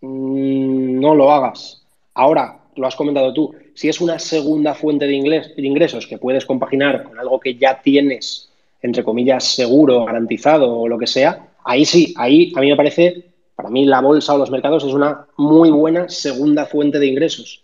mm, 0.00 1.00
no 1.00 1.14
lo 1.14 1.32
hagas. 1.32 1.82
Ahora, 2.14 2.60
lo 2.76 2.86
has 2.86 2.94
comentado 2.94 3.32
tú, 3.32 3.54
si 3.74 3.88
es 3.88 4.00
una 4.00 4.18
segunda 4.18 4.74
fuente 4.74 5.06
de, 5.06 5.12
de 5.56 5.66
ingresos 5.66 6.06
que 6.06 6.18
puedes 6.18 6.44
compaginar 6.44 7.02
con 7.02 7.18
algo 7.18 7.40
que 7.40 7.56
ya 7.56 7.80
tienes, 7.82 8.50
entre 8.82 9.02
comillas, 9.02 9.44
seguro, 9.44 10.04
garantizado 10.04 10.78
o 10.78 10.88
lo 10.88 10.98
que 10.98 11.06
sea, 11.06 11.48
ahí 11.64 11.84
sí, 11.84 12.14
ahí 12.16 12.52
a 12.54 12.60
mí 12.60 12.68
me 12.68 12.76
parece 12.76 13.24
para 13.60 13.70
mí 13.70 13.84
la 13.84 14.00
bolsa 14.00 14.34
o 14.34 14.38
los 14.38 14.50
mercados 14.50 14.84
es 14.84 14.94
una 14.94 15.26
muy 15.36 15.70
buena 15.70 16.08
segunda 16.08 16.64
fuente 16.64 16.98
de 16.98 17.06
ingresos. 17.06 17.62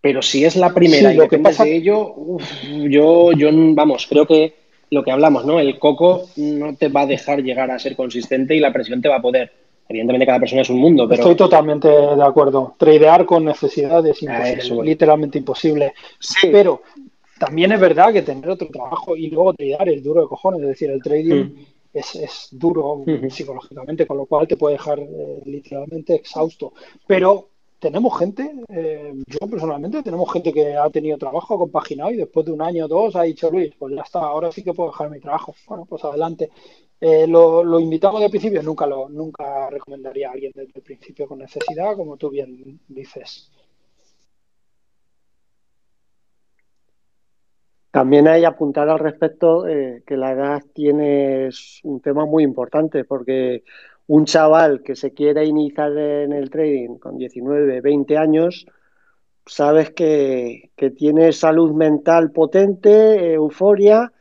Pero 0.00 0.22
si 0.22 0.44
es 0.44 0.54
la 0.54 0.72
primera 0.72 1.12
y 1.12 1.16
lo 1.16 1.28
que 1.28 1.38
pasa 1.38 1.64
de 1.64 1.76
ello, 1.76 2.14
yo, 2.88 3.32
yo, 3.32 3.48
vamos, 3.52 4.06
creo 4.08 4.26
que 4.26 4.54
lo 4.90 5.02
que 5.02 5.10
hablamos, 5.10 5.44
¿no? 5.44 5.58
El 5.58 5.76
coco 5.80 6.28
no 6.36 6.76
te 6.76 6.88
va 6.88 7.00
a 7.00 7.06
dejar 7.06 7.42
llegar 7.42 7.70
a 7.72 7.80
ser 7.80 7.96
consistente 7.96 8.54
y 8.54 8.60
la 8.60 8.72
presión 8.72 9.02
te 9.02 9.08
va 9.08 9.16
a 9.16 9.22
poder. 9.22 9.50
Evidentemente 9.88 10.26
cada 10.26 10.38
persona 10.38 10.62
es 10.62 10.70
un 10.70 10.78
mundo, 10.78 11.08
pero... 11.08 11.22
Estoy 11.22 11.34
totalmente 11.34 11.88
de 11.88 12.22
acuerdo. 12.22 12.74
Tradear 12.78 13.26
con 13.26 13.44
necesidad 13.44 14.06
es 14.06 14.22
imposible, 14.22 14.84
literalmente 14.84 15.38
imposible. 15.38 15.94
Pero 16.52 16.82
también 17.40 17.72
es 17.72 17.80
verdad 17.80 18.12
que 18.12 18.22
tener 18.22 18.48
otro 18.50 18.68
trabajo 18.68 19.16
y 19.16 19.30
luego 19.30 19.54
tradear 19.54 19.88
es 19.88 20.04
duro 20.04 20.22
de 20.22 20.28
cojones. 20.28 20.60
Es 20.62 20.68
decir, 20.68 20.90
el 20.90 21.02
trading... 21.02 21.44
Mm 21.44 21.77
es, 21.98 22.48
duro 22.52 23.04
psicológicamente, 23.28 24.06
con 24.06 24.16
lo 24.16 24.26
cual 24.26 24.48
te 24.48 24.56
puede 24.56 24.74
dejar 24.74 25.00
eh, 25.00 25.42
literalmente 25.44 26.14
exhausto. 26.14 26.72
Pero 27.06 27.48
tenemos 27.78 28.18
gente, 28.18 28.52
eh, 28.68 29.14
yo 29.26 29.38
personalmente, 29.48 30.02
tenemos 30.02 30.32
gente 30.32 30.52
que 30.52 30.76
ha 30.76 30.90
tenido 30.90 31.16
trabajo, 31.16 31.54
ha 31.54 31.58
compaginado 31.58 32.10
y 32.10 32.16
después 32.16 32.44
de 32.46 32.52
un 32.52 32.62
año 32.62 32.86
o 32.86 32.88
dos 32.88 33.16
ha 33.16 33.22
dicho, 33.22 33.50
Luis, 33.50 33.72
pues 33.78 33.94
ya 33.94 34.02
está, 34.02 34.20
ahora 34.20 34.50
sí 34.50 34.62
que 34.62 34.74
puedo 34.74 34.90
dejar 34.90 35.10
mi 35.10 35.20
trabajo. 35.20 35.54
Bueno, 35.66 35.84
pues 35.84 36.04
adelante. 36.04 36.50
Eh, 37.00 37.28
lo, 37.28 37.78
invitamos 37.78 38.20
de 38.20 38.28
principio, 38.28 38.60
nunca 38.62 38.84
lo 38.84 39.08
nunca 39.08 39.70
recomendaría 39.70 40.28
a 40.28 40.32
alguien 40.32 40.50
desde 40.52 40.72
el 40.74 40.82
principio 40.82 41.28
con 41.28 41.38
necesidad, 41.38 41.96
como 41.96 42.16
tú 42.16 42.30
bien 42.30 42.80
dices. 42.88 43.50
También 47.90 48.28
hay 48.28 48.44
apuntar 48.44 48.88
al 48.88 48.98
respecto 48.98 49.66
eh, 49.66 50.02
que 50.06 50.16
la 50.16 50.32
edad 50.32 50.62
tiene 50.74 51.48
un 51.84 52.00
tema 52.00 52.26
muy 52.26 52.44
importante 52.44 53.04
porque 53.04 53.64
un 54.06 54.24
chaval 54.24 54.82
que 54.82 54.94
se 54.96 55.12
quiere 55.12 55.44
iniciar 55.44 55.96
en 55.96 56.32
el 56.32 56.50
trading 56.50 56.98
con 56.98 57.16
19, 57.16 57.80
20 57.80 58.16
años, 58.18 58.66
sabes 59.46 59.90
que, 59.90 60.70
tiene 60.96 61.32
salud 61.32 61.72
mental 61.72 62.30
potente, 62.30 63.32
euforia 63.32 64.12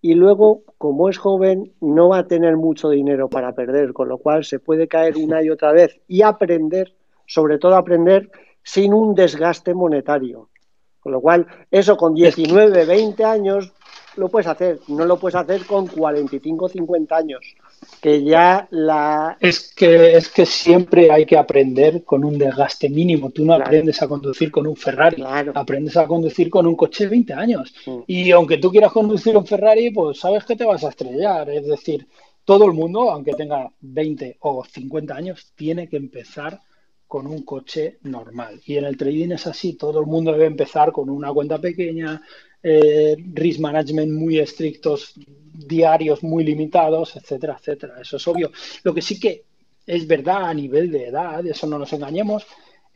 y 0.00 0.14
luego, 0.14 0.62
como 0.78 1.08
es 1.08 1.18
joven, 1.18 1.72
no 1.80 2.10
va 2.10 2.18
a 2.18 2.26
tener 2.26 2.56
mucho 2.56 2.90
dinero 2.90 3.28
para 3.28 3.52
perder, 3.52 3.92
con 3.92 4.08
lo 4.08 4.18
cual 4.18 4.44
se 4.44 4.60
puede 4.60 4.88
caer 4.88 5.16
una 5.16 5.42
y 5.42 5.50
otra 5.50 5.72
vez 5.72 6.00
y 6.06 6.22
aprender, 6.22 6.94
sobre 7.26 7.58
todo 7.58 7.76
aprender 7.76 8.30
sin 8.62 8.94
un 8.94 9.14
desgaste 9.14 9.74
monetario. 9.74 10.48
Con 11.06 11.12
lo 11.12 11.20
cual, 11.20 11.46
eso 11.70 11.96
con 11.96 12.16
19, 12.16 12.84
20 12.84 13.24
años 13.24 13.70
lo 14.16 14.28
puedes 14.28 14.48
hacer, 14.48 14.80
no 14.88 15.04
lo 15.04 15.16
puedes 15.20 15.36
hacer 15.36 15.64
con 15.64 15.86
45, 15.86 16.68
50 16.68 17.16
años. 17.16 17.54
que 18.00 18.24
ya 18.24 18.66
la... 18.72 19.36
Es 19.38 19.72
que, 19.72 20.16
es 20.16 20.28
que 20.28 20.44
siempre 20.44 21.12
hay 21.12 21.24
que 21.24 21.38
aprender 21.38 22.02
con 22.02 22.24
un 22.24 22.36
desgaste 22.36 22.90
mínimo. 22.90 23.30
Tú 23.30 23.44
no 23.44 23.54
aprendes 23.54 24.02
a 24.02 24.08
conducir 24.08 24.50
con 24.50 24.66
un 24.66 24.74
Ferrari, 24.74 25.22
aprendes 25.54 25.96
a 25.96 26.08
conducir 26.08 26.50
con 26.50 26.66
un 26.66 26.74
coche 26.74 27.04
de 27.04 27.10
20 27.10 27.34
años. 27.34 27.72
Mm. 27.86 27.98
Y 28.08 28.32
aunque 28.32 28.58
tú 28.58 28.72
quieras 28.72 28.90
conducir 28.90 29.36
un 29.36 29.46
Ferrari, 29.46 29.92
pues 29.92 30.18
sabes 30.18 30.44
que 30.44 30.56
te 30.56 30.64
vas 30.64 30.82
a 30.82 30.88
estrellar. 30.88 31.48
Es 31.50 31.68
decir, 31.68 32.08
todo 32.44 32.64
el 32.64 32.72
mundo, 32.72 33.12
aunque 33.12 33.34
tenga 33.34 33.70
20 33.80 34.38
o 34.40 34.64
50 34.64 35.14
años, 35.14 35.52
tiene 35.54 35.88
que 35.88 35.98
empezar 35.98 36.60
con 37.06 37.26
un 37.26 37.42
coche 37.42 37.98
normal. 38.02 38.60
Y 38.66 38.76
en 38.76 38.84
el 38.84 38.96
trading 38.96 39.30
es 39.30 39.46
así, 39.46 39.74
todo 39.74 40.00
el 40.00 40.06
mundo 40.06 40.32
debe 40.32 40.46
empezar 40.46 40.92
con 40.92 41.08
una 41.08 41.32
cuenta 41.32 41.60
pequeña, 41.60 42.20
eh, 42.62 43.16
risk 43.34 43.60
management 43.60 44.12
muy 44.12 44.38
estrictos, 44.38 45.14
diarios 45.16 46.22
muy 46.22 46.44
limitados, 46.44 47.16
etcétera, 47.16 47.56
etcétera. 47.58 48.00
Eso 48.00 48.16
es 48.16 48.28
obvio. 48.28 48.50
Lo 48.82 48.92
que 48.92 49.02
sí 49.02 49.20
que 49.20 49.44
es 49.86 50.06
verdad 50.06 50.48
a 50.48 50.54
nivel 50.54 50.90
de 50.90 51.06
edad, 51.06 51.46
eso 51.46 51.66
no 51.66 51.78
nos 51.78 51.92
engañemos, 51.92 52.44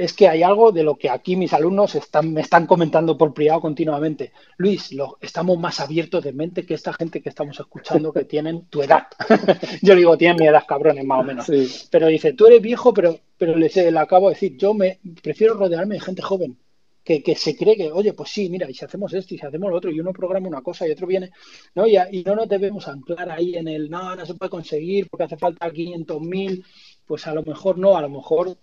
es 0.01 0.15
que 0.15 0.29
hay 0.29 0.43
algo 0.43 0.73
de 0.73 0.83
lo 0.83 0.97
que 0.97 1.11
aquí 1.11 1.37
mis 1.37 1.53
alumnos 1.53 1.95
están, 1.95 2.33
me 2.33 2.41
están 2.41 2.67
comentando 2.67 3.19
por 3.19 3.35
privado 3.35 3.61
continuamente. 3.61 4.33
Luis, 4.57 4.93
lo, 4.93 5.19
estamos 5.21 5.59
más 5.59 5.79
abiertos 5.79 6.25
de 6.25 6.33
mente 6.33 6.65
que 6.65 6.73
esta 6.73 6.95
gente 6.95 7.21
que 7.21 7.29
estamos 7.29 7.61
escuchando 7.61 8.11
que 8.11 8.25
tienen 8.25 8.65
tu 8.71 8.83
edad. 8.83 9.09
Yo 9.83 9.95
digo, 9.95 10.17
tienen 10.17 10.39
mi 10.41 10.47
edad, 10.47 10.65
cabrones, 10.67 11.05
más 11.05 11.21
o 11.21 11.23
menos. 11.23 11.53
Pero 11.91 12.07
dice, 12.07 12.33
tú 12.33 12.47
eres 12.47 12.63
viejo, 12.63 12.95
pero, 12.95 13.21
pero 13.37 13.55
le, 13.55 13.69
le 13.69 13.99
acabo 13.99 14.29
de 14.29 14.35
decir, 14.37 14.57
yo 14.57 14.73
me 14.73 15.01
prefiero 15.23 15.53
rodearme 15.53 15.97
de 15.97 16.01
gente 16.01 16.23
joven. 16.23 16.57
Que, 17.05 17.23
que, 17.23 17.35
se 17.35 17.57
cree 17.57 17.77
que, 17.77 17.91
oye, 17.93 18.13
pues 18.15 18.31
sí, 18.31 18.49
mira, 18.49 18.71
y 18.71 18.75
si 18.75 18.85
hacemos 18.85 19.13
esto 19.13 19.35
y 19.35 19.39
si 19.39 19.47
hacemos 19.47 19.71
lo 19.71 19.77
otro, 19.77 19.91
y 19.91 20.01
uno 20.01 20.13
programa 20.13 20.49
una 20.49 20.63
cosa 20.63 20.87
y 20.87 20.93
otro 20.93 21.07
viene, 21.07 21.31
¿no? 21.75 21.87
Y, 21.87 21.97
y 21.97 22.23
no 22.25 22.37
nos 22.37 22.49
debemos 22.49 22.89
anclar 22.89 23.31
ahí 23.31 23.57
en 23.57 23.69
el, 23.69 23.91
no, 23.91 24.15
no 24.15 24.25
se 24.25 24.35
puede 24.35 24.51
conseguir 24.51 25.09
porque 25.11 25.25
hace 25.25 25.37
falta 25.37 25.71
500.000, 25.71 26.65
pues 27.07 27.27
a 27.27 27.35
lo 27.35 27.43
mejor 27.43 27.79
no, 27.79 27.97
a 27.97 28.03
lo 28.03 28.11
mejor 28.11 28.57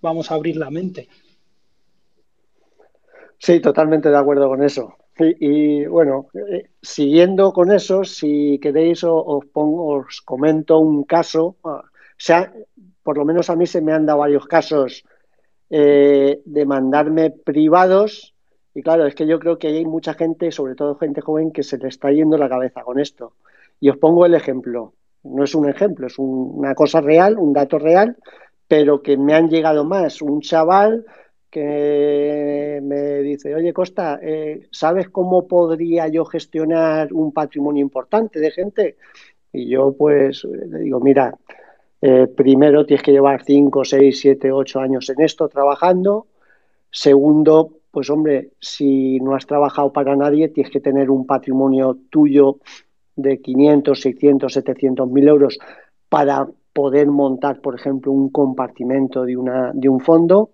vamos 0.00 0.30
a 0.30 0.34
abrir 0.34 0.56
la 0.56 0.70
mente. 0.70 1.08
Sí, 3.38 3.60
totalmente 3.60 4.10
de 4.10 4.16
acuerdo 4.16 4.48
con 4.48 4.62
eso. 4.62 4.96
Y, 5.18 5.84
bueno, 5.86 6.28
eh, 6.34 6.70
siguiendo 6.80 7.52
con 7.52 7.72
eso, 7.72 8.04
si 8.04 8.58
queréis 8.62 9.02
os, 9.02 9.44
pongo, 9.46 9.98
os 9.98 10.20
comento 10.20 10.78
un 10.78 11.04
caso. 11.04 11.56
Ah, 11.64 11.82
o 11.84 11.90
sea, 12.16 12.52
por 13.02 13.18
lo 13.18 13.24
menos 13.24 13.50
a 13.50 13.56
mí 13.56 13.66
se 13.66 13.80
me 13.80 13.92
han 13.92 14.06
dado 14.06 14.20
varios 14.20 14.46
casos 14.46 15.04
eh, 15.70 16.40
de 16.44 16.66
mandarme 16.66 17.30
privados. 17.30 18.34
Y 18.74 18.82
claro, 18.82 19.06
es 19.06 19.14
que 19.14 19.26
yo 19.26 19.40
creo 19.40 19.58
que 19.58 19.68
hay 19.68 19.84
mucha 19.84 20.14
gente, 20.14 20.52
sobre 20.52 20.76
todo 20.76 20.96
gente 20.96 21.20
joven, 21.20 21.50
que 21.50 21.64
se 21.64 21.78
le 21.78 21.88
está 21.88 22.12
yendo 22.12 22.38
la 22.38 22.48
cabeza 22.48 22.82
con 22.82 23.00
esto. 23.00 23.32
Y 23.80 23.88
os 23.88 23.96
pongo 23.96 24.24
el 24.24 24.34
ejemplo. 24.34 24.94
No 25.24 25.42
es 25.42 25.54
un 25.54 25.68
ejemplo, 25.68 26.06
es 26.06 26.18
una 26.18 26.76
cosa 26.76 27.00
real, 27.00 27.38
un 27.38 27.52
dato 27.52 27.78
real 27.78 28.16
pero 28.68 29.02
que 29.02 29.16
me 29.16 29.34
han 29.34 29.48
llegado 29.48 29.84
más. 29.84 30.22
Un 30.22 30.40
chaval 30.42 31.04
que 31.50 32.78
me 32.82 33.22
dice, 33.22 33.54
oye 33.54 33.72
Costa, 33.72 34.20
eh, 34.22 34.68
¿sabes 34.70 35.08
cómo 35.08 35.48
podría 35.48 36.06
yo 36.08 36.26
gestionar 36.26 37.12
un 37.12 37.32
patrimonio 37.32 37.80
importante 37.80 38.38
de 38.38 38.50
gente? 38.50 38.96
Y 39.52 39.68
yo 39.70 39.94
pues 39.96 40.44
le 40.44 40.80
digo, 40.80 41.00
mira, 41.00 41.34
eh, 42.02 42.26
primero 42.26 42.84
tienes 42.84 43.02
que 43.02 43.12
llevar 43.12 43.42
5, 43.42 43.84
6, 43.84 44.20
7, 44.20 44.52
8 44.52 44.80
años 44.80 45.08
en 45.08 45.22
esto 45.22 45.48
trabajando. 45.48 46.26
Segundo, 46.90 47.78
pues 47.90 48.10
hombre, 48.10 48.50
si 48.60 49.18
no 49.20 49.34
has 49.34 49.46
trabajado 49.46 49.92
para 49.92 50.14
nadie, 50.14 50.48
tienes 50.48 50.70
que 50.70 50.80
tener 50.80 51.10
un 51.10 51.26
patrimonio 51.26 51.96
tuyo 52.10 52.58
de 53.16 53.40
500, 53.40 54.00
600, 54.00 54.52
700 54.52 55.08
mil 55.10 55.26
euros 55.26 55.58
para 56.08 56.46
poder 56.78 57.08
montar, 57.08 57.60
por 57.60 57.74
ejemplo, 57.74 58.12
un 58.12 58.30
compartimento 58.30 59.24
de, 59.24 59.36
una, 59.36 59.72
de 59.74 59.88
un 59.88 59.98
fondo. 59.98 60.50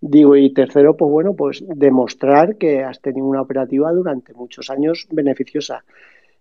Digo, 0.00 0.34
y 0.34 0.52
tercero, 0.52 0.96
pues 0.96 1.08
bueno, 1.12 1.34
pues 1.34 1.64
demostrar 1.64 2.56
que 2.56 2.82
has 2.82 3.00
tenido 3.00 3.24
una 3.24 3.40
operativa 3.40 3.92
durante 3.92 4.34
muchos 4.34 4.68
años 4.68 5.06
beneficiosa. 5.12 5.84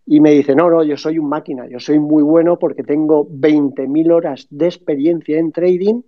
Y 0.08 0.20
me 0.20 0.32
dice, 0.32 0.56
no, 0.56 0.68
no, 0.68 0.84
yo 0.84 0.98
soy 0.98 1.20
un 1.20 1.30
máquina, 1.30 1.68
yo 1.68 1.80
soy 1.80 2.00
muy 2.00 2.24
bueno 2.24 2.58
porque 2.58 2.82
tengo 2.82 3.28
20.000 3.30 4.12
horas 4.12 4.48
de 4.50 4.66
experiencia 4.66 5.38
en 5.38 5.52
trading 5.52 6.02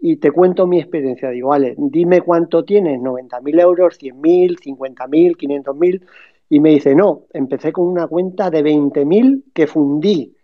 y 0.00 0.16
te 0.16 0.30
cuento 0.30 0.66
mi 0.66 0.80
experiencia. 0.80 1.28
Digo, 1.28 1.50
vale, 1.50 1.74
dime 1.76 2.22
cuánto 2.22 2.64
tienes, 2.64 2.98
90.000 2.98 3.60
euros, 3.60 3.98
100.000, 4.00 4.58
50.000, 4.58 5.36
500.000. 5.36 6.00
Y 6.48 6.60
me 6.60 6.70
dice, 6.70 6.94
no, 6.94 7.24
empecé 7.34 7.72
con 7.72 7.88
una 7.88 8.06
cuenta 8.06 8.48
de 8.48 8.64
20.000 8.64 9.42
que 9.52 9.66
fundí 9.66 10.34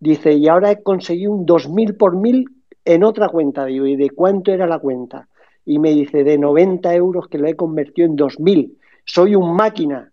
Dice, 0.00 0.32
y 0.32 0.48
ahora 0.48 0.70
he 0.70 0.82
conseguido 0.82 1.32
un 1.32 1.46
2.000 1.46 1.96
por 1.96 2.16
mil 2.16 2.46
en 2.84 3.04
otra 3.04 3.28
cuenta. 3.28 3.64
Digo, 3.64 3.86
¿y 3.86 3.96
de 3.96 4.10
cuánto 4.10 4.52
era 4.52 4.66
la 4.66 4.78
cuenta? 4.78 5.28
Y 5.64 5.78
me 5.78 5.90
dice, 5.90 6.24
de 6.24 6.38
90 6.38 6.94
euros 6.94 7.28
que 7.28 7.38
lo 7.38 7.48
he 7.48 7.56
convertido 7.56 8.06
en 8.06 8.16
2.000. 8.16 8.76
Soy 9.04 9.34
un 9.34 9.54
máquina. 9.54 10.12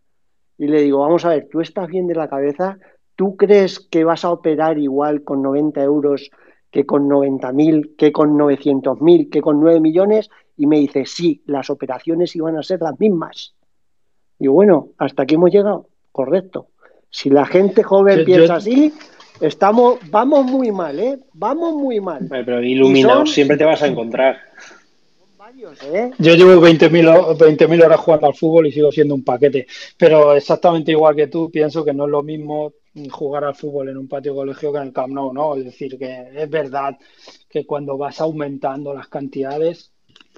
Y 0.58 0.68
le 0.68 0.82
digo, 0.82 1.00
vamos 1.00 1.26
a 1.26 1.30
ver, 1.30 1.48
¿tú 1.52 1.62
estás 1.62 1.88
bien 1.88 2.08
de 2.08 2.16
la 2.16 2.28
cabeza? 2.28 2.78
¿Tú 3.16 3.38
crees 3.38 3.80
que 3.80 4.04
vas 4.04 4.26
a 4.26 4.32
operar 4.32 4.78
igual 4.78 5.24
con 5.24 5.42
90 5.42 5.82
euros 5.84 6.32
que 6.72 6.86
con 6.86 7.08
90.000, 7.08 7.96
que 7.98 8.12
con 8.12 8.38
900.000, 8.38 9.30
que 9.30 9.42
con 9.42 9.60
9 9.60 9.80
millones? 9.80 10.30
Y 10.58 10.66
me 10.68 10.80
dice, 10.80 11.06
sí, 11.06 11.44
las 11.46 11.70
operaciones 11.70 12.36
iban 12.36 12.58
a 12.58 12.64
ser 12.64 12.82
las 12.82 13.00
mismas. 13.00 13.56
Y 14.40 14.48
bueno, 14.48 14.90
hasta 14.98 15.24
aquí 15.24 15.36
hemos 15.36 15.52
llegado. 15.52 15.88
Correcto. 16.12 16.68
Si 17.10 17.30
la 17.30 17.46
gente 17.46 17.84
joven 17.84 18.26
piensa 18.26 18.56
así, 18.56 18.94
Estamos, 19.42 20.00
vamos 20.10 20.46
muy 20.46 20.72
mal, 20.72 21.00
¿eh? 21.00 21.20
Vamos 21.34 21.74
muy 21.76 22.00
mal. 22.00 22.28
Pero 22.30 22.62
iluminados 22.62 23.32
siempre 23.32 23.58
te 23.58 23.66
vas 23.66 23.82
a 23.84 23.88
encontrar. 23.88 24.38
¿eh? 25.84 26.12
Yo 26.20 26.36
llevo 26.36 26.62
20.000 26.62 27.84
horas 27.84 28.00
jugando 28.00 28.28
al 28.28 28.36
fútbol 28.36 28.68
y 28.68 28.72
sigo 28.72 28.92
siendo 28.92 29.16
un 29.16 29.24
paquete. 29.24 29.68
Pero 29.98 30.34
exactamente 30.36 30.92
igual 30.92 31.16
que 31.16 31.28
tú, 31.28 31.50
pienso 31.50 31.84
que 31.84 31.94
no 31.94 32.06
es 32.06 32.12
lo 32.12 32.24
mismo 32.24 32.74
jugar 33.12 33.44
al 33.44 33.56
fútbol 33.56 33.90
en 33.90 33.98
un 33.98 34.08
patio 34.08 34.34
colegio 34.34 34.72
que 34.72 34.78
en 34.78 34.88
el 34.88 34.94
Camp 34.94 35.14
Nou, 35.14 35.34
¿no? 35.34 35.56
Es 35.56 35.66
decir, 35.66 35.98
que 35.98 36.30
es 36.34 36.50
verdad 36.50 36.98
que 37.50 37.66
cuando 37.66 37.98
vas 37.98 38.22
aumentando 38.22 38.94
las 38.94 39.08
cantidades, 39.08 39.92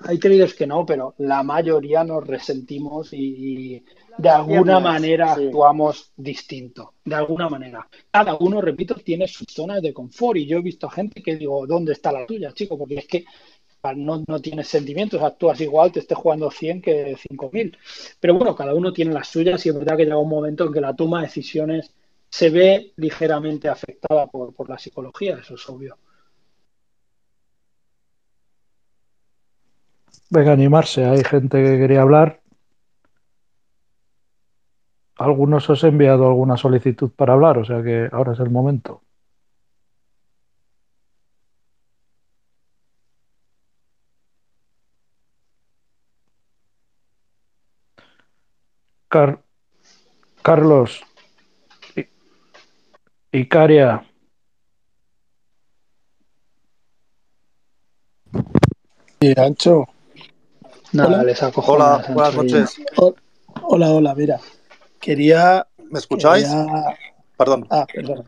hay 0.04 0.18
traders 0.18 0.54
que 0.54 0.68
no, 0.68 0.86
pero 0.86 1.14
la 1.20 1.44
mayoría 1.44 2.04
nos 2.04 2.26
resentimos 2.26 3.14
y, 3.14 3.84
de 4.18 4.30
alguna 4.30 4.80
manera 4.80 5.34
actuamos 5.34 6.12
distinto, 6.16 6.94
de 7.06 7.16
alguna 7.16 7.50
manera. 7.50 7.88
Cada 8.12 8.36
uno, 8.36 8.62
repito, 8.62 8.96
tiene 8.96 9.28
sus 9.28 9.48
zonas 9.50 9.82
de 9.82 9.94
confort 9.94 10.38
y 10.38 10.46
yo 10.46 10.58
he 10.58 10.62
visto 10.62 10.90
gente 10.90 11.22
que 11.22 11.36
digo, 11.36 11.66
¿dónde 11.68 11.94
está 11.94 12.12
la 12.12 12.26
tuya, 12.26 12.52
chico? 12.54 12.78
Porque 12.78 12.96
es 12.96 13.08
que 13.08 13.26
no, 13.96 14.24
no 14.28 14.42
tienes 14.42 14.68
sentimientos, 14.68 15.22
actúas 15.22 15.62
igual, 15.62 15.92
te 15.92 16.00
estés 16.00 16.18
jugando 16.18 16.52
100 16.52 16.82
que 16.82 17.16
5000. 17.16 17.78
Pero 18.20 18.34
bueno, 18.36 18.56
cada 18.56 18.74
uno 18.74 18.92
tiene 18.92 19.14
las 19.14 19.28
suyas 19.28 19.66
y 19.66 19.70
es 19.70 19.76
verdad 19.76 19.98
que 19.98 20.04
llega 20.04 20.18
un 20.18 20.30
momento 20.30 20.66
en 20.66 20.74
que 20.74 20.82
la 20.82 20.96
toma 20.96 21.22
de 21.22 21.28
decisiones 21.28 21.94
se 22.30 22.50
ve 22.50 22.94
ligeramente 22.98 23.70
afectada 23.70 24.28
por, 24.28 24.54
por 24.54 24.70
la 24.70 24.78
psicología, 24.78 25.38
eso 25.42 25.56
es 25.56 25.70
obvio. 25.70 25.98
Venga, 30.30 30.52
animarse, 30.52 31.06
hay 31.06 31.24
gente 31.24 31.64
que 31.64 31.78
quería 31.78 32.02
hablar. 32.02 32.42
Algunos 35.18 35.70
os 35.70 35.84
he 35.84 35.88
enviado 35.88 36.28
alguna 36.28 36.58
solicitud 36.58 37.12
para 37.16 37.34
hablar, 37.34 37.58
o 37.58 37.66
sea 37.66 37.82
que 37.82 38.10
ahora 38.12 38.34
es 38.34 38.40
el 38.40 38.50
momento. 38.50 39.02
Carlos, 50.44 51.02
Icaria. 53.32 54.04
Y 59.20 59.40
Ancho. 59.40 59.88
Nada, 60.94 61.24
les 61.24 61.42
Hola, 61.42 62.06
buenas 62.10 62.36
noches. 62.36 62.78
Hola, 63.64 63.92
hola, 63.92 64.16
mira. 64.16 64.40
Quería. 65.00 65.68
¿Me 65.90 66.00
escucháis? 66.00 66.48
Perdón. 67.38 67.68
Ah, 67.70 67.86
perdón. 67.94 68.26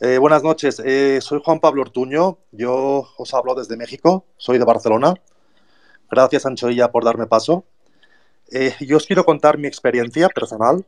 Eh, 0.00 0.18
buenas 0.18 0.42
noches, 0.42 0.82
eh, 0.84 1.20
soy 1.22 1.40
Juan 1.42 1.60
Pablo 1.60 1.80
Ortuño, 1.80 2.38
yo 2.50 3.06
os 3.16 3.32
hablo 3.32 3.54
desde 3.54 3.76
México, 3.76 4.26
soy 4.36 4.58
de 4.58 4.64
Barcelona. 4.64 5.14
Gracias, 6.10 6.44
Anchoilla, 6.44 6.90
por 6.90 7.04
darme 7.04 7.26
paso. 7.26 7.64
Eh, 8.50 8.74
yo 8.80 8.96
os 8.98 9.06
quiero 9.06 9.24
contar 9.24 9.56
mi 9.56 9.66
experiencia 9.66 10.28
personal. 10.28 10.84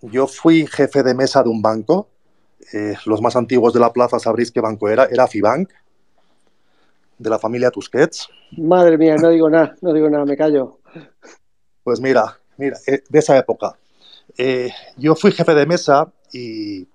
Yo 0.00 0.26
fui 0.26 0.66
jefe 0.66 1.02
de 1.02 1.14
mesa 1.14 1.42
de 1.42 1.50
un 1.50 1.62
banco. 1.62 2.08
los 3.04 3.22
más 3.22 3.36
antiguos 3.36 3.72
de 3.72 3.80
la 3.80 3.92
plaza 3.92 4.18
sabréis 4.18 4.50
qué 4.50 4.60
banco 4.60 4.88
era. 4.88 5.04
Era 5.04 5.28
Fibank, 5.28 5.70
de 7.18 7.30
la 7.30 7.38
familia 7.38 7.70
Tusquets. 7.70 8.28
Madre 8.56 8.98
mía, 8.98 9.16
no 9.16 9.28
digo 9.28 9.48
nada, 9.48 9.76
no 9.82 9.92
digo 9.92 10.10
nada, 10.10 10.24
me 10.24 10.36
callo. 10.36 10.80
Pues 11.84 12.00
mira, 12.00 12.40
mira, 12.56 12.76
de 12.86 13.18
esa 13.18 13.36
época. 13.36 13.78
Eh, 14.36 14.70
yo 14.96 15.14
fui 15.14 15.32
jefe 15.32 15.54
de 15.54 15.66
mesa 15.66 16.12
y 16.32 16.88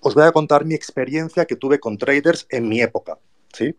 os 0.00 0.14
voy 0.14 0.24
a 0.24 0.32
contar 0.32 0.64
mi 0.64 0.74
experiencia 0.74 1.44
que 1.46 1.56
tuve 1.56 1.78
con 1.78 1.96
traders 1.96 2.46
en 2.50 2.68
mi 2.68 2.80
época. 2.80 3.18
¿sí? 3.52 3.76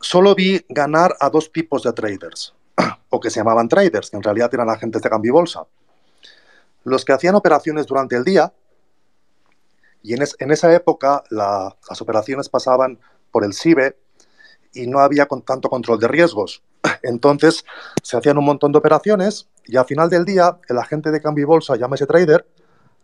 Solo 0.00 0.34
vi 0.34 0.64
ganar 0.68 1.16
a 1.20 1.28
dos 1.30 1.52
tipos 1.52 1.82
de 1.82 1.92
traders, 1.92 2.54
o 3.10 3.20
que 3.20 3.30
se 3.30 3.40
llamaban 3.40 3.68
traders, 3.68 4.10
que 4.10 4.16
en 4.16 4.22
realidad 4.22 4.50
eran 4.52 4.70
agentes 4.70 5.02
de 5.02 5.10
cambio 5.10 5.30
y 5.30 5.32
bolsa. 5.32 5.66
Los 6.84 7.04
que 7.04 7.12
hacían 7.12 7.34
operaciones 7.34 7.86
durante 7.86 8.16
el 8.16 8.24
día, 8.24 8.52
y 10.02 10.14
en, 10.14 10.52
esa 10.52 10.72
época 10.72 11.24
las 11.28 12.00
operaciones 12.00 12.48
pasaban 12.48 12.98
por 13.30 13.44
el 13.44 13.52
SIBE 13.52 13.98
y 14.72 14.86
no 14.86 15.00
había 15.00 15.26
con 15.26 15.42
tanto 15.42 15.68
control 15.68 15.98
de 15.98 16.08
riesgos. 16.08 16.62
Entonces 17.02 17.64
se 18.02 18.16
hacían 18.16 18.38
un 18.38 18.44
montón 18.44 18.72
de 18.72 18.78
operaciones 18.78 19.48
y 19.64 19.76
al 19.76 19.84
final 19.84 20.10
del 20.10 20.24
día 20.24 20.58
el 20.68 20.78
agente 20.78 21.10
de 21.10 21.20
cambio 21.20 21.42
y 21.42 21.46
bolsa, 21.46 21.76
llámese 21.76 22.06
trader, 22.06 22.46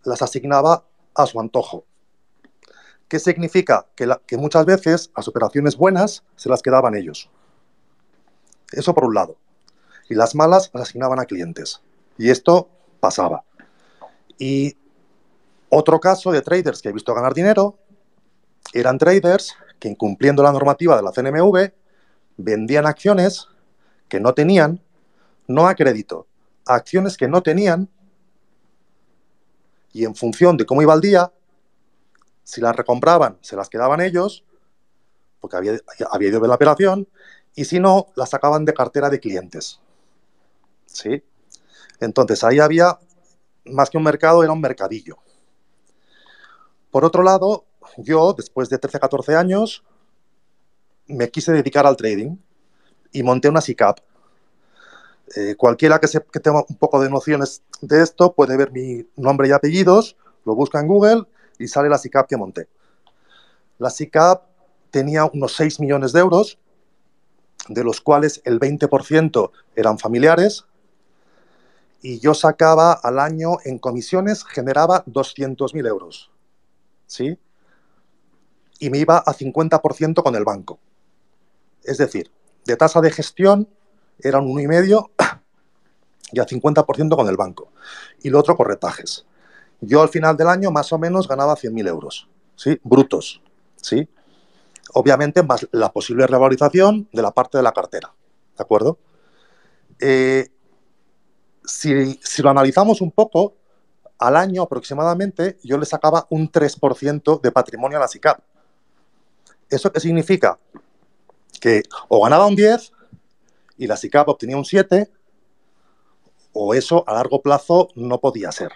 las 0.05 0.23
asignaba 0.23 0.85
a 1.15 1.27
su 1.27 1.41
antojo. 1.41 1.85
¿Qué 3.09 3.19
significa? 3.19 3.87
Que, 3.95 4.09
que 4.27 4.37
muchas 4.37 4.65
veces 4.65 5.11
las 5.17 5.29
operaciones 5.29 5.77
buenas 5.77 6.25
se 6.37 6.49
las 6.49 6.63
quedaban 6.63 6.95
ellos. 6.95 7.31
Eso 8.73 8.95
por 8.95 9.05
un 9.05 9.15
lado. 9.15 9.37
Y 10.09 10.15
las 10.15 10.35
malas 10.35 10.71
las 10.73 10.85
asignaban 10.85 11.21
a 11.21 11.27
clientes. 11.27 11.81
Y 12.19 12.31
esto 12.31 12.69
pasaba. 13.01 13.45
Y 14.39 14.77
otro 15.69 16.01
caso 16.01 16.33
de 16.33 16.43
traders 16.43 16.83
que 16.83 16.89
he 16.89 16.93
visto 16.93 17.15
ganar 17.15 17.35
dinero 17.35 17.79
eran 18.73 18.99
traders 18.99 19.55
que 19.79 19.89
incumpliendo 19.89 20.43
la 20.43 20.53
normativa 20.53 20.97
de 20.97 21.03
la 21.03 21.13
CNMV 21.13 21.73
vendían 22.37 22.87
acciones 22.87 23.49
que 24.09 24.21
no 24.21 24.35
tenían, 24.35 24.81
no 25.47 25.67
a 25.67 25.75
crédito, 25.75 26.27
acciones 26.67 27.17
que 27.17 27.29
no 27.29 27.43
tenían 27.43 27.89
y 29.93 30.05
en 30.05 30.15
función 30.15 30.57
de 30.57 30.67
cómo 30.67 30.83
iba 30.83 30.93
el 30.93 31.01
día, 31.01 31.33
si 32.43 32.61
las 32.61 32.75
recompraban, 32.75 33.39
se 33.41 33.57
las 33.57 33.69
quedaban 33.69 34.01
ellos, 34.01 34.45
porque 35.41 35.57
había, 35.57 35.79
había 36.11 36.29
ido 36.29 36.41
bien 36.41 36.49
la 36.49 36.57
operación, 36.57 37.09
y 37.55 37.65
si 37.65 37.79
no, 37.79 38.09
las 38.17 38.31
sacaban 38.31 38.65
de 38.65 38.75
cartera 38.75 39.09
de 39.09 39.21
clientes. 39.21 39.81
¿Sí? 40.87 41.23
Entonces 42.01 42.43
ahí 42.43 42.59
había, 42.59 42.99
más 43.67 43.89
que 43.89 43.97
un 43.97 44.05
mercado, 44.05 44.43
era 44.43 44.53
un 44.53 44.61
mercadillo. 44.61 45.19
Por 46.91 47.05
otro 47.05 47.23
lado, 47.23 47.65
yo, 47.99 48.33
después 48.33 48.69
de 48.69 48.79
13, 48.79 48.99
14 48.99 49.37
años, 49.37 49.85
me 51.07 51.31
quise 51.31 51.53
dedicar 51.53 51.87
al 51.87 51.97
trading 51.97 52.37
y 53.15 53.23
monté 53.23 53.49
una 53.49 53.63
SICAP. 53.63 54.01
Eh, 55.37 55.55
cualquiera 55.57 55.99
que, 55.99 56.09
se, 56.09 56.21
que 56.21 56.41
tenga 56.41 56.63
un 56.69 56.77
poco 56.77 57.01
de 57.01 57.09
nociones 57.09 57.63
de 57.81 58.03
esto 58.03 58.35
puede 58.35 58.59
ver 58.59 58.73
mi 58.73 59.07
nombre 59.17 59.49
y 59.49 59.53
apellidos, 59.53 60.17
lo 60.45 60.55
busca 60.55 60.81
en 60.81 60.89
Google 60.89 61.23
y 61.59 61.69
sale 61.69 61.89
la 61.89 61.97
SICAP 61.97 62.29
que 62.29 62.37
monté. 62.37 62.69
La 63.79 63.89
SICAP 63.89 64.43
tenía 64.91 65.25
unos 65.25 65.55
6 65.57 65.81
millones 65.81 66.13
de 66.13 66.21
euros, 66.21 66.59
de 67.69 67.83
los 67.83 68.01
cuales 68.01 68.43
el 68.45 68.61
20% 68.61 69.51
eran 69.77 69.99
familiares, 69.99 70.67
y 72.03 72.19
yo 72.19 72.35
sacaba 72.35 72.93
al 72.93 73.19
año 73.19 73.57
en 73.65 73.79
comisiones, 73.79 74.45
generaba 74.45 75.05
200.000 75.07 75.89
euros. 75.89 76.31
¿Sí? 77.07 77.39
Y 78.79 78.91
me 78.91 78.99
iba 78.99 79.19
a 79.19 79.33
50% 79.33 80.23
con 80.23 80.35
el 80.35 80.45
banco. 80.45 80.79
Es 81.83 81.97
decir, 81.97 82.31
de 82.65 82.77
tasa 82.77 83.01
de 83.01 83.11
gestión 83.11 83.69
era 84.19 84.39
un 84.39 84.55
1,5 84.55 85.11
y 86.33 86.41
a 86.41 86.47
50% 86.47 87.17
con 87.17 87.29
el 87.29 87.37
banco. 87.37 87.73
Y 88.23 88.31
lo 88.31 88.41
otro, 88.41 88.57
corretajes. 88.57 89.27
Yo 89.81 90.03
al 90.03 90.09
final 90.09 90.37
del 90.37 90.49
año 90.49 90.71
más 90.71 90.93
o 90.93 90.99
menos 90.99 91.29
ganaba 91.29 91.57
100.000 91.57 91.89
euros, 91.89 92.29
¿sí? 92.57 92.79
Brutos, 92.83 93.43
¿sí? 93.77 94.09
Obviamente 94.95 95.43
más 95.43 95.67
la 95.73 95.93
posible 95.93 96.27
revalorización 96.27 97.09
de 97.13 97.23
la 97.23 97.33
parte 97.33 97.59
de 97.59 97.65
la 97.65 97.73
cartera, 97.73 98.13
¿de 98.57 98.63
acuerdo? 98.63 98.99
Eh, 100.01 100.49
si, 101.65 102.19
si, 102.23 102.43
lo 102.43 102.51
analizamos 102.51 103.01
un 103.01 103.11
poco, 103.11 103.55
al 104.19 104.37
año 104.37 104.63
aproximadamente 104.63 105.59
yo 105.63 105.77
le 105.79 105.87
sacaba 105.87 106.27
un 106.31 106.51
3% 106.51 107.41
de 107.41 107.53
patrimonio 107.53 107.99
a 107.99 108.03
la 108.03 108.09
SICAP. 108.09 108.39
¿Eso 109.69 109.93
qué 109.93 110.01
significa? 110.01 110.59
Que 111.65 111.83
o 112.09 112.23
ganaba 112.23 112.47
un 112.47 112.57
10 112.57 112.93
y 113.79 113.87
la 113.87 113.97
SICAP 113.97 114.29
obtenía 114.29 114.59
un 114.59 114.67
7, 114.67 115.11
o 116.53 116.75
eso 116.75 117.05
a 117.07 117.15
largo 117.15 117.41
plazo 117.41 117.89
no 117.95 118.21
podía 118.21 118.53
ser. 118.53 118.71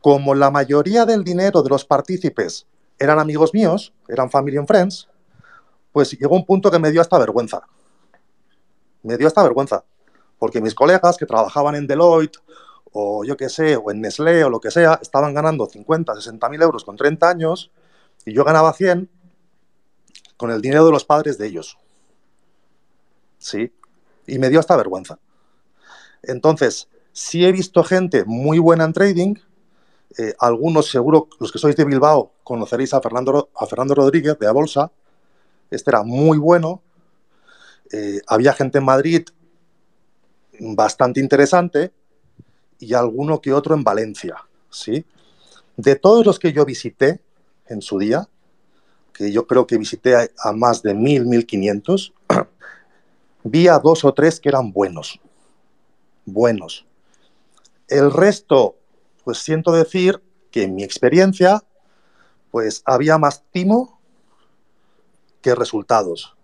Como 0.00 0.34
la 0.34 0.50
mayoría 0.50 1.04
del 1.04 1.24
dinero 1.24 1.62
de 1.62 1.68
los 1.68 1.84
partícipes 1.84 2.66
eran 2.98 3.18
amigos 3.18 3.52
míos, 3.52 3.92
eran 4.08 4.30
family 4.30 4.56
and 4.56 4.66
friends, 4.66 5.10
pues 5.92 6.12
llegó 6.12 6.36
un 6.36 6.46
punto 6.46 6.70
que 6.70 6.78
me 6.78 6.90
dio 6.90 7.02
hasta 7.02 7.18
vergüenza. 7.18 7.60
Me 9.02 9.18
dio 9.18 9.26
hasta 9.26 9.42
vergüenza. 9.42 9.84
Porque 10.38 10.62
mis 10.62 10.74
colegas 10.74 11.18
que 11.18 11.26
trabajaban 11.26 11.74
en 11.74 11.86
Deloitte 11.86 12.38
o 12.92 13.24
yo 13.24 13.36
qué 13.36 13.50
sé, 13.50 13.76
o 13.76 13.90
en 13.90 14.00
Nestlé 14.00 14.42
o 14.42 14.48
lo 14.48 14.58
que 14.58 14.70
sea, 14.70 14.98
estaban 15.02 15.34
ganando 15.34 15.66
50, 15.66 16.14
60 16.14 16.48
mil 16.48 16.62
euros 16.62 16.82
con 16.82 16.96
30 16.96 17.28
años 17.28 17.70
y 18.24 18.32
yo 18.32 18.42
ganaba 18.42 18.72
100 18.72 19.10
con 20.36 20.50
el 20.50 20.60
dinero 20.60 20.84
de 20.84 20.92
los 20.92 21.04
padres 21.04 21.38
de 21.38 21.46
ellos. 21.46 21.78
Sí, 23.38 23.72
y 24.26 24.38
me 24.38 24.48
dio 24.48 24.60
hasta 24.60 24.76
vergüenza. 24.76 25.18
Entonces, 26.22 26.88
sí 27.12 27.44
he 27.44 27.52
visto 27.52 27.82
gente 27.84 28.24
muy 28.24 28.58
buena 28.58 28.84
en 28.84 28.92
trading. 28.92 29.34
Eh, 30.18 30.34
algunos, 30.38 30.90
seguro, 30.90 31.28
los 31.40 31.50
que 31.50 31.58
sois 31.58 31.76
de 31.76 31.84
Bilbao, 31.84 32.32
conoceréis 32.44 32.94
a 32.94 33.00
Fernando, 33.00 33.50
a 33.54 33.66
Fernando 33.66 33.94
Rodríguez 33.94 34.38
de 34.38 34.46
la 34.46 34.52
Bolsa. 34.52 34.90
Este 35.70 35.90
era 35.90 36.02
muy 36.02 36.38
bueno. 36.38 36.82
Eh, 37.92 38.20
había 38.26 38.52
gente 38.52 38.78
en 38.78 38.84
Madrid 38.84 39.26
bastante 40.60 41.20
interesante 41.20 41.92
y 42.78 42.94
alguno 42.94 43.40
que 43.40 43.52
otro 43.52 43.74
en 43.74 43.84
Valencia. 43.84 44.36
¿sí? 44.70 45.04
De 45.76 45.96
todos 45.96 46.24
los 46.24 46.38
que 46.38 46.52
yo 46.52 46.64
visité 46.64 47.20
en 47.66 47.82
su 47.82 47.98
día, 47.98 48.28
que 49.12 49.32
yo 49.32 49.46
creo 49.46 49.66
que 49.66 49.78
visité 49.78 50.16
a, 50.16 50.52
más 50.52 50.82
de 50.82 50.94
1.000, 50.94 51.24
1.500, 51.24 52.12
vi 53.44 53.68
a 53.68 53.78
dos 53.78 54.04
o 54.04 54.12
tres 54.12 54.40
que 54.40 54.48
eran 54.48 54.72
buenos, 54.72 55.20
buenos. 56.24 56.86
El 57.88 58.10
resto, 58.10 58.76
pues 59.24 59.38
siento 59.38 59.72
decir 59.72 60.22
que 60.50 60.64
en 60.64 60.74
mi 60.74 60.82
experiencia, 60.82 61.62
pues 62.50 62.82
había 62.84 63.18
más 63.18 63.44
timo 63.50 64.00
que 65.40 65.54
resultados. 65.54 66.36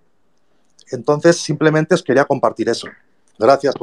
Entonces, 0.91 1.37
simplemente 1.37 1.95
os 1.95 2.03
quería 2.03 2.25
compartir 2.25 2.69
eso. 2.69 2.89
Gracias. 3.39 3.75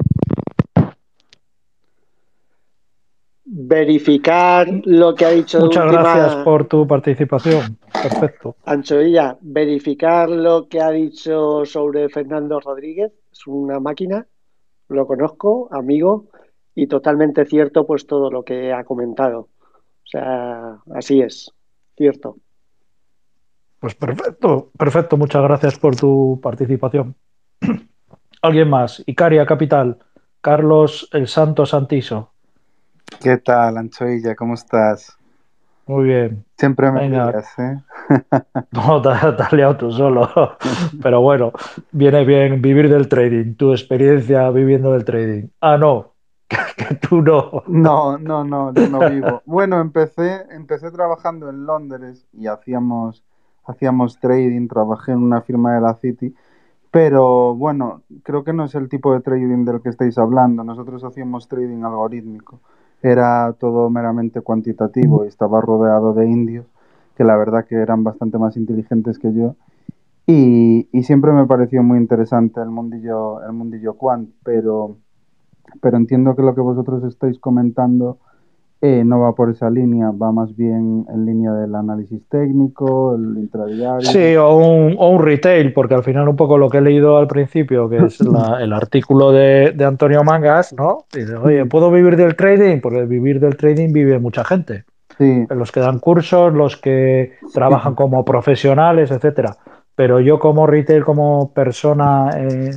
Verificar 3.45 4.67
lo 4.85 5.13
que 5.13 5.25
ha 5.25 5.29
dicho. 5.29 5.59
Muchas 5.59 5.91
gracias 5.91 6.35
por 6.37 6.67
tu 6.67 6.87
participación. 6.87 7.77
Perfecto. 7.93 8.55
Anchoilla, 8.65 9.37
verificar 9.41 10.29
lo 10.29 10.67
que 10.67 10.81
ha 10.81 10.89
dicho 10.89 11.63
sobre 11.63 12.09
Fernando 12.09 12.59
Rodríguez. 12.59 13.13
Es 13.31 13.45
una 13.45 13.79
máquina, 13.79 14.25
lo 14.89 15.05
conozco, 15.05 15.69
amigo, 15.71 16.29
y 16.73 16.87
totalmente 16.87 17.45
cierto, 17.45 17.85
pues 17.85 18.07
todo 18.07 18.31
lo 18.31 18.43
que 18.43 18.73
ha 18.73 18.83
comentado. 18.83 19.39
O 19.39 20.07
sea, 20.07 20.79
así 20.93 21.21
es, 21.21 21.51
cierto. 21.95 22.37
Pues 23.79 23.93
perfecto, 23.93 24.71
perfecto. 24.77 25.17
Muchas 25.17 25.43
gracias 25.43 25.77
por 25.77 25.95
tu 25.95 26.39
participación. 26.41 27.15
¿Alguien 28.41 28.69
más? 28.69 29.03
Icaria 29.05 29.45
Capital. 29.45 29.99
Carlos 30.41 31.07
El 31.11 31.27
Santo 31.27 31.65
Santiso. 31.65 32.34
¿Qué 33.21 33.37
tal, 33.37 33.77
Anchoilla? 33.77 34.35
¿Cómo 34.35 34.53
estás? 34.53 35.17
Muy 35.87 36.05
bien. 36.05 36.45
Siempre 36.57 36.91
me 36.91 37.07
digas, 37.07 37.47
¿eh? 37.59 37.79
no, 38.71 39.01
te, 39.01 39.09
has 39.09 39.53
liado 39.53 39.77
tú 39.77 39.91
solo. 39.91 40.29
Pero 41.01 41.21
bueno, 41.21 41.51
viene 41.91 42.25
bien 42.25 42.61
vivir 42.61 42.89
del 42.89 43.07
trading, 43.07 43.55
tu 43.55 43.71
experiencia 43.71 44.49
viviendo 44.49 44.91
del 44.93 45.05
trading. 45.05 45.47
Ah, 45.61 45.77
no, 45.77 46.13
que, 46.47 46.95
tú 46.95 47.21
no. 47.21 47.63
No, 47.67 48.17
no, 48.17 48.43
no, 48.43 48.73
yo 48.73 48.89
no 48.89 49.09
vivo. 49.09 49.41
Bueno, 49.45 49.79
empecé, 49.79 50.45
empecé 50.51 50.89
trabajando 50.91 51.49
en 51.49 51.65
Londres 51.65 52.25
y 52.33 52.47
hacíamos, 52.47 53.23
hacíamos 53.65 54.19
trading, 54.19 54.67
trabajé 54.67 55.11
en 55.11 55.19
una 55.19 55.41
firma 55.41 55.75
de 55.75 55.81
la 55.81 55.93
City. 55.95 56.33
Pero 56.89 57.53
bueno, 57.53 58.01
creo 58.23 58.43
que 58.43 58.53
no 58.53 58.65
es 58.65 58.73
el 58.73 58.89
tipo 58.89 59.13
de 59.13 59.19
trading 59.19 59.65
del 59.65 59.81
que 59.81 59.89
estáis 59.89 60.17
hablando. 60.17 60.63
Nosotros 60.63 61.03
hacíamos 61.03 61.47
trading 61.47 61.83
algorítmico 61.83 62.61
era 63.01 63.53
todo 63.59 63.89
meramente 63.89 64.41
cuantitativo 64.41 65.25
y 65.25 65.27
estaba 65.27 65.61
rodeado 65.61 66.13
de 66.13 66.27
indios 66.27 66.65
que 67.15 67.23
la 67.23 67.37
verdad 67.37 67.65
que 67.65 67.75
eran 67.75 68.03
bastante 68.03 68.37
más 68.37 68.57
inteligentes 68.57 69.19
que 69.19 69.33
yo. 69.33 69.55
Y, 70.27 70.87
siempre 71.03 71.31
me 71.31 71.45
pareció 71.45 71.83
muy 71.83 71.99
interesante 71.99 72.59
el 72.59 72.69
mundillo 72.69 73.43
el 73.43 73.53
mundillo 73.53 73.93
quant 73.93 74.29
pero 74.43 74.97
pero 75.81 75.97
entiendo 75.97 76.35
que 76.35 76.41
lo 76.41 76.55
que 76.55 76.61
vosotros 76.61 77.03
estáis 77.03 77.37
comentando 77.37 78.17
eh, 78.85 79.03
no 79.03 79.19
va 79.19 79.33
por 79.33 79.49
esa 79.49 79.69
línea, 79.69 80.11
va 80.11 80.31
más 80.31 80.55
bien 80.55 81.05
en 81.09 81.25
línea 81.25 81.51
del 81.53 81.73
análisis 81.73 82.21
técnico, 82.29 83.15
el 83.15 83.39
intradiario. 83.39 84.01
Sí, 84.01 84.35
o 84.35 84.55
un, 84.55 84.95
o 84.99 85.09
un, 85.09 85.23
retail, 85.23 85.73
porque 85.73 85.95
al 85.95 86.03
final 86.03 86.29
un 86.29 86.35
poco 86.35 86.59
lo 86.59 86.69
que 86.69 86.77
he 86.77 86.81
leído 86.81 87.17
al 87.17 87.27
principio, 87.27 87.89
que 87.89 87.97
es 87.97 88.21
la, 88.21 88.57
el 88.61 88.73
artículo 88.73 89.31
de, 89.31 89.71
de, 89.75 89.85
Antonio 89.85 90.23
Mangas, 90.23 90.73
¿no? 90.73 91.05
Dice, 91.11 91.35
oye, 91.35 91.65
¿puedo 91.65 91.89
vivir 91.89 92.15
del 92.15 92.35
trading? 92.35 92.79
Porque 92.79 93.05
vivir 93.05 93.39
del 93.39 93.57
trading 93.57 93.91
vive 93.91 94.19
mucha 94.19 94.43
gente. 94.43 94.85
Sí. 95.17 95.45
Los 95.49 95.71
que 95.71 95.79
dan 95.79 95.99
cursos, 95.99 96.53
los 96.53 96.77
que 96.77 97.33
trabajan 97.53 97.95
como 97.95 98.23
profesionales, 98.23 99.09
etcétera. 99.09 99.57
Pero 99.95 100.19
yo 100.19 100.37
como 100.39 100.67
retail, 100.67 101.03
como 101.03 101.53
persona... 101.53 102.29
Eh, 102.37 102.71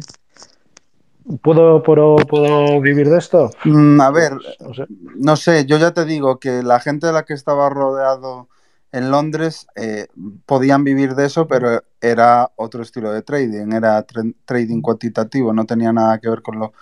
¿Puedo, 1.42 1.82
puedo, 1.82 2.16
¿Puedo 2.16 2.80
vivir 2.80 3.09
de 3.09 3.18
esto? 3.18 3.50
Mm, 3.64 4.00
a 4.00 4.10
ver, 4.10 4.32
no 4.60 4.74
sé. 4.74 4.86
no 4.88 5.36
sé, 5.36 5.66
yo 5.66 5.76
ya 5.76 5.92
te 5.92 6.05
digo 6.05 6.38
que 6.38 6.62
la 6.62 6.80
gente 6.80 7.06
de 7.06 7.12
la 7.12 7.24
que 7.24 7.34
estaba 7.34 7.68
rodeado 7.68 8.48
en 8.92 9.10
Londres 9.10 9.66
eh, 9.76 10.06
podían 10.46 10.84
vivir 10.84 11.14
de 11.14 11.26
eso, 11.26 11.46
pero 11.46 11.82
era 12.00 12.50
otro 12.56 12.82
estilo 12.82 13.12
de 13.12 13.22
trading, 13.22 13.72
era 13.72 14.02
tra 14.05 14.22
trading 14.46 14.80
cuantitativo, 14.80 15.52
no 15.52 15.66
tenía 15.66 15.92
nada 15.92 16.18
que 16.18 16.30
ver 16.30 16.40
con 16.40 16.59
lo, 16.59 16.72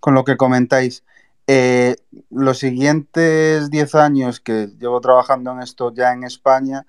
con 0.00 0.14
lo 0.14 0.24
que 0.24 0.36
comentáis. 0.36 1.02
Eh, 1.46 1.96
los 2.30 2.58
siguientes 2.58 3.70
10 3.70 3.94
años 3.94 4.40
que 4.40 4.68
llevo 4.78 5.00
trabajando 5.00 5.52
en 5.52 5.60
esto 5.60 5.92
ya 5.94 6.12
en 6.12 6.24
España, 6.24 6.86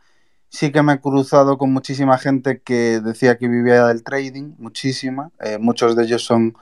sí 0.49 0.71
que 0.71 0.81
me 0.81 0.93
he 0.93 0.99
cruzado 0.99 1.57
con 1.57 1.71
muchísima 1.71 2.17
gente 2.17 2.61
que 2.61 2.99
decía 2.99 3.37
que 3.37 3.47
vivía 3.47 3.87
del 3.87 4.03
trading, 4.03 4.55
muchísima, 4.57 5.31
eh, 5.39 5.57
muchos 5.59 5.95
de 5.95 6.03
ellos 6.03 6.23
son 6.23 6.55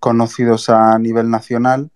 conocidos 0.00 0.68
a 0.68 0.98
nivel 0.98 1.30
nacional 1.30 1.90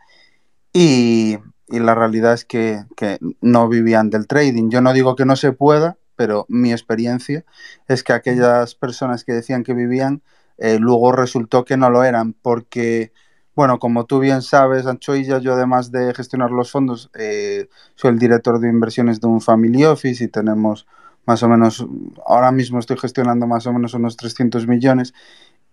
y, 0.72 1.38
y 1.68 1.78
la 1.78 1.94
realidad 1.94 2.34
es 2.34 2.44
que, 2.44 2.84
que, 2.96 3.18
no 3.40 3.68
vivían 3.68 4.10
del 4.10 4.26
trading. 4.26 4.70
Yo 4.70 4.80
no 4.80 4.92
digo 4.92 5.16
que 5.16 5.24
no 5.24 5.36
se 5.36 5.52
pueda, 5.52 5.96
pero 6.16 6.46
mi 6.48 6.72
experiencia 6.72 7.44
es 7.88 8.02
que 8.02 8.12
aquellas 8.12 8.74
personas 8.74 9.24
que 9.24 9.32
decían 9.32 9.64
que 9.64 9.74
vivían, 9.74 10.22
eh, 10.58 10.78
luego 10.78 11.12
resultó 11.12 11.64
que 11.64 11.76
no 11.76 11.90
lo 11.90 12.04
eran, 12.04 12.34
porque, 12.34 13.12
bueno, 13.54 13.78
como 13.78 14.04
tú 14.06 14.20
bien 14.20 14.42
sabes, 14.42 14.86
Anchoilla, 14.86 15.38
yo 15.38 15.54
además 15.54 15.90
de 15.90 16.14
gestionar 16.14 16.50
los 16.50 16.70
fondos, 16.70 17.10
eh, 17.18 17.68
soy 17.94 18.10
el 18.10 18.18
director 18.18 18.60
de 18.60 18.68
inversiones 18.68 19.20
de 19.20 19.28
un 19.28 19.40
family 19.40 19.84
office 19.84 20.24
y 20.24 20.28
tenemos 20.28 20.86
más 21.24 21.42
o 21.42 21.48
menos, 21.48 21.86
ahora 22.26 22.50
mismo 22.52 22.78
estoy 22.78 22.98
gestionando 22.98 23.46
más 23.46 23.66
o 23.66 23.72
menos 23.72 23.94
unos 23.94 24.16
300 24.16 24.66
millones 24.66 25.14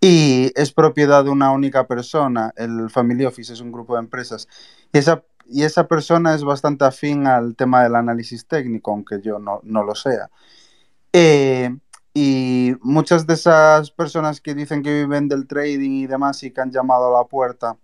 y 0.00 0.50
es 0.54 0.72
propiedad 0.72 1.24
de 1.24 1.30
una 1.30 1.52
única 1.52 1.86
persona. 1.86 2.52
El 2.56 2.88
Family 2.88 3.24
Office 3.26 3.52
es 3.52 3.60
un 3.60 3.70
grupo 3.70 3.94
de 3.94 4.00
empresas. 4.00 4.48
Y 4.92 4.98
esa, 4.98 5.22
y 5.46 5.62
esa 5.62 5.86
persona 5.86 6.34
es 6.34 6.42
bastante 6.42 6.84
afín 6.84 7.26
al 7.26 7.54
tema 7.54 7.82
del 7.82 7.94
análisis 7.94 8.46
técnico, 8.46 8.92
aunque 8.92 9.20
yo 9.20 9.38
no, 9.38 9.60
no 9.62 9.84
lo 9.84 9.94
sea. 9.94 10.30
Eh, 11.12 11.76
y 12.14 12.72
muchas 12.80 13.26
de 13.26 13.34
esas 13.34 13.90
personas 13.90 14.40
que 14.40 14.54
dicen 14.54 14.82
que 14.82 15.02
viven 15.04 15.28
del 15.28 15.46
trading 15.46 15.90
y 15.90 16.06
demás 16.06 16.42
y 16.42 16.50
que 16.50 16.60
han 16.60 16.72
llamado 16.72 17.14
a 17.14 17.20
la 17.20 17.28
puerta 17.28 17.76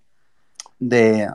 de, 0.78 1.28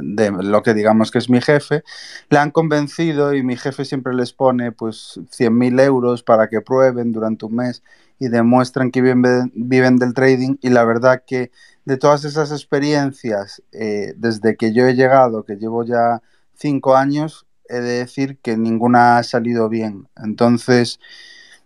de, 0.00 0.30
lo 0.30 0.62
que 0.62 0.74
digamos 0.74 1.10
que 1.10 1.18
es 1.18 1.28
mi 1.28 1.40
jefe, 1.40 1.82
le 2.30 2.38
han 2.38 2.50
convencido 2.50 3.34
y 3.34 3.42
mi 3.42 3.56
jefe 3.56 3.84
siempre 3.84 4.14
les 4.14 4.32
pone 4.32 4.72
pues 4.72 5.20
100.000 5.30 5.80
euros 5.80 6.22
para 6.22 6.48
que 6.48 6.60
prueben 6.60 7.12
durante 7.12 7.46
un 7.46 7.56
mes 7.56 7.82
y 8.18 8.28
demuestran 8.28 8.90
que 8.90 9.02
viven, 9.02 9.52
viven 9.54 9.96
del 9.96 10.14
trading 10.14 10.56
y 10.60 10.70
la 10.70 10.84
verdad 10.84 11.22
que 11.26 11.50
de 11.84 11.96
todas 11.96 12.24
esas 12.24 12.50
experiencias, 12.50 13.62
eh, 13.72 14.14
desde 14.16 14.56
que 14.56 14.72
yo 14.72 14.86
he 14.86 14.94
llegado, 14.94 15.44
que 15.44 15.56
llevo 15.56 15.84
ya 15.84 16.22
cinco 16.54 16.96
años, 16.96 17.46
he 17.68 17.80
de 17.80 17.98
decir 17.98 18.38
que 18.38 18.56
ninguna 18.56 19.18
ha 19.18 19.22
salido 19.22 19.68
bien. 19.68 20.08
Entonces, 20.16 21.00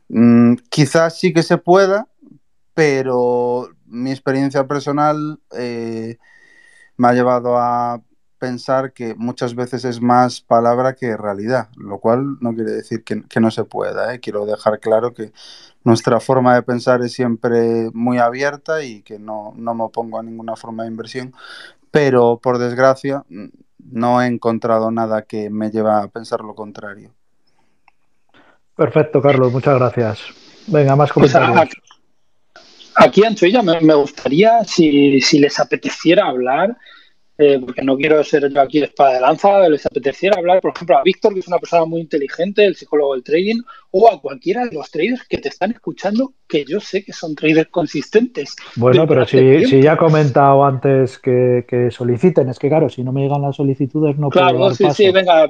mmm, 0.09 0.55
quizás 0.68 1.18
sí 1.18 1.32
que 1.32 1.43
se 1.43 1.59
pueda, 1.59 2.09
pero 2.74 3.70
mi 3.86 4.10
experiencia 4.10 4.66
personal 4.66 5.40
eh, 5.56 6.18
me 6.97 7.09
ha 7.09 7.12
llevado 7.12 7.56
a 7.59 8.02
pensar 8.39 8.93
que 8.93 9.14
muchas 9.14 9.55
veces 9.55 9.85
es 9.85 10.01
más 10.01 10.40
palabra 10.40 10.94
que 10.94 11.16
realidad, 11.16 11.68
lo 11.77 11.98
cual 11.98 12.39
no 12.40 12.55
quiere 12.55 12.72
decir 12.72 13.05
que, 13.05 13.22
que 13.22 13.39
no 13.40 13.51
se 13.51 13.64
pueda. 13.64 14.14
¿eh? 14.14 14.20
Quiero 14.20 14.47
dejar 14.47 14.81
claro 14.81 15.12
que 15.12 15.32
nuestra 15.85 16.20
forma 16.20 16.55
de 16.55 16.62
pensar 16.62 17.02
es 17.02 17.12
siempre 17.12 17.90
muy 17.93 18.19
abierta 18.19 18.82
y 18.85 19.02
que 19.02 19.19
no, 19.19 19.52
no 19.57 19.74
me 19.74 19.85
opongo 19.85 20.19
a 20.19 20.23
ninguna 20.23 20.57
forma 20.57 20.82
de 20.82 20.90
inversión, 20.90 21.35
pero 21.90 22.39
por 22.43 22.59
desgracia 22.59 23.24
no 23.78 24.23
he 24.23 24.27
encontrado 24.27 24.90
nada 24.90 25.23
que 25.23 25.51
me 25.51 25.70
lleve 25.70 25.90
a 25.90 26.09
pensar 26.09 26.40
lo 26.40 26.55
contrario. 26.55 27.12
Perfecto, 28.77 29.20
Carlos, 29.20 29.52
muchas 29.52 29.78
gracias. 29.78 30.20
Venga, 30.66 30.97
más 30.97 31.12
comentarios. 31.12 31.52
Pues 31.55 32.93
aquí, 32.97 33.24
Anchoilla, 33.24 33.62
me, 33.62 33.81
me 33.81 33.94
gustaría, 33.94 34.65
si, 34.65 35.20
si 35.20 35.39
les 35.39 35.59
apeteciera 35.59 36.27
hablar, 36.27 36.77
eh, 37.40 37.58
porque 37.58 37.80
no 37.82 37.96
quiero 37.96 38.22
ser 38.22 38.52
yo 38.52 38.60
aquí 38.60 38.80
de 38.80 38.84
espada 38.84 39.14
de 39.14 39.20
lanza, 39.20 39.66
les 39.66 39.86
apeteciera 39.86 40.36
hablar, 40.36 40.60
por 40.60 40.72
ejemplo, 40.74 40.98
a 40.98 41.02
Víctor, 41.02 41.32
que 41.32 41.40
es 41.40 41.48
una 41.48 41.56
persona 41.56 41.86
muy 41.86 42.02
inteligente, 42.02 42.66
el 42.66 42.76
psicólogo 42.76 43.14
del 43.14 43.24
trading, 43.24 43.62
o 43.92 44.12
a 44.12 44.20
cualquiera 44.20 44.66
de 44.66 44.74
los 44.74 44.90
traders 44.90 45.26
que 45.26 45.38
te 45.38 45.48
están 45.48 45.70
escuchando, 45.70 46.34
que 46.46 46.66
yo 46.66 46.80
sé 46.80 47.02
que 47.02 47.14
son 47.14 47.34
traders 47.34 47.70
consistentes. 47.70 48.54
Bueno, 48.76 49.06
pero 49.06 49.24
si, 49.24 49.64
si, 49.64 49.80
ya 49.80 49.94
he 49.94 49.96
comentado 49.96 50.62
antes 50.62 51.18
que, 51.18 51.64
que, 51.66 51.90
soliciten, 51.90 52.50
es 52.50 52.58
que 52.58 52.68
claro, 52.68 52.90
si 52.90 53.02
no 53.02 53.10
me 53.10 53.22
llegan 53.22 53.40
las 53.40 53.56
solicitudes 53.56 54.18
no 54.18 54.28
claro, 54.28 54.58
puedo 54.58 54.68
dar 54.68 54.76
sí, 54.76 54.84
paso. 54.84 54.96
sí, 54.96 55.10
venga, 55.10 55.48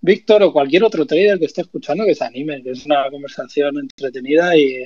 Víctor 0.00 0.44
o 0.44 0.52
cualquier 0.52 0.84
otro 0.84 1.04
trader 1.04 1.40
que 1.40 1.46
esté 1.46 1.62
escuchando 1.62 2.04
que 2.04 2.14
se 2.14 2.24
anime, 2.24 2.62
que 2.62 2.70
es 2.70 2.86
una 2.86 3.10
conversación 3.10 3.76
entretenida 3.78 4.56
y 4.56 4.84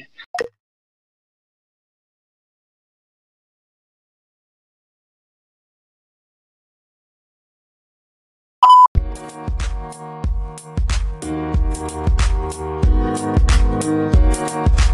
Thank 9.18 9.32
you. 14.78 14.87